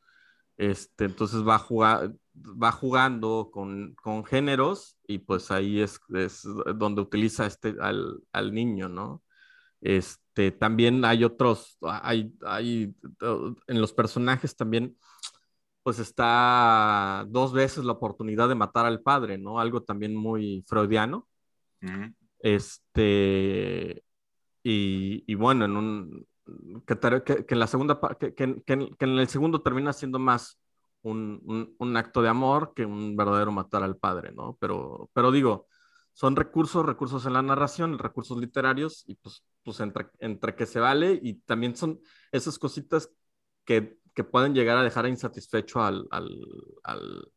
Este, 0.57 1.05
entonces 1.05 1.47
va, 1.47 1.57
a 1.57 1.59
jugar, 1.59 2.15
va 2.35 2.73
jugando 2.73 3.51
con, 3.53 3.95
con 4.03 4.25
géneros 4.25 4.97
y 5.07 5.19
pues 5.19 5.51
ahí 5.51 5.81
es, 5.81 6.01
es 6.15 6.43
donde 6.77 7.03
utiliza 7.03 7.47
este, 7.47 7.75
al, 7.81 8.23
al 8.33 8.55
niño, 8.55 8.89
¿no? 8.89 9.23
Este, 9.83 10.53
también 10.53 11.05
hay 11.05 11.25
otros, 11.25 11.77
hay, 11.83 12.33
hay, 12.47 12.95
en 13.67 13.81
los 13.81 13.93
personajes 13.93 14.57
también, 14.57 14.97
pues 15.83 15.99
está 15.99 17.27
dos 17.29 17.53
veces 17.53 17.85
la 17.85 17.93
oportunidad 17.93 18.49
de 18.49 18.55
matar 18.55 18.87
al 18.87 19.03
padre, 19.03 19.39
¿no? 19.39 19.59
Algo 19.59 19.83
también 19.83 20.15
muy 20.15 20.65
freudiano. 20.69 21.29
Uh 21.83 21.87
-huh. 21.87 22.15
Este, 22.39 24.05
y, 24.63 25.25
y 25.27 25.35
bueno, 25.35 25.65
en 25.65 25.77
un, 25.77 26.27
que, 26.87 26.99
que, 27.25 27.47
que 27.47 27.55
en 27.55 27.59
la 27.59 27.67
segunda, 27.67 28.01
que, 28.19 28.35
que, 28.35 28.63
en 28.65 29.19
el 29.19 29.29
segundo 29.29 29.63
termina 29.63 29.93
siendo 29.93 30.19
más 30.19 30.61
un, 31.03 31.41
un, 31.45 31.75
un, 31.79 31.97
acto 31.97 32.23
de 32.23 32.29
amor 32.29 32.73
que 32.75 32.85
un 32.87 33.17
verdadero 33.17 33.53
matar 33.53 33.83
al 33.83 33.97
padre, 33.97 34.33
¿no? 34.33 34.57
Pero, 34.61 35.11
pero 35.13 35.33
digo, 35.33 35.67
son 36.13 36.37
recursos, 36.37 36.85
recursos 36.85 37.25
en 37.27 37.33
la 37.33 37.43
narración, 37.43 37.99
recursos 37.99 38.39
literarios, 38.39 39.05
y 39.07 39.15
pues, 39.17 39.45
pues 39.63 39.81
entre, 39.81 40.07
entre 40.19 40.55
que 40.55 40.67
se 40.67 40.81
vale, 40.81 41.19
y 41.23 41.35
también 41.35 41.75
son 41.75 42.01
esas 42.31 42.59
cositas 42.59 43.11
que, 43.65 43.99
que 44.15 44.25
pueden 44.25 44.55
llegar 44.55 44.77
a 44.77 44.83
dejar 44.83 45.07
insatisfecho 45.07 45.83
al, 45.83 46.07
al, 46.11 46.29
al, 46.85 47.33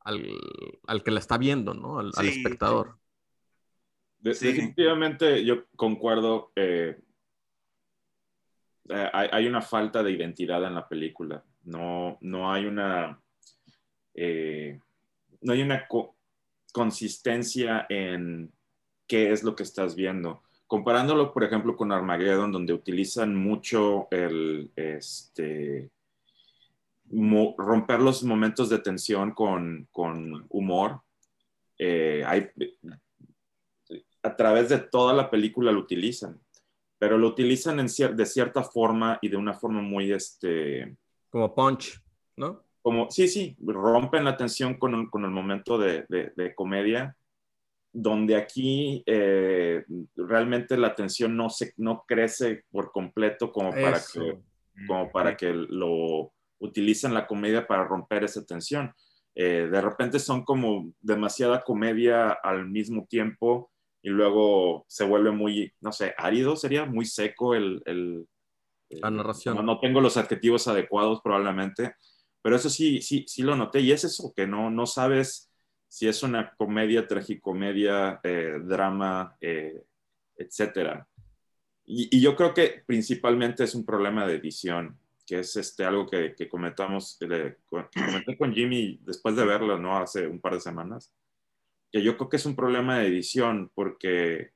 al, 0.00 0.26
al 0.86 1.02
que 1.02 1.10
la 1.10 1.20
está 1.20 1.36
viendo, 1.36 1.74
¿no? 1.74 1.98
Al, 1.98 2.12
sí, 2.12 2.20
al 2.20 2.28
espectador. 2.28 2.98
De, 4.18 4.34
sí. 4.34 4.46
Definitivamente 4.48 5.44
yo 5.44 5.66
concuerdo. 5.76 6.52
Eh, 6.56 6.98
eh, 8.88 9.10
hay, 9.12 9.28
hay, 9.32 9.46
una 9.46 9.62
falta 9.62 10.02
de 10.02 10.12
identidad 10.12 10.64
en 10.64 10.74
la 10.74 10.88
película. 10.88 11.44
No, 11.64 12.18
no 12.20 12.52
hay 12.52 12.66
una. 12.66 13.20
Eh, 14.14 14.78
no 15.42 15.52
hay 15.52 15.62
una 15.62 15.86
co 15.86 16.16
consistencia 16.72 17.86
en 17.88 18.52
qué 19.06 19.32
es 19.32 19.42
lo 19.42 19.54
que 19.54 19.62
estás 19.62 19.94
viendo. 19.94 20.42
Comparándolo, 20.66 21.32
por 21.32 21.42
ejemplo, 21.42 21.76
con 21.76 21.90
Armageddon, 21.90 22.52
donde 22.52 22.72
utilizan 22.72 23.34
mucho 23.34 24.06
el, 24.10 24.70
este, 24.76 25.90
romper 27.10 28.00
los 28.00 28.22
momentos 28.22 28.68
de 28.70 28.78
tensión 28.78 29.32
con, 29.32 29.88
con 29.90 30.46
humor. 30.48 31.00
Eh, 31.76 32.22
hay, 32.26 32.50
a 34.22 34.36
través 34.36 34.68
de 34.68 34.78
toda 34.78 35.12
la 35.12 35.30
película 35.30 35.72
lo 35.72 35.80
utilizan, 35.80 36.40
pero 36.98 37.18
lo 37.18 37.28
utilizan 37.28 37.80
en 37.80 37.88
cier 37.88 38.14
de 38.14 38.26
cierta 38.26 38.62
forma 38.62 39.18
y 39.22 39.28
de 39.28 39.36
una 39.36 39.54
forma 39.54 39.80
muy... 39.82 40.12
Este, 40.12 40.96
Como 41.30 41.54
punch, 41.54 42.00
¿no? 42.36 42.62
Como, 42.82 43.10
sí, 43.10 43.28
sí, 43.28 43.56
rompen 43.60 44.24
la 44.24 44.36
tensión 44.36 44.74
con, 44.74 44.94
un, 44.94 45.10
con 45.10 45.24
el 45.24 45.30
momento 45.30 45.78
de, 45.78 46.06
de, 46.08 46.32
de, 46.34 46.54
comedia, 46.54 47.16
donde 47.92 48.36
aquí 48.36 49.02
eh, 49.06 49.84
realmente 50.16 50.76
la 50.76 50.94
tensión 50.94 51.36
no, 51.36 51.50
se, 51.50 51.74
no 51.76 52.04
crece 52.06 52.64
por 52.70 52.92
completo 52.92 53.52
como 53.52 53.70
para, 53.70 53.96
Eso. 53.96 54.20
que, 54.20 54.38
como 54.86 55.10
para 55.10 55.36
que 55.36 55.52
lo 55.52 56.32
utilicen 56.58 57.14
la 57.14 57.26
comedia 57.26 57.66
para 57.66 57.84
romper 57.84 58.24
esa 58.24 58.44
tensión. 58.44 58.94
Eh, 59.34 59.68
de 59.70 59.80
repente 59.80 60.18
son 60.18 60.44
como 60.44 60.92
demasiada 61.00 61.62
comedia 61.62 62.30
al 62.30 62.68
mismo 62.68 63.06
tiempo 63.06 63.70
y 64.02 64.10
luego 64.10 64.84
se 64.88 65.04
vuelve 65.04 65.30
muy, 65.30 65.72
no 65.80 65.92
sé, 65.92 66.14
árido 66.16 66.56
sería, 66.56 66.84
muy 66.84 67.04
seco 67.04 67.54
el... 67.54 67.82
el 67.86 68.26
la 68.88 69.10
narración. 69.10 69.56
No, 69.56 69.62
no 69.62 69.78
tengo 69.78 70.00
los 70.00 70.16
adjetivos 70.16 70.66
adecuados 70.66 71.20
probablemente, 71.22 71.94
pero 72.42 72.56
eso 72.56 72.70
sí, 72.70 73.02
sí, 73.02 73.24
sí 73.28 73.42
lo 73.42 73.56
noté 73.56 73.80
y 73.80 73.92
es 73.92 74.04
eso, 74.04 74.32
que 74.34 74.46
no, 74.46 74.70
no 74.70 74.86
sabes 74.86 75.50
si 75.88 76.06
es 76.06 76.22
una 76.22 76.54
comedia, 76.54 77.06
tragicomedia, 77.06 78.20
eh, 78.22 78.58
drama, 78.62 79.36
eh, 79.40 79.82
etcétera. 80.36 81.06
Y, 81.84 82.20
yo 82.20 82.36
creo 82.36 82.54
que 82.54 82.84
principalmente 82.86 83.64
es 83.64 83.74
un 83.74 83.84
problema 83.84 84.26
de 84.26 84.36
edición, 84.36 84.96
que 85.26 85.40
es 85.40 85.56
este, 85.56 85.84
algo 85.84 86.06
que, 86.06 86.34
que 86.36 86.48
comentamos, 86.48 87.18
comenté 87.94 88.38
con 88.38 88.54
Jimmy 88.54 89.00
después 89.02 89.34
de 89.34 89.44
verlo, 89.44 89.78
¿no? 89.78 89.98
Hace 89.98 90.28
un 90.28 90.40
par 90.40 90.54
de 90.54 90.60
semanas, 90.60 91.12
que 91.90 92.02
yo 92.02 92.16
creo 92.16 92.28
que 92.28 92.36
es 92.36 92.46
un 92.46 92.54
problema 92.54 92.98
de 92.98 93.08
edición 93.08 93.70
porque 93.74 94.52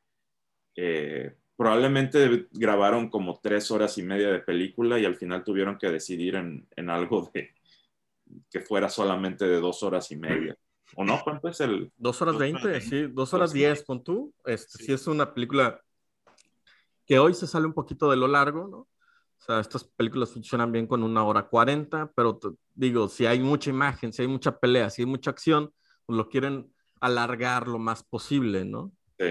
eh, 0.77 1.35
probablemente 1.57 2.47
grabaron 2.53 3.09
como 3.11 3.41
tres 3.41 3.71
horas 3.71 3.99
y 3.99 4.05
media 4.05 4.29
de 4.31 4.41
película 4.41 4.99
y 4.99 5.05
al 5.05 5.17
final 5.17 5.43
tuvieron 5.43 5.79
que 5.79 5.91
decidir 5.91 6.37
en, 6.37 6.69
en 6.77 6.91
algo 6.91 7.31
de 7.35 7.53
que 8.51 8.61
fuera 8.61 8.89
solamente 8.89 9.47
de 9.47 9.61
dos 9.61 9.83
horas 9.83 10.11
y 10.11 10.17
media. 10.17 10.57
¿O 10.97 11.05
no? 11.05 11.21
¿Cuánto 11.25 11.49
es 11.49 11.61
el...? 11.61 11.93
Dos 11.97 12.21
horas 12.23 12.39
veinte, 12.39 12.81
sí, 12.81 13.07
dos 13.09 13.33
horas 13.35 13.53
diez, 13.53 13.83
con 13.85 14.05
tú. 14.05 14.33
Este, 14.45 14.79
sí. 14.79 14.85
sí. 14.87 14.93
es 14.93 15.07
una 15.07 15.33
película 15.33 15.81
que 17.07 17.19
hoy 17.19 17.35
se 17.35 17.47
sale 17.47 17.67
un 17.67 17.75
poquito 17.75 18.11
de 18.11 18.17
lo 18.17 18.29
largo, 18.29 18.69
¿no? 18.69 18.77
O 18.77 19.47
sea, 19.47 19.61
estas 19.61 19.85
películas 19.85 20.31
funcionan 20.31 20.73
bien 20.73 20.87
con 20.87 21.03
una 21.03 21.25
hora 21.25 21.49
cuarenta, 21.49 22.11
pero 22.15 22.39
te, 22.39 22.49
digo, 22.75 23.09
si 23.09 23.27
hay 23.27 23.41
mucha 23.41 23.71
imagen, 23.71 24.13
si 24.13 24.23
hay 24.23 24.29
mucha 24.29 24.59
pelea, 24.59 24.89
si 24.89 25.03
hay 25.03 25.07
mucha 25.07 25.31
acción, 25.31 25.71
pues 26.07 26.17
lo 26.17 26.29
quieren 26.29 26.73
alargar 27.01 27.69
lo 27.69 27.79
más 27.79 28.03
posible, 28.03 28.65
¿no? 28.65 28.93
Sí. 29.19 29.27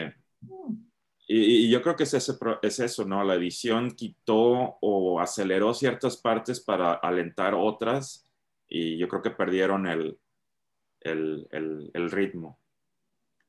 Y, 1.28 1.66
y 1.66 1.70
yo 1.72 1.82
creo 1.82 1.96
que 1.96 2.04
es, 2.04 2.14
ese, 2.14 2.34
es 2.62 2.80
eso, 2.80 3.06
¿no? 3.06 3.24
La 3.24 3.36
edición 3.36 3.92
quitó 3.92 4.78
o 4.82 5.20
aceleró 5.20 5.74
ciertas 5.74 6.18
partes 6.18 6.64
para 6.64 6.94
alentar 6.94 7.56
otras 7.56 8.30
y 8.74 8.98
yo 8.98 9.08
creo 9.08 9.22
que 9.22 9.30
perdieron 9.30 9.86
el, 9.86 10.20
el, 11.02 11.48
el, 11.52 11.92
el 11.94 12.10
ritmo. 12.10 12.60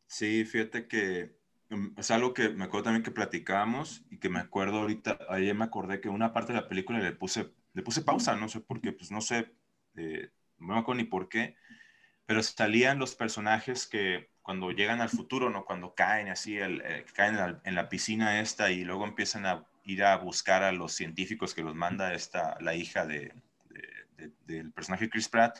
Sí, 0.07 0.45
fíjate 0.45 0.87
que 0.87 1.39
um, 1.70 1.95
es 1.97 2.11
algo 2.11 2.35
que 2.35 2.51
me 2.51 2.64
acuerdo 2.64 2.85
también 2.85 3.03
que 3.03 3.11
platicábamos 3.11 4.05
y 4.11 4.18
que 4.18 4.29
me 4.29 4.39
acuerdo 4.39 4.81
ahorita, 4.81 5.18
ayer 5.31 5.55
me 5.55 5.64
acordé 5.64 6.03
que 6.03 6.11
una 6.11 6.35
parte 6.35 6.53
de 6.53 6.61
la 6.61 6.68
película 6.68 6.99
le 6.99 7.12
puse, 7.12 7.55
le 7.72 7.83
puse 7.83 8.03
pausa, 8.03 8.37
no 8.37 8.51
sé 8.51 8.61
por 8.61 8.83
qué, 8.83 8.93
pues 8.93 9.11
no 9.11 9.22
sé, 9.22 9.51
eh, 9.97 10.29
no 10.59 10.75
me 10.75 10.81
acuerdo 10.81 11.03
ni 11.03 11.09
por 11.09 11.31
qué, 11.31 11.57
pero 12.27 12.43
salían 12.43 12.99
los 12.99 13.14
personajes 13.14 13.87
que 13.87 14.29
cuando 14.43 14.72
llegan 14.72 15.01
al 15.01 15.09
futuro, 15.09 15.49
¿no? 15.49 15.64
Cuando 15.64 15.95
caen 15.95 16.29
así, 16.29 16.59
el, 16.59 16.83
eh, 16.83 17.07
caen 17.14 17.37
en 17.37 17.41
la, 17.41 17.61
en 17.64 17.75
la, 17.75 17.89
piscina 17.89 18.41
esta 18.43 18.70
y 18.70 18.85
luego 18.85 19.07
empiezan 19.07 19.47
a 19.47 19.66
ir 19.85 20.05
a 20.05 20.18
buscar 20.18 20.62
a 20.62 20.72
los 20.72 20.93
científicos 20.93 21.55
que 21.55 21.62
los 21.62 21.75
manda 21.75 22.12
esta, 22.12 22.59
la 22.61 22.75
hija 22.75 23.07
de, 23.07 23.33
de, 24.17 24.29
de, 24.29 24.35
del 24.57 24.73
personaje 24.73 25.09
Chris 25.09 25.29
Pratt, 25.29 25.59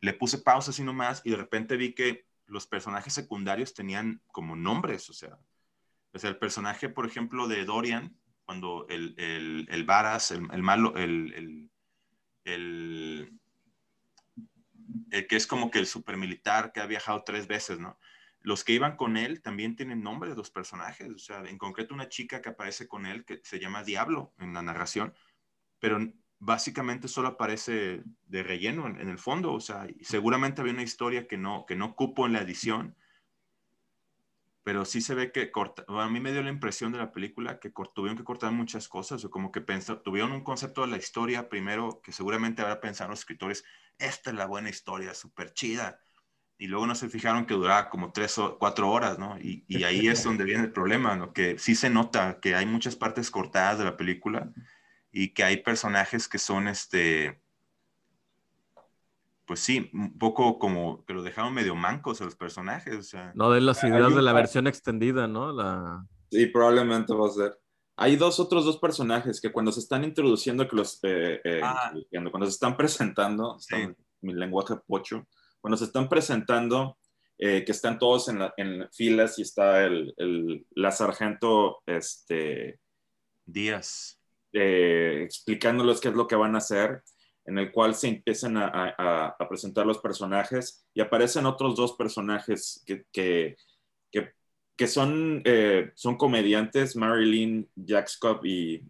le 0.00 0.12
puse 0.14 0.38
pausa 0.38 0.70
así 0.70 0.82
nomás 0.82 1.22
y 1.24 1.30
de 1.30 1.36
repente 1.36 1.76
vi 1.76 1.94
que 1.94 2.26
los 2.46 2.66
personajes 2.66 3.12
secundarios 3.12 3.74
tenían 3.74 4.22
como 4.28 4.56
nombres, 4.56 5.08
o 5.10 5.12
sea, 5.12 5.38
o 6.12 6.18
sea 6.18 6.30
el 6.30 6.38
personaje, 6.38 6.88
por 6.88 7.06
ejemplo, 7.06 7.46
de 7.46 7.64
Dorian, 7.64 8.16
cuando 8.44 8.86
el, 8.88 9.14
el, 9.18 9.68
el 9.70 9.84
Varas, 9.84 10.32
el, 10.32 10.48
el 10.52 10.62
malo, 10.62 10.96
el, 10.96 11.70
el 12.44 13.40
el 15.10 15.26
que 15.26 15.36
es 15.36 15.46
como 15.46 15.70
que 15.70 15.78
el 15.78 15.86
supermilitar 15.86 16.72
que 16.72 16.80
ha 16.80 16.86
viajado 16.86 17.22
tres 17.24 17.46
veces, 17.46 17.78
¿no? 17.78 17.98
Los 18.42 18.64
que 18.64 18.72
iban 18.72 18.96
con 18.96 19.16
él 19.16 19.42
también 19.42 19.76
tienen 19.76 20.02
nombres, 20.02 20.36
los 20.36 20.50
personajes, 20.50 21.08
o 21.10 21.18
sea, 21.18 21.40
en 21.40 21.58
concreto 21.58 21.94
una 21.94 22.08
chica 22.08 22.40
que 22.40 22.48
aparece 22.48 22.88
con 22.88 23.04
él 23.06 23.24
que 23.24 23.40
se 23.44 23.60
llama 23.60 23.84
Diablo 23.84 24.32
en 24.38 24.54
la 24.54 24.62
narración, 24.62 25.14
pero 25.78 25.98
básicamente 26.40 27.06
solo 27.06 27.28
aparece 27.28 28.02
de 28.26 28.42
relleno 28.42 28.86
en, 28.86 29.00
en 29.00 29.08
el 29.08 29.18
fondo, 29.18 29.52
o 29.52 29.60
sea, 29.60 29.86
seguramente 30.00 30.60
había 30.60 30.72
una 30.72 30.82
historia 30.82 31.28
que 31.28 31.36
no, 31.36 31.66
que 31.66 31.76
no 31.76 31.94
cupo 31.94 32.26
en 32.26 32.32
la 32.32 32.40
edición, 32.40 32.96
pero 34.62 34.84
sí 34.84 35.00
se 35.02 35.14
ve 35.14 35.32
que 35.32 35.50
corta, 35.50 35.84
a 35.86 36.08
mí 36.08 36.18
me 36.18 36.32
dio 36.32 36.42
la 36.42 36.50
impresión 36.50 36.92
de 36.92 36.98
la 36.98 37.12
película 37.12 37.60
que 37.60 37.72
tuvieron 37.94 38.16
que 38.16 38.24
cortar 38.24 38.52
muchas 38.52 38.88
cosas, 38.88 39.24
o 39.24 39.30
como 39.30 39.52
que 39.52 39.60
pensó, 39.60 40.00
tuvieron 40.00 40.32
un 40.32 40.42
concepto 40.42 40.80
de 40.80 40.88
la 40.88 40.96
historia 40.96 41.48
primero 41.48 42.00
que 42.02 42.12
seguramente 42.12 42.62
habrá 42.62 42.80
pensado 42.80 43.10
los 43.10 43.20
escritores, 43.20 43.64
esta 43.98 44.30
es 44.30 44.36
la 44.36 44.46
buena 44.46 44.70
historia, 44.70 45.14
súper 45.14 45.52
chida. 45.52 46.00
Y 46.56 46.66
luego 46.66 46.86
no 46.86 46.94
se 46.94 47.08
fijaron 47.08 47.46
que 47.46 47.54
duraba 47.54 47.88
como 47.88 48.12
tres 48.12 48.36
o 48.36 48.58
cuatro 48.58 48.90
horas, 48.90 49.18
¿no? 49.18 49.38
Y, 49.38 49.64
y 49.66 49.84
ahí 49.84 50.08
es 50.08 50.24
donde 50.24 50.44
viene 50.44 50.64
el 50.64 50.72
problema, 50.72 51.16
¿no? 51.16 51.32
Que 51.32 51.58
sí 51.58 51.74
se 51.74 51.88
nota 51.88 52.38
que 52.40 52.54
hay 52.54 52.66
muchas 52.66 52.96
partes 52.96 53.30
cortadas 53.30 53.78
de 53.78 53.84
la 53.84 53.96
película 53.96 54.52
y 55.12 55.32
que 55.34 55.44
hay 55.44 55.58
personajes 55.58 56.28
que 56.28 56.38
son, 56.38 56.68
este, 56.68 57.40
pues 59.46 59.60
sí, 59.60 59.90
un 59.92 60.16
poco 60.18 60.58
como 60.58 61.04
que 61.04 61.12
lo 61.12 61.22
dejaron 61.22 61.52
medio 61.52 61.74
mancos 61.74 62.20
a 62.20 62.24
los 62.24 62.36
personajes. 62.36 62.96
O 62.96 63.02
sea, 63.02 63.32
no 63.34 63.50
de 63.50 63.60
las 63.60 63.82
ideas 63.82 64.14
de 64.14 64.22
la 64.22 64.32
versión 64.32 64.66
extendida, 64.66 65.26
¿no? 65.26 65.52
La... 65.52 66.06
Sí, 66.30 66.46
probablemente 66.46 67.12
va 67.14 67.26
a 67.26 67.30
ser. 67.30 67.58
Hay 67.96 68.16
dos 68.16 68.40
otros 68.40 68.64
dos 68.64 68.78
personajes 68.78 69.40
que 69.40 69.52
cuando 69.52 69.72
se 69.72 69.80
están 69.80 70.04
introduciendo, 70.04 70.66
que 70.68 70.76
los, 70.76 71.00
eh, 71.02 71.40
eh, 71.44 71.60
ah. 71.62 71.92
cuando 72.30 72.46
se 72.46 72.52
están 72.52 72.76
presentando, 72.76 73.58
sí. 73.58 73.74
están, 73.74 73.96
mi 74.22 74.32
lenguaje 74.32 74.76
pocho, 74.86 75.26
cuando 75.60 75.76
se 75.76 75.84
están 75.84 76.08
presentando, 76.08 76.96
eh, 77.36 77.64
que 77.64 77.72
están 77.72 77.98
todos 77.98 78.28
en, 78.28 78.38
la, 78.38 78.54
en, 78.56 78.88
filas 78.92 79.38
y 79.38 79.42
está 79.42 79.84
el, 79.84 80.14
el, 80.16 80.66
la 80.70 80.92
sargento 80.92 81.82
este, 81.86 82.78
Díaz 83.44 84.19
eh, 84.52 85.22
explicándoles 85.24 86.00
qué 86.00 86.08
es 86.08 86.14
lo 86.14 86.26
que 86.26 86.36
van 86.36 86.54
a 86.54 86.58
hacer, 86.58 87.02
en 87.46 87.58
el 87.58 87.72
cual 87.72 87.94
se 87.94 88.08
empiezan 88.08 88.56
a, 88.56 88.68
a, 88.68 89.36
a 89.38 89.48
presentar 89.48 89.86
los 89.86 89.98
personajes 89.98 90.86
y 90.94 91.00
aparecen 91.00 91.46
otros 91.46 91.76
dos 91.76 91.94
personajes 91.94 92.82
que, 92.86 93.04
que, 93.12 93.56
que 94.12 94.32
que 94.80 94.86
son, 94.86 95.42
eh, 95.44 95.92
son 95.94 96.16
comediantes, 96.16 96.96
Marilyn 96.96 97.68
Jackson 97.76 98.40
y 98.44 98.80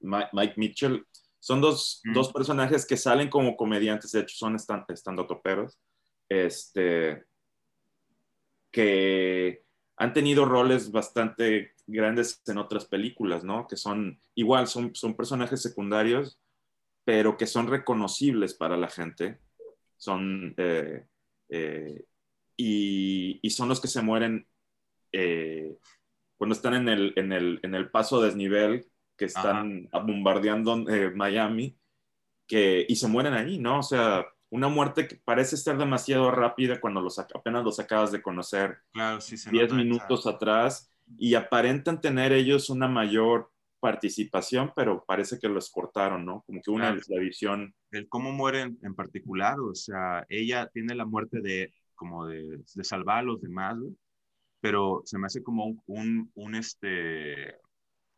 Mike 0.00 0.52
Mitchell. 0.58 1.06
Son 1.40 1.62
dos, 1.62 2.02
mm. 2.04 2.12
dos, 2.12 2.30
personajes 2.34 2.84
que 2.84 2.98
salen 2.98 3.30
como 3.30 3.56
comediantes, 3.56 4.12
de 4.12 4.20
hecho 4.20 4.36
son 4.36 4.56
estando 4.56 5.26
toperos, 5.26 5.78
este, 6.28 7.24
que 8.70 9.64
han 9.98 10.12
tenido 10.12 10.44
roles 10.44 10.92
bastante 10.92 11.72
grandes 11.86 12.40
en 12.46 12.58
otras 12.58 12.84
películas, 12.84 13.42
¿no? 13.42 13.66
Que 13.66 13.76
son 13.76 14.20
igual, 14.34 14.68
son, 14.68 14.94
son 14.94 15.16
personajes 15.16 15.60
secundarios, 15.60 16.38
pero 17.04 17.36
que 17.36 17.46
son 17.46 17.66
reconocibles 17.66 18.54
para 18.54 18.76
la 18.76 18.88
gente. 18.88 19.40
Son, 19.96 20.54
eh, 20.56 21.04
eh, 21.48 22.04
y, 22.56 23.40
y, 23.42 23.50
son 23.50 23.68
los 23.68 23.80
que 23.80 23.88
se 23.88 24.00
mueren 24.00 24.46
eh, 25.10 25.76
cuando 26.36 26.54
están 26.54 26.74
en 26.74 26.88
el, 26.88 27.12
en, 27.16 27.32
el, 27.32 27.58
en 27.64 27.74
el 27.74 27.90
paso 27.90 28.20
desnivel, 28.20 28.86
que 29.16 29.24
están 29.24 29.88
bombardeando 29.90 30.76
Miami, 31.16 31.76
que, 32.46 32.86
y 32.88 32.94
se 32.94 33.08
mueren 33.08 33.34
ahí, 33.34 33.58
¿no? 33.58 33.80
O 33.80 33.82
sea, 33.82 34.24
una 34.50 34.68
muerte 34.68 35.06
que 35.06 35.16
parece 35.16 35.56
ser 35.56 35.76
demasiado 35.76 36.30
rápida 36.30 36.80
cuando 36.80 37.00
los, 37.00 37.18
apenas 37.18 37.64
los 37.64 37.78
acabas 37.78 38.12
de 38.12 38.22
conocer 38.22 38.78
claro, 38.92 39.20
sí 39.20 39.36
10 39.50 39.72
minutos 39.74 40.26
atrás 40.26 40.90
y 41.18 41.34
aparentan 41.34 42.00
tener 42.00 42.32
ellos 42.32 42.70
una 42.70 42.88
mayor 42.88 43.50
participación, 43.80 44.72
pero 44.74 45.04
parece 45.06 45.38
que 45.38 45.48
los 45.48 45.70
cortaron, 45.70 46.24
¿no? 46.24 46.42
Como 46.46 46.60
que 46.60 46.70
una 46.70 46.90
la 46.90 47.20
visión. 47.20 47.74
El 47.90 48.08
cómo 48.08 48.32
mueren 48.32 48.78
en 48.82 48.94
particular, 48.94 49.58
o 49.60 49.74
sea, 49.74 50.26
ella 50.28 50.68
tiene 50.72 50.94
la 50.94 51.04
muerte 51.06 51.40
de 51.40 51.72
como 51.94 52.26
de, 52.26 52.60
de 52.74 52.84
salvar 52.84 53.18
a 53.18 53.22
los 53.22 53.40
demás, 53.40 53.76
pero 54.60 55.02
se 55.04 55.18
me 55.18 55.26
hace 55.26 55.42
como 55.42 55.66
un, 55.66 55.82
un, 55.86 56.30
un, 56.34 56.54
este 56.54 57.56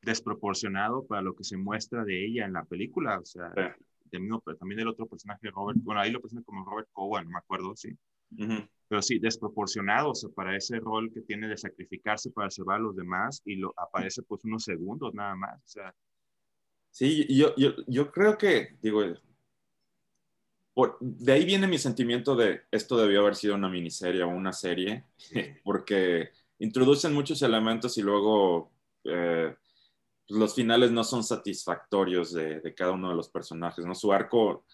desproporcionado 0.03 1.07
para 1.07 1.23
lo 1.23 1.35
que 1.35 1.45
se 1.45 1.57
muestra 1.57 2.05
de 2.05 2.27
ella 2.27 2.47
en 2.47 2.55
la 2.55 2.65
película, 2.65 3.19
o 3.19 3.25
sea, 3.25 3.53
pero 4.45 4.57
también 4.57 4.79
del 4.79 4.89
otro 4.89 5.07
personaje, 5.07 5.51
Robert, 5.51 5.79
bueno, 5.83 6.01
ahí 6.01 6.11
lo 6.11 6.21
presentan 6.21 6.45
como 6.45 6.65
Robert 6.65 6.89
Cowan, 6.93 7.25
no 7.25 7.31
me 7.31 7.39
acuerdo, 7.39 7.75
sí. 7.77 7.97
Pero 8.89 9.03
sí, 9.03 9.19
desproporcionado, 9.19 10.11
o 10.11 10.15
sea, 10.15 10.31
para 10.31 10.57
ese 10.57 10.79
rol 10.79 11.11
que 11.13 11.21
tiene 11.23 11.49
de 11.49 11.57
sacrificarse 11.57 12.31
para 12.31 12.51
salvar 12.51 12.77
a 12.77 12.83
los 12.83 12.97
demás 12.97 13.43
y 13.45 13.57
lo, 13.57 13.73
aparece 13.77 14.23
pues 14.23 14.45
unos 14.45 14.65
segundos 14.65 15.15
nada 15.15 15.35
más, 15.35 15.57
o 15.57 15.69
sea. 15.69 15.95
Sí, 16.91 17.27
yo, 17.35 17.55
yo, 17.57 17.71
yo 17.87 18.11
creo 18.11 18.37
que, 18.37 18.77
digo, 18.83 19.03
por, 20.75 20.97
de 21.01 21.33
ahí 21.33 21.45
viene 21.45 21.67
mi 21.67 21.79
sentimiento 21.79 22.35
de 22.35 22.63
esto 22.71 22.97
debió 22.97 23.21
haber 23.21 23.37
sido 23.37 23.55
una 23.55 23.69
miniserie 23.69 24.23
o 24.23 24.29
una 24.29 24.53
serie, 24.53 25.05
porque 25.65 26.31
introducen 26.59 27.13
muchos 27.13 27.43
elementos 27.43 27.97
y 27.99 28.03
luego 28.03 28.73
eh, 29.05 29.55
pues, 30.31 30.39
los 30.39 30.55
finales 30.55 30.93
no 30.93 31.03
son 31.03 31.25
satisfactorios 31.25 32.33
de, 32.33 32.61
de, 32.61 32.73
cada 32.73 32.93
uno 32.93 33.11
de 33.11 33.17
los 33.17 33.29
personajes, 33.29 33.85
¿no? 33.85 33.97
Su 33.97 34.13
arco 34.13 34.65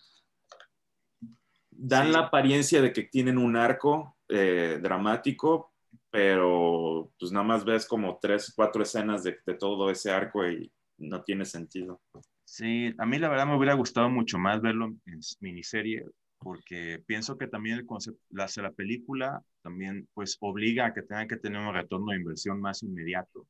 dan 1.70 2.09
sí. 2.09 2.12
la 2.12 2.18
apariencia 2.20 2.82
de 2.82 2.92
que 2.92 3.04
tienen 3.04 3.38
un 3.38 3.57
arco 3.57 4.18
eh, 4.28 4.78
dramático, 4.82 5.72
pero 6.11 7.11
pues 7.18 7.32
nada 7.32 7.44
más 7.46 7.64
ves 7.64 7.86
como 7.86 8.18
tres, 8.20 8.52
cuatro 8.54 8.82
escenas 8.82 9.22
de, 9.22 9.38
de, 9.46 9.54
todo 9.54 9.90
ese 9.90 10.11
arco 10.11 10.46
y 10.46 10.70
no 10.98 11.22
tiene 11.22 11.46
sentido. 11.46 12.02
Sí, 12.44 12.94
a 12.98 13.07
mí 13.07 13.18
la 13.18 13.30
verdad 13.30 13.46
me 13.46 13.57
hubiera 13.57 13.74
gustado 13.74 14.11
mucho 14.11 14.36
más 14.36 14.61
verlo 14.61 14.94
en 15.07 15.20
miniserie, 15.40 16.04
porque 16.38 17.02
pienso 17.07 17.38
que 17.38 17.46
también 17.46 17.78
el 17.78 17.86
concepto, 17.86 18.20
la, 18.28 18.46
la 18.57 18.72
película 18.72 19.42
también 19.62 20.07
pues 20.12 20.36
obliga 20.40 20.86
a 20.86 20.92
que 20.92 21.00
tenga 21.00 21.26
que 21.26 21.38
tener 21.38 21.62
un 21.62 21.72
retorno 21.72 22.12
de 22.12 22.18
inversión 22.18 22.61
más 22.61 22.82
inmediato. 22.82 23.46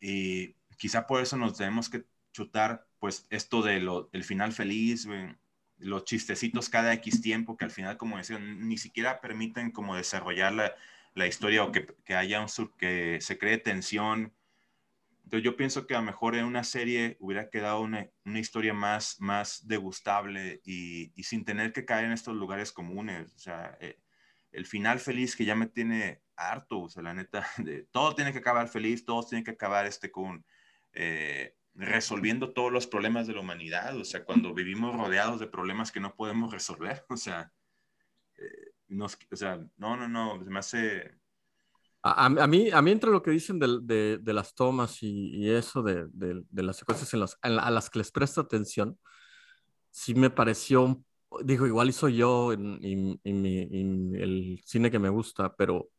Y 0.00 0.54
quizá 0.80 1.06
por 1.06 1.20
eso 1.20 1.36
nos 1.36 1.58
tenemos 1.58 1.90
que 1.90 2.06
chutar, 2.32 2.88
pues, 2.98 3.26
esto 3.28 3.60
de 3.60 3.80
lo, 3.80 4.08
el 4.12 4.24
final 4.24 4.52
feliz, 4.52 5.06
los 5.76 6.04
chistecitos 6.04 6.70
cada 6.70 6.94
X 6.94 7.20
tiempo, 7.20 7.58
que 7.58 7.66
al 7.66 7.70
final, 7.70 7.98
como 7.98 8.16
decía, 8.16 8.38
ni 8.38 8.78
siquiera 8.78 9.20
permiten 9.20 9.72
como 9.72 9.94
desarrollar 9.94 10.54
la, 10.54 10.74
la 11.14 11.26
historia 11.26 11.64
o 11.64 11.70
que, 11.70 11.86
que, 12.04 12.14
haya 12.14 12.40
un, 12.40 12.48
que 12.78 13.20
se 13.20 13.36
cree 13.36 13.58
tensión. 13.58 14.34
Entonces 15.24 15.44
yo 15.44 15.54
pienso 15.54 15.86
que 15.86 15.94
a 15.94 15.98
lo 15.98 16.06
mejor 16.06 16.34
en 16.34 16.46
una 16.46 16.64
serie 16.64 17.18
hubiera 17.20 17.50
quedado 17.50 17.82
una, 17.82 18.08
una 18.24 18.38
historia 18.38 18.72
más, 18.72 19.20
más 19.20 19.66
degustable 19.68 20.62
y, 20.64 21.12
y, 21.14 21.24
sin 21.24 21.44
tener 21.44 21.74
que 21.74 21.84
caer 21.84 22.06
en 22.06 22.12
estos 22.12 22.34
lugares 22.34 22.72
comunes. 22.72 23.34
O 23.34 23.38
sea, 23.38 23.76
eh, 23.80 24.00
el 24.50 24.64
final 24.64 24.98
feliz 24.98 25.36
que 25.36 25.44
ya 25.44 25.54
me 25.54 25.66
tiene 25.66 26.22
harto, 26.36 26.80
o 26.80 26.88
sea, 26.88 27.02
la 27.02 27.12
neta, 27.12 27.46
de, 27.58 27.84
todo 27.92 28.14
tiene 28.14 28.32
que 28.32 28.38
acabar 28.38 28.68
feliz, 28.68 29.04
todo 29.04 29.22
tiene 29.26 29.44
que 29.44 29.52
acabar 29.52 29.84
este 29.84 30.10
con 30.10 30.44
eh, 30.92 31.54
resolviendo 31.74 32.52
todos 32.52 32.72
los 32.72 32.86
problemas 32.86 33.26
de 33.26 33.34
la 33.34 33.40
humanidad, 33.40 33.96
o 33.96 34.04
sea, 34.04 34.24
cuando 34.24 34.52
vivimos 34.54 34.96
rodeados 34.96 35.40
de 35.40 35.46
problemas 35.46 35.92
que 35.92 36.00
no 36.00 36.14
podemos 36.14 36.52
resolver, 36.52 37.04
o 37.08 37.16
sea, 37.16 37.52
eh, 38.36 38.72
nos, 38.88 39.18
o 39.30 39.36
sea 39.36 39.60
no, 39.76 39.96
no, 39.96 40.08
no, 40.08 40.42
se 40.44 40.50
me 40.50 40.58
hace... 40.58 41.20
A, 42.02 42.26
a, 42.26 42.46
mí, 42.46 42.70
a 42.70 42.80
mí 42.80 42.90
entre 42.92 43.10
lo 43.10 43.22
que 43.22 43.30
dicen 43.30 43.58
de, 43.58 43.78
de, 43.82 44.18
de 44.18 44.32
las 44.32 44.54
tomas 44.54 45.02
y, 45.02 45.36
y 45.36 45.50
eso, 45.50 45.82
de, 45.82 46.06
de, 46.10 46.62
las 46.62 46.78
secuencias 46.78 47.12
en 47.12 47.20
las, 47.20 47.38
en 47.42 47.58
a 47.58 47.70
las 47.70 47.90
que 47.90 47.98
les 47.98 48.10
presto 48.10 48.40
atención, 48.40 48.98
sí 49.90 50.14
me 50.14 50.30
pareció, 50.30 51.04
digo, 51.44 51.66
igual 51.66 51.90
hizo 51.90 52.08
yo 52.08 52.54
en, 52.54 52.78
en, 52.82 53.20
en 53.22 54.16
el 54.16 54.62
cine 54.64 54.90
que 54.90 54.98
me 54.98 55.10
gusta, 55.10 55.54
pero 55.54 55.90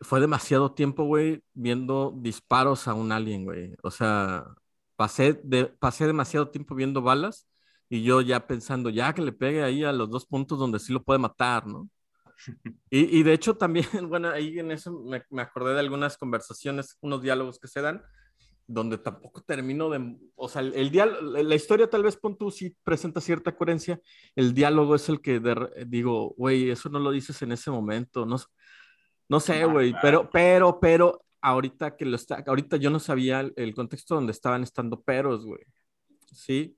fue 0.00 0.20
demasiado 0.20 0.72
tiempo, 0.72 1.04
güey, 1.04 1.42
viendo 1.54 2.14
disparos 2.16 2.88
a 2.88 2.94
un 2.94 3.12
alien, 3.12 3.44
güey. 3.44 3.74
O 3.82 3.90
sea, 3.90 4.44
pasé, 4.96 5.40
de, 5.44 5.66
pasé 5.66 6.06
demasiado 6.06 6.50
tiempo 6.50 6.74
viendo 6.74 7.02
balas 7.02 7.46
y 7.88 8.02
yo 8.02 8.20
ya 8.20 8.46
pensando, 8.46 8.90
ya 8.90 9.12
que 9.14 9.22
le 9.22 9.32
pegue 9.32 9.62
ahí 9.62 9.84
a 9.84 9.92
los 9.92 10.10
dos 10.10 10.26
puntos 10.26 10.58
donde 10.58 10.78
sí 10.78 10.92
lo 10.92 11.02
puede 11.02 11.18
matar, 11.18 11.66
¿no? 11.66 11.88
Y, 12.90 13.18
y 13.18 13.22
de 13.22 13.32
hecho 13.32 13.56
también, 13.56 13.86
bueno, 14.08 14.30
ahí 14.30 14.58
en 14.58 14.70
eso 14.70 14.92
me, 14.92 15.22
me, 15.30 15.42
acordé 15.42 15.74
de 15.74 15.80
algunas 15.80 16.18
conversaciones, 16.18 16.96
unos 17.00 17.22
diálogos 17.22 17.58
que 17.58 17.68
se 17.68 17.80
dan, 17.80 18.02
donde 18.66 18.98
tampoco 18.98 19.42
termino 19.42 19.88
de, 19.90 20.16
o 20.34 20.48
sea, 20.48 20.62
el, 20.62 20.74
el 20.74 20.90
diálogo, 20.90 21.20
la 21.22 21.54
historia 21.54 21.88
tal 21.88 22.02
vez 22.02 22.16
pon 22.16 22.36
tú 22.36 22.50
sí 22.50 22.76
presenta 22.82 23.20
cierta 23.20 23.56
coherencia, 23.56 24.00
el 24.34 24.54
diálogo 24.54 24.96
es 24.96 25.08
el 25.08 25.20
que 25.20 25.40
de, 25.40 25.86
digo, 25.86 26.34
güey, 26.36 26.70
eso 26.70 26.88
no 26.88 26.98
lo 26.98 27.10
dices 27.12 27.40
en 27.42 27.52
ese 27.52 27.70
momento, 27.70 28.26
no 28.26 28.36
no 29.28 29.40
sé, 29.40 29.64
güey, 29.64 29.94
pero, 30.00 30.30
pero, 30.30 30.78
pero, 30.80 31.24
ahorita 31.40 31.96
que 31.96 32.04
lo 32.04 32.16
está, 32.16 32.42
ahorita 32.46 32.76
yo 32.76 32.90
no 32.90 32.98
sabía 32.98 33.40
el, 33.40 33.52
el 33.56 33.74
contexto 33.74 34.14
donde 34.14 34.32
estaban 34.32 34.62
estando 34.62 35.00
peros, 35.02 35.44
güey. 35.44 35.62
Sí. 36.32 36.76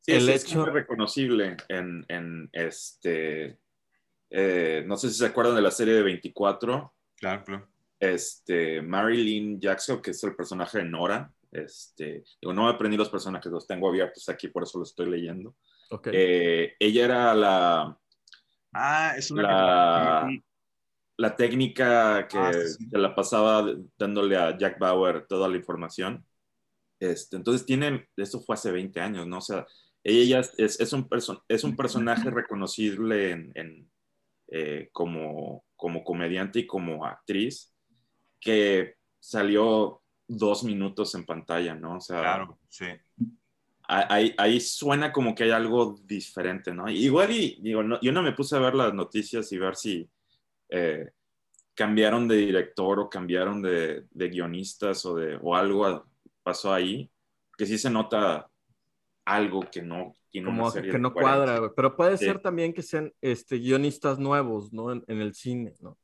Sí, 0.00 0.12
el 0.12 0.28
es, 0.28 0.44
hecho... 0.44 0.60
es 0.60 0.66
muy 0.66 0.74
reconocible 0.74 1.56
en, 1.68 2.04
en 2.08 2.50
este, 2.52 3.58
eh, 4.36 4.82
no 4.84 4.96
sé 4.96 5.10
si 5.10 5.14
se 5.14 5.26
acuerdan 5.26 5.54
de 5.54 5.62
la 5.62 5.70
serie 5.70 5.94
de 5.94 6.02
24. 6.02 6.92
Claro, 7.16 7.44
claro. 7.44 7.68
Este, 8.00 8.82
Marilyn 8.82 9.60
Jackson, 9.60 10.02
que 10.02 10.10
es 10.10 10.24
el 10.24 10.34
personaje 10.34 10.78
de 10.78 10.84
Nora. 10.84 11.32
Este, 11.52 12.24
digo, 12.40 12.52
no 12.52 12.64
me 12.64 12.70
aprendí 12.70 12.96
los 12.96 13.08
personajes, 13.08 13.50
los 13.52 13.66
tengo 13.66 13.88
abiertos 13.88 14.28
aquí, 14.28 14.48
por 14.48 14.64
eso 14.64 14.80
los 14.80 14.90
estoy 14.90 15.08
leyendo. 15.08 15.54
Okay. 15.88 16.12
Eh, 16.16 16.74
ella 16.80 17.04
era 17.04 17.34
la... 17.34 17.98
Ah, 18.72 19.14
es 19.16 19.30
una... 19.30 19.42
La, 19.42 20.28
que 20.28 20.42
la 21.16 21.36
técnica 21.36 22.26
que 22.28 22.38
ah, 22.38 22.52
sí. 22.52 22.88
se 22.90 22.98
la 22.98 23.14
pasaba 23.14 23.66
dándole 23.98 24.36
a 24.36 24.56
Jack 24.56 24.78
Bauer 24.78 25.26
toda 25.26 25.48
la 25.48 25.56
información. 25.56 26.24
Este, 27.00 27.36
entonces 27.36 27.66
tiene, 27.66 28.08
eso 28.16 28.40
fue 28.40 28.54
hace 28.54 28.72
20 28.72 29.00
años, 29.00 29.26
¿no? 29.26 29.38
O 29.38 29.42
sea, 29.42 29.66
ella 30.02 30.40
es, 30.40 30.80
es, 30.80 30.92
un, 30.92 31.08
person, 31.08 31.38
es 31.48 31.64
un 31.64 31.76
personaje 31.76 32.30
reconocible 32.30 33.30
en, 33.30 33.52
en, 33.54 33.90
eh, 34.48 34.88
como, 34.92 35.64
como 35.76 36.04
comediante 36.04 36.60
y 36.60 36.66
como 36.66 37.04
actriz 37.06 37.74
que 38.38 38.96
salió 39.18 40.02
dos 40.28 40.64
minutos 40.64 41.14
en 41.14 41.24
pantalla, 41.24 41.74
¿no? 41.74 41.96
O 41.96 42.00
sea, 42.00 42.20
claro, 42.20 42.58
sí. 42.68 42.86
Ahí, 43.86 44.34
ahí, 44.38 44.60
suena 44.60 45.12
como 45.12 45.34
que 45.34 45.44
hay 45.44 45.50
algo 45.50 45.98
diferente, 46.04 46.72
¿no? 46.72 46.88
Igual 46.88 47.30
y 47.32 47.58
digo, 47.60 47.82
no, 47.82 48.00
yo 48.00 48.12
no 48.12 48.22
me 48.22 48.32
puse 48.32 48.56
a 48.56 48.60
ver 48.60 48.74
las 48.74 48.94
noticias 48.94 49.50
y 49.52 49.58
ver 49.58 49.76
si, 49.76 50.08
eh, 50.68 51.10
cambiaron 51.74 52.28
de 52.28 52.36
director 52.36 53.00
o 53.00 53.10
cambiaron 53.10 53.62
de, 53.62 54.06
de 54.10 54.28
guionistas 54.28 55.04
o, 55.06 55.16
de, 55.16 55.38
o 55.42 55.54
algo 55.54 56.06
pasó 56.42 56.72
ahí, 56.72 57.10
que 57.56 57.66
sí 57.66 57.78
se 57.78 57.90
nota 57.90 58.48
algo 59.24 59.60
que 59.70 59.82
no 59.82 60.14
tiene 60.30 60.46
Como 60.46 60.72
que 60.72 60.98
no 60.98 61.12
cuadra, 61.12 61.72
pero 61.74 61.96
puede 61.96 62.18
sí. 62.18 62.24
ser 62.24 62.40
también 62.40 62.72
que 62.72 62.82
sean 62.82 63.12
este, 63.20 63.56
guionistas 63.56 64.18
nuevos, 64.18 64.72
¿no? 64.72 64.92
En, 64.92 65.04
en 65.06 65.20
el 65.20 65.34
cine, 65.34 65.74
¿no? 65.80 65.96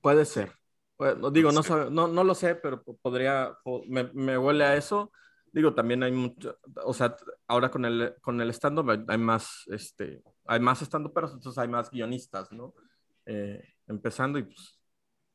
Puede 0.00 0.24
ser. 0.24 0.52
Bueno, 0.98 1.30
digo, 1.30 1.52
no, 1.52 1.62
sabe, 1.62 1.90
no, 1.90 2.08
no, 2.08 2.24
lo 2.24 2.34
sé, 2.34 2.56
pero 2.56 2.82
podría, 2.82 3.56
me, 3.86 4.10
me, 4.12 4.36
huele 4.36 4.64
a 4.64 4.76
eso. 4.76 5.12
Digo, 5.52 5.74
también 5.74 6.02
hay 6.02 6.12
mucho, 6.12 6.58
o 6.84 6.92
sea, 6.92 7.16
ahora 7.46 7.70
con 7.70 7.84
el, 7.84 8.14
con 8.20 8.40
el 8.40 8.50
stand-up 8.50 9.04
hay 9.08 9.18
más, 9.18 9.64
este, 9.68 10.22
hay 10.50 10.58
más 10.58 10.82
stand 10.82 11.12
pero 11.14 11.28
entonces 11.28 11.56
hay 11.58 11.68
más 11.68 11.90
guionistas, 11.90 12.50
¿no? 12.50 12.74
Eh, 13.24 13.62
empezando 13.86 14.36
y 14.38 14.42
pues, 14.42 14.80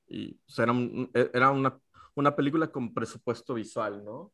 y, 0.07 0.33
pues 0.33 0.59
era, 0.59 0.73
un, 0.73 1.09
era 1.13 1.51
una, 1.51 1.79
una, 2.15 2.35
película 2.35 2.67
con 2.67 2.93
presupuesto 2.93 3.53
visual, 3.53 4.03
¿no? 4.03 4.33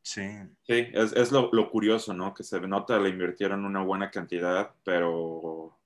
Sí. 0.00 0.22
Sí, 0.62 0.86
es, 0.92 1.12
es 1.12 1.32
lo, 1.32 1.50
lo, 1.52 1.70
curioso, 1.70 2.14
¿no? 2.14 2.32
Que 2.34 2.44
se 2.44 2.60
nota, 2.60 3.00
le 3.00 3.08
invirtieron 3.08 3.64
una 3.64 3.82
buena 3.82 4.12
cantidad, 4.12 4.72
pero 4.84 5.76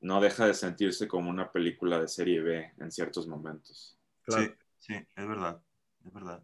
no 0.00 0.20
deja 0.20 0.46
de 0.46 0.54
sentirse 0.54 1.08
como 1.08 1.30
una 1.30 1.50
película 1.50 1.98
de 1.98 2.08
serie 2.08 2.42
B 2.42 2.74
en 2.78 2.92
ciertos 2.92 3.26
momentos. 3.26 3.98
Claro. 4.22 4.44
Sí, 4.44 4.52
sí, 4.78 4.94
es 5.16 5.28
verdad, 5.28 5.62
es 6.04 6.12
verdad. 6.12 6.42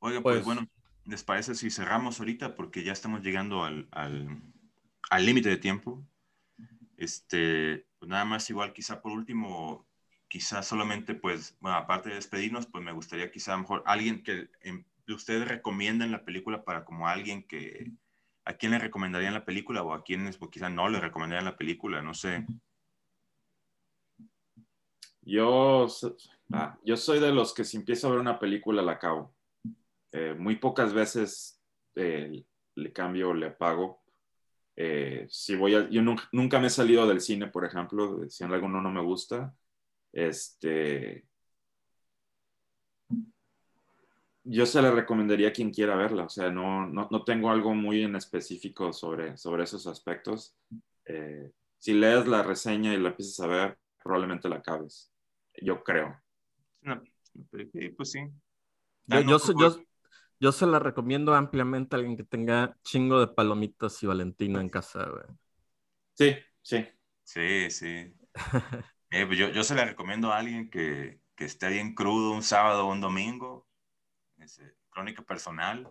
Oiga, 0.00 0.20
pues, 0.20 0.34
Pues- 0.38 0.44
bueno, 0.44 0.68
¿les 1.04 1.22
parece 1.22 1.54
si 1.54 1.70
cerramos 1.70 2.18
ahorita? 2.18 2.56
Porque 2.56 2.82
ya 2.82 2.92
estamos 2.92 3.22
llegando 3.22 3.62
al 3.62 3.86
al- 3.92 4.51
al 5.12 5.26
límite 5.26 5.50
de 5.50 5.58
tiempo. 5.58 6.02
Este, 6.96 7.86
pues 7.98 8.08
nada 8.08 8.24
más 8.24 8.48
igual, 8.48 8.72
quizá 8.72 9.02
por 9.02 9.12
último, 9.12 9.86
quizá 10.26 10.62
solamente, 10.62 11.14
pues, 11.14 11.54
bueno, 11.60 11.76
aparte 11.76 12.08
de 12.08 12.14
despedirnos, 12.14 12.66
pues 12.66 12.82
me 12.82 12.92
gustaría 12.92 13.30
quizá 13.30 13.52
a 13.52 13.56
lo 13.56 13.62
mejor 13.62 13.82
alguien 13.84 14.22
que 14.22 14.48
ustedes 15.08 15.46
recomienden 15.46 16.12
la 16.12 16.24
película 16.24 16.64
para 16.64 16.86
como 16.86 17.08
alguien 17.08 17.46
que, 17.46 17.92
¿a 18.46 18.54
quién 18.54 18.72
le 18.72 18.78
recomendarían 18.78 19.34
la 19.34 19.44
película 19.44 19.82
o 19.82 19.92
a 19.92 20.02
quienes 20.02 20.38
pues, 20.38 20.50
quizá 20.50 20.70
no 20.70 20.88
le 20.88 20.98
recomendarían 20.98 21.44
la 21.44 21.58
película? 21.58 22.00
No 22.00 22.14
sé. 22.14 22.46
Yo, 25.20 25.88
ah, 26.54 26.78
yo 26.84 26.96
soy 26.96 27.20
de 27.20 27.34
los 27.34 27.52
que 27.52 27.64
si 27.64 27.76
empiezo 27.76 28.08
a 28.08 28.12
ver 28.12 28.20
una 28.20 28.38
película 28.38 28.80
la 28.80 28.92
acabo. 28.92 29.34
Eh, 30.10 30.34
muy 30.38 30.56
pocas 30.56 30.94
veces 30.94 31.60
eh, 31.96 32.44
le 32.76 32.92
cambio 32.94 33.28
o 33.28 33.34
le 33.34 33.48
apago. 33.48 34.01
Eh, 34.76 35.26
si 35.28 35.54
voy 35.56 35.74
a, 35.74 35.88
yo 35.90 36.02
nunca, 36.02 36.28
nunca 36.32 36.58
me 36.60 36.66
he 36.68 36.70
salido 36.70 37.06
del 37.06 37.20
cine, 37.20 37.48
por 37.48 37.64
ejemplo, 37.64 38.28
si 38.28 38.44
en 38.44 38.52
alguno 38.52 38.80
no 38.80 38.90
me 38.90 39.02
gusta. 39.02 39.54
Este, 40.12 41.26
yo 44.44 44.66
se 44.66 44.82
la 44.82 44.90
recomendaría 44.90 45.48
a 45.48 45.52
quien 45.52 45.70
quiera 45.70 45.96
verla. 45.96 46.24
O 46.24 46.28
sea, 46.28 46.50
no, 46.50 46.86
no, 46.86 47.08
no 47.10 47.24
tengo 47.24 47.50
algo 47.50 47.74
muy 47.74 48.02
en 48.02 48.16
específico 48.16 48.92
sobre, 48.92 49.36
sobre 49.36 49.64
esos 49.64 49.86
aspectos. 49.86 50.54
Eh, 51.04 51.50
si 51.78 51.94
lees 51.94 52.26
la 52.26 52.42
reseña 52.42 52.94
y 52.94 52.98
la 52.98 53.10
empiezas 53.10 53.40
a 53.40 53.46
ver, 53.46 53.78
probablemente 54.02 54.48
la 54.48 54.56
acabes. 54.56 55.10
Yo 55.60 55.82
creo. 55.82 56.20
Una- 56.82 57.02
sí, 57.72 57.88
pues 57.90 58.10
sí. 58.10 58.20
Yo, 59.06 59.20
yo, 59.20 59.38
yo- 59.56 59.82
yo 60.42 60.52
se 60.52 60.66
la 60.66 60.78
recomiendo 60.80 61.34
ampliamente 61.34 61.96
a 61.96 61.98
alguien 62.00 62.16
que 62.18 62.24
tenga 62.24 62.78
chingo 62.84 63.20
de 63.20 63.28
palomitas 63.28 64.02
y 64.02 64.06
Valentina 64.08 64.60
en 64.60 64.68
casa, 64.70 65.04
güey. 65.10 65.24
Sí, 66.14 66.36
sí. 66.62 66.86
Sí, 67.24 67.70
sí. 67.70 67.86
Eh, 69.10 69.26
pues 69.26 69.38
yo, 69.38 69.50
yo 69.50 69.64
se 69.64 69.74
la 69.74 69.84
recomiendo 69.84 70.32
a 70.32 70.38
alguien 70.38 70.70
que, 70.70 71.20
que 71.36 71.44
esté 71.44 71.68
bien 71.68 71.94
crudo 71.94 72.32
un 72.32 72.42
sábado 72.42 72.86
o 72.86 72.92
un 72.92 73.00
domingo. 73.00 73.68
Ese, 74.38 74.76
crónica 74.90 75.22
personal. 75.24 75.90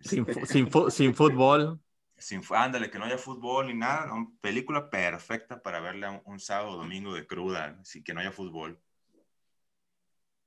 Sin, 0.00 0.26
fu- 0.26 0.46
sin, 0.46 0.68
sin 0.90 1.14
fútbol. 1.14 1.80
Sin, 2.18 2.42
ándale, 2.50 2.90
que 2.90 2.98
no 2.98 3.04
haya 3.04 3.18
fútbol 3.18 3.66
ni 3.68 3.74
nada. 3.74 4.06
¿no? 4.06 4.36
Película 4.40 4.90
perfecta 4.90 5.62
para 5.62 5.80
verla 5.80 6.10
un, 6.10 6.22
un 6.24 6.40
sábado 6.40 6.70
o 6.72 6.76
domingo 6.76 7.14
de 7.14 7.26
cruda, 7.26 7.78
sin 7.84 8.02
que 8.04 8.14
no 8.14 8.20
haya 8.20 8.32
fútbol. 8.32 8.80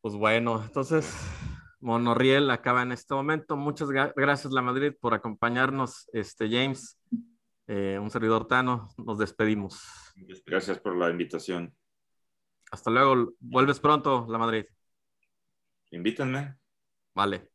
Pues 0.02 0.16
bueno, 0.16 0.62
entonces, 0.64 1.14
Monorriel 1.80 2.50
acaba 2.50 2.82
en 2.82 2.92
este 2.92 3.14
momento. 3.14 3.56
Muchas 3.56 3.90
gra- 3.90 4.14
gracias, 4.16 4.52
La 4.54 4.62
Madrid, 4.62 4.94
por 5.00 5.14
acompañarnos. 5.14 6.10
Este, 6.14 6.50
James, 6.50 7.00
eh, 7.68 8.00
un 8.02 8.10
servidor 8.10 8.48
Tano, 8.48 8.90
nos 8.98 9.18
despedimos. 9.18 9.82
Gracias 10.46 10.80
por 10.80 10.96
la 10.96 11.10
invitación. 11.10 11.76
Hasta 12.72 12.92
luego. 12.92 13.34
Vuelves 13.40 13.80
pronto, 13.80 14.26
La 14.30 14.38
Madrid. 14.38 14.66
Invítenme. 15.92 16.58
Vale. 17.14 17.50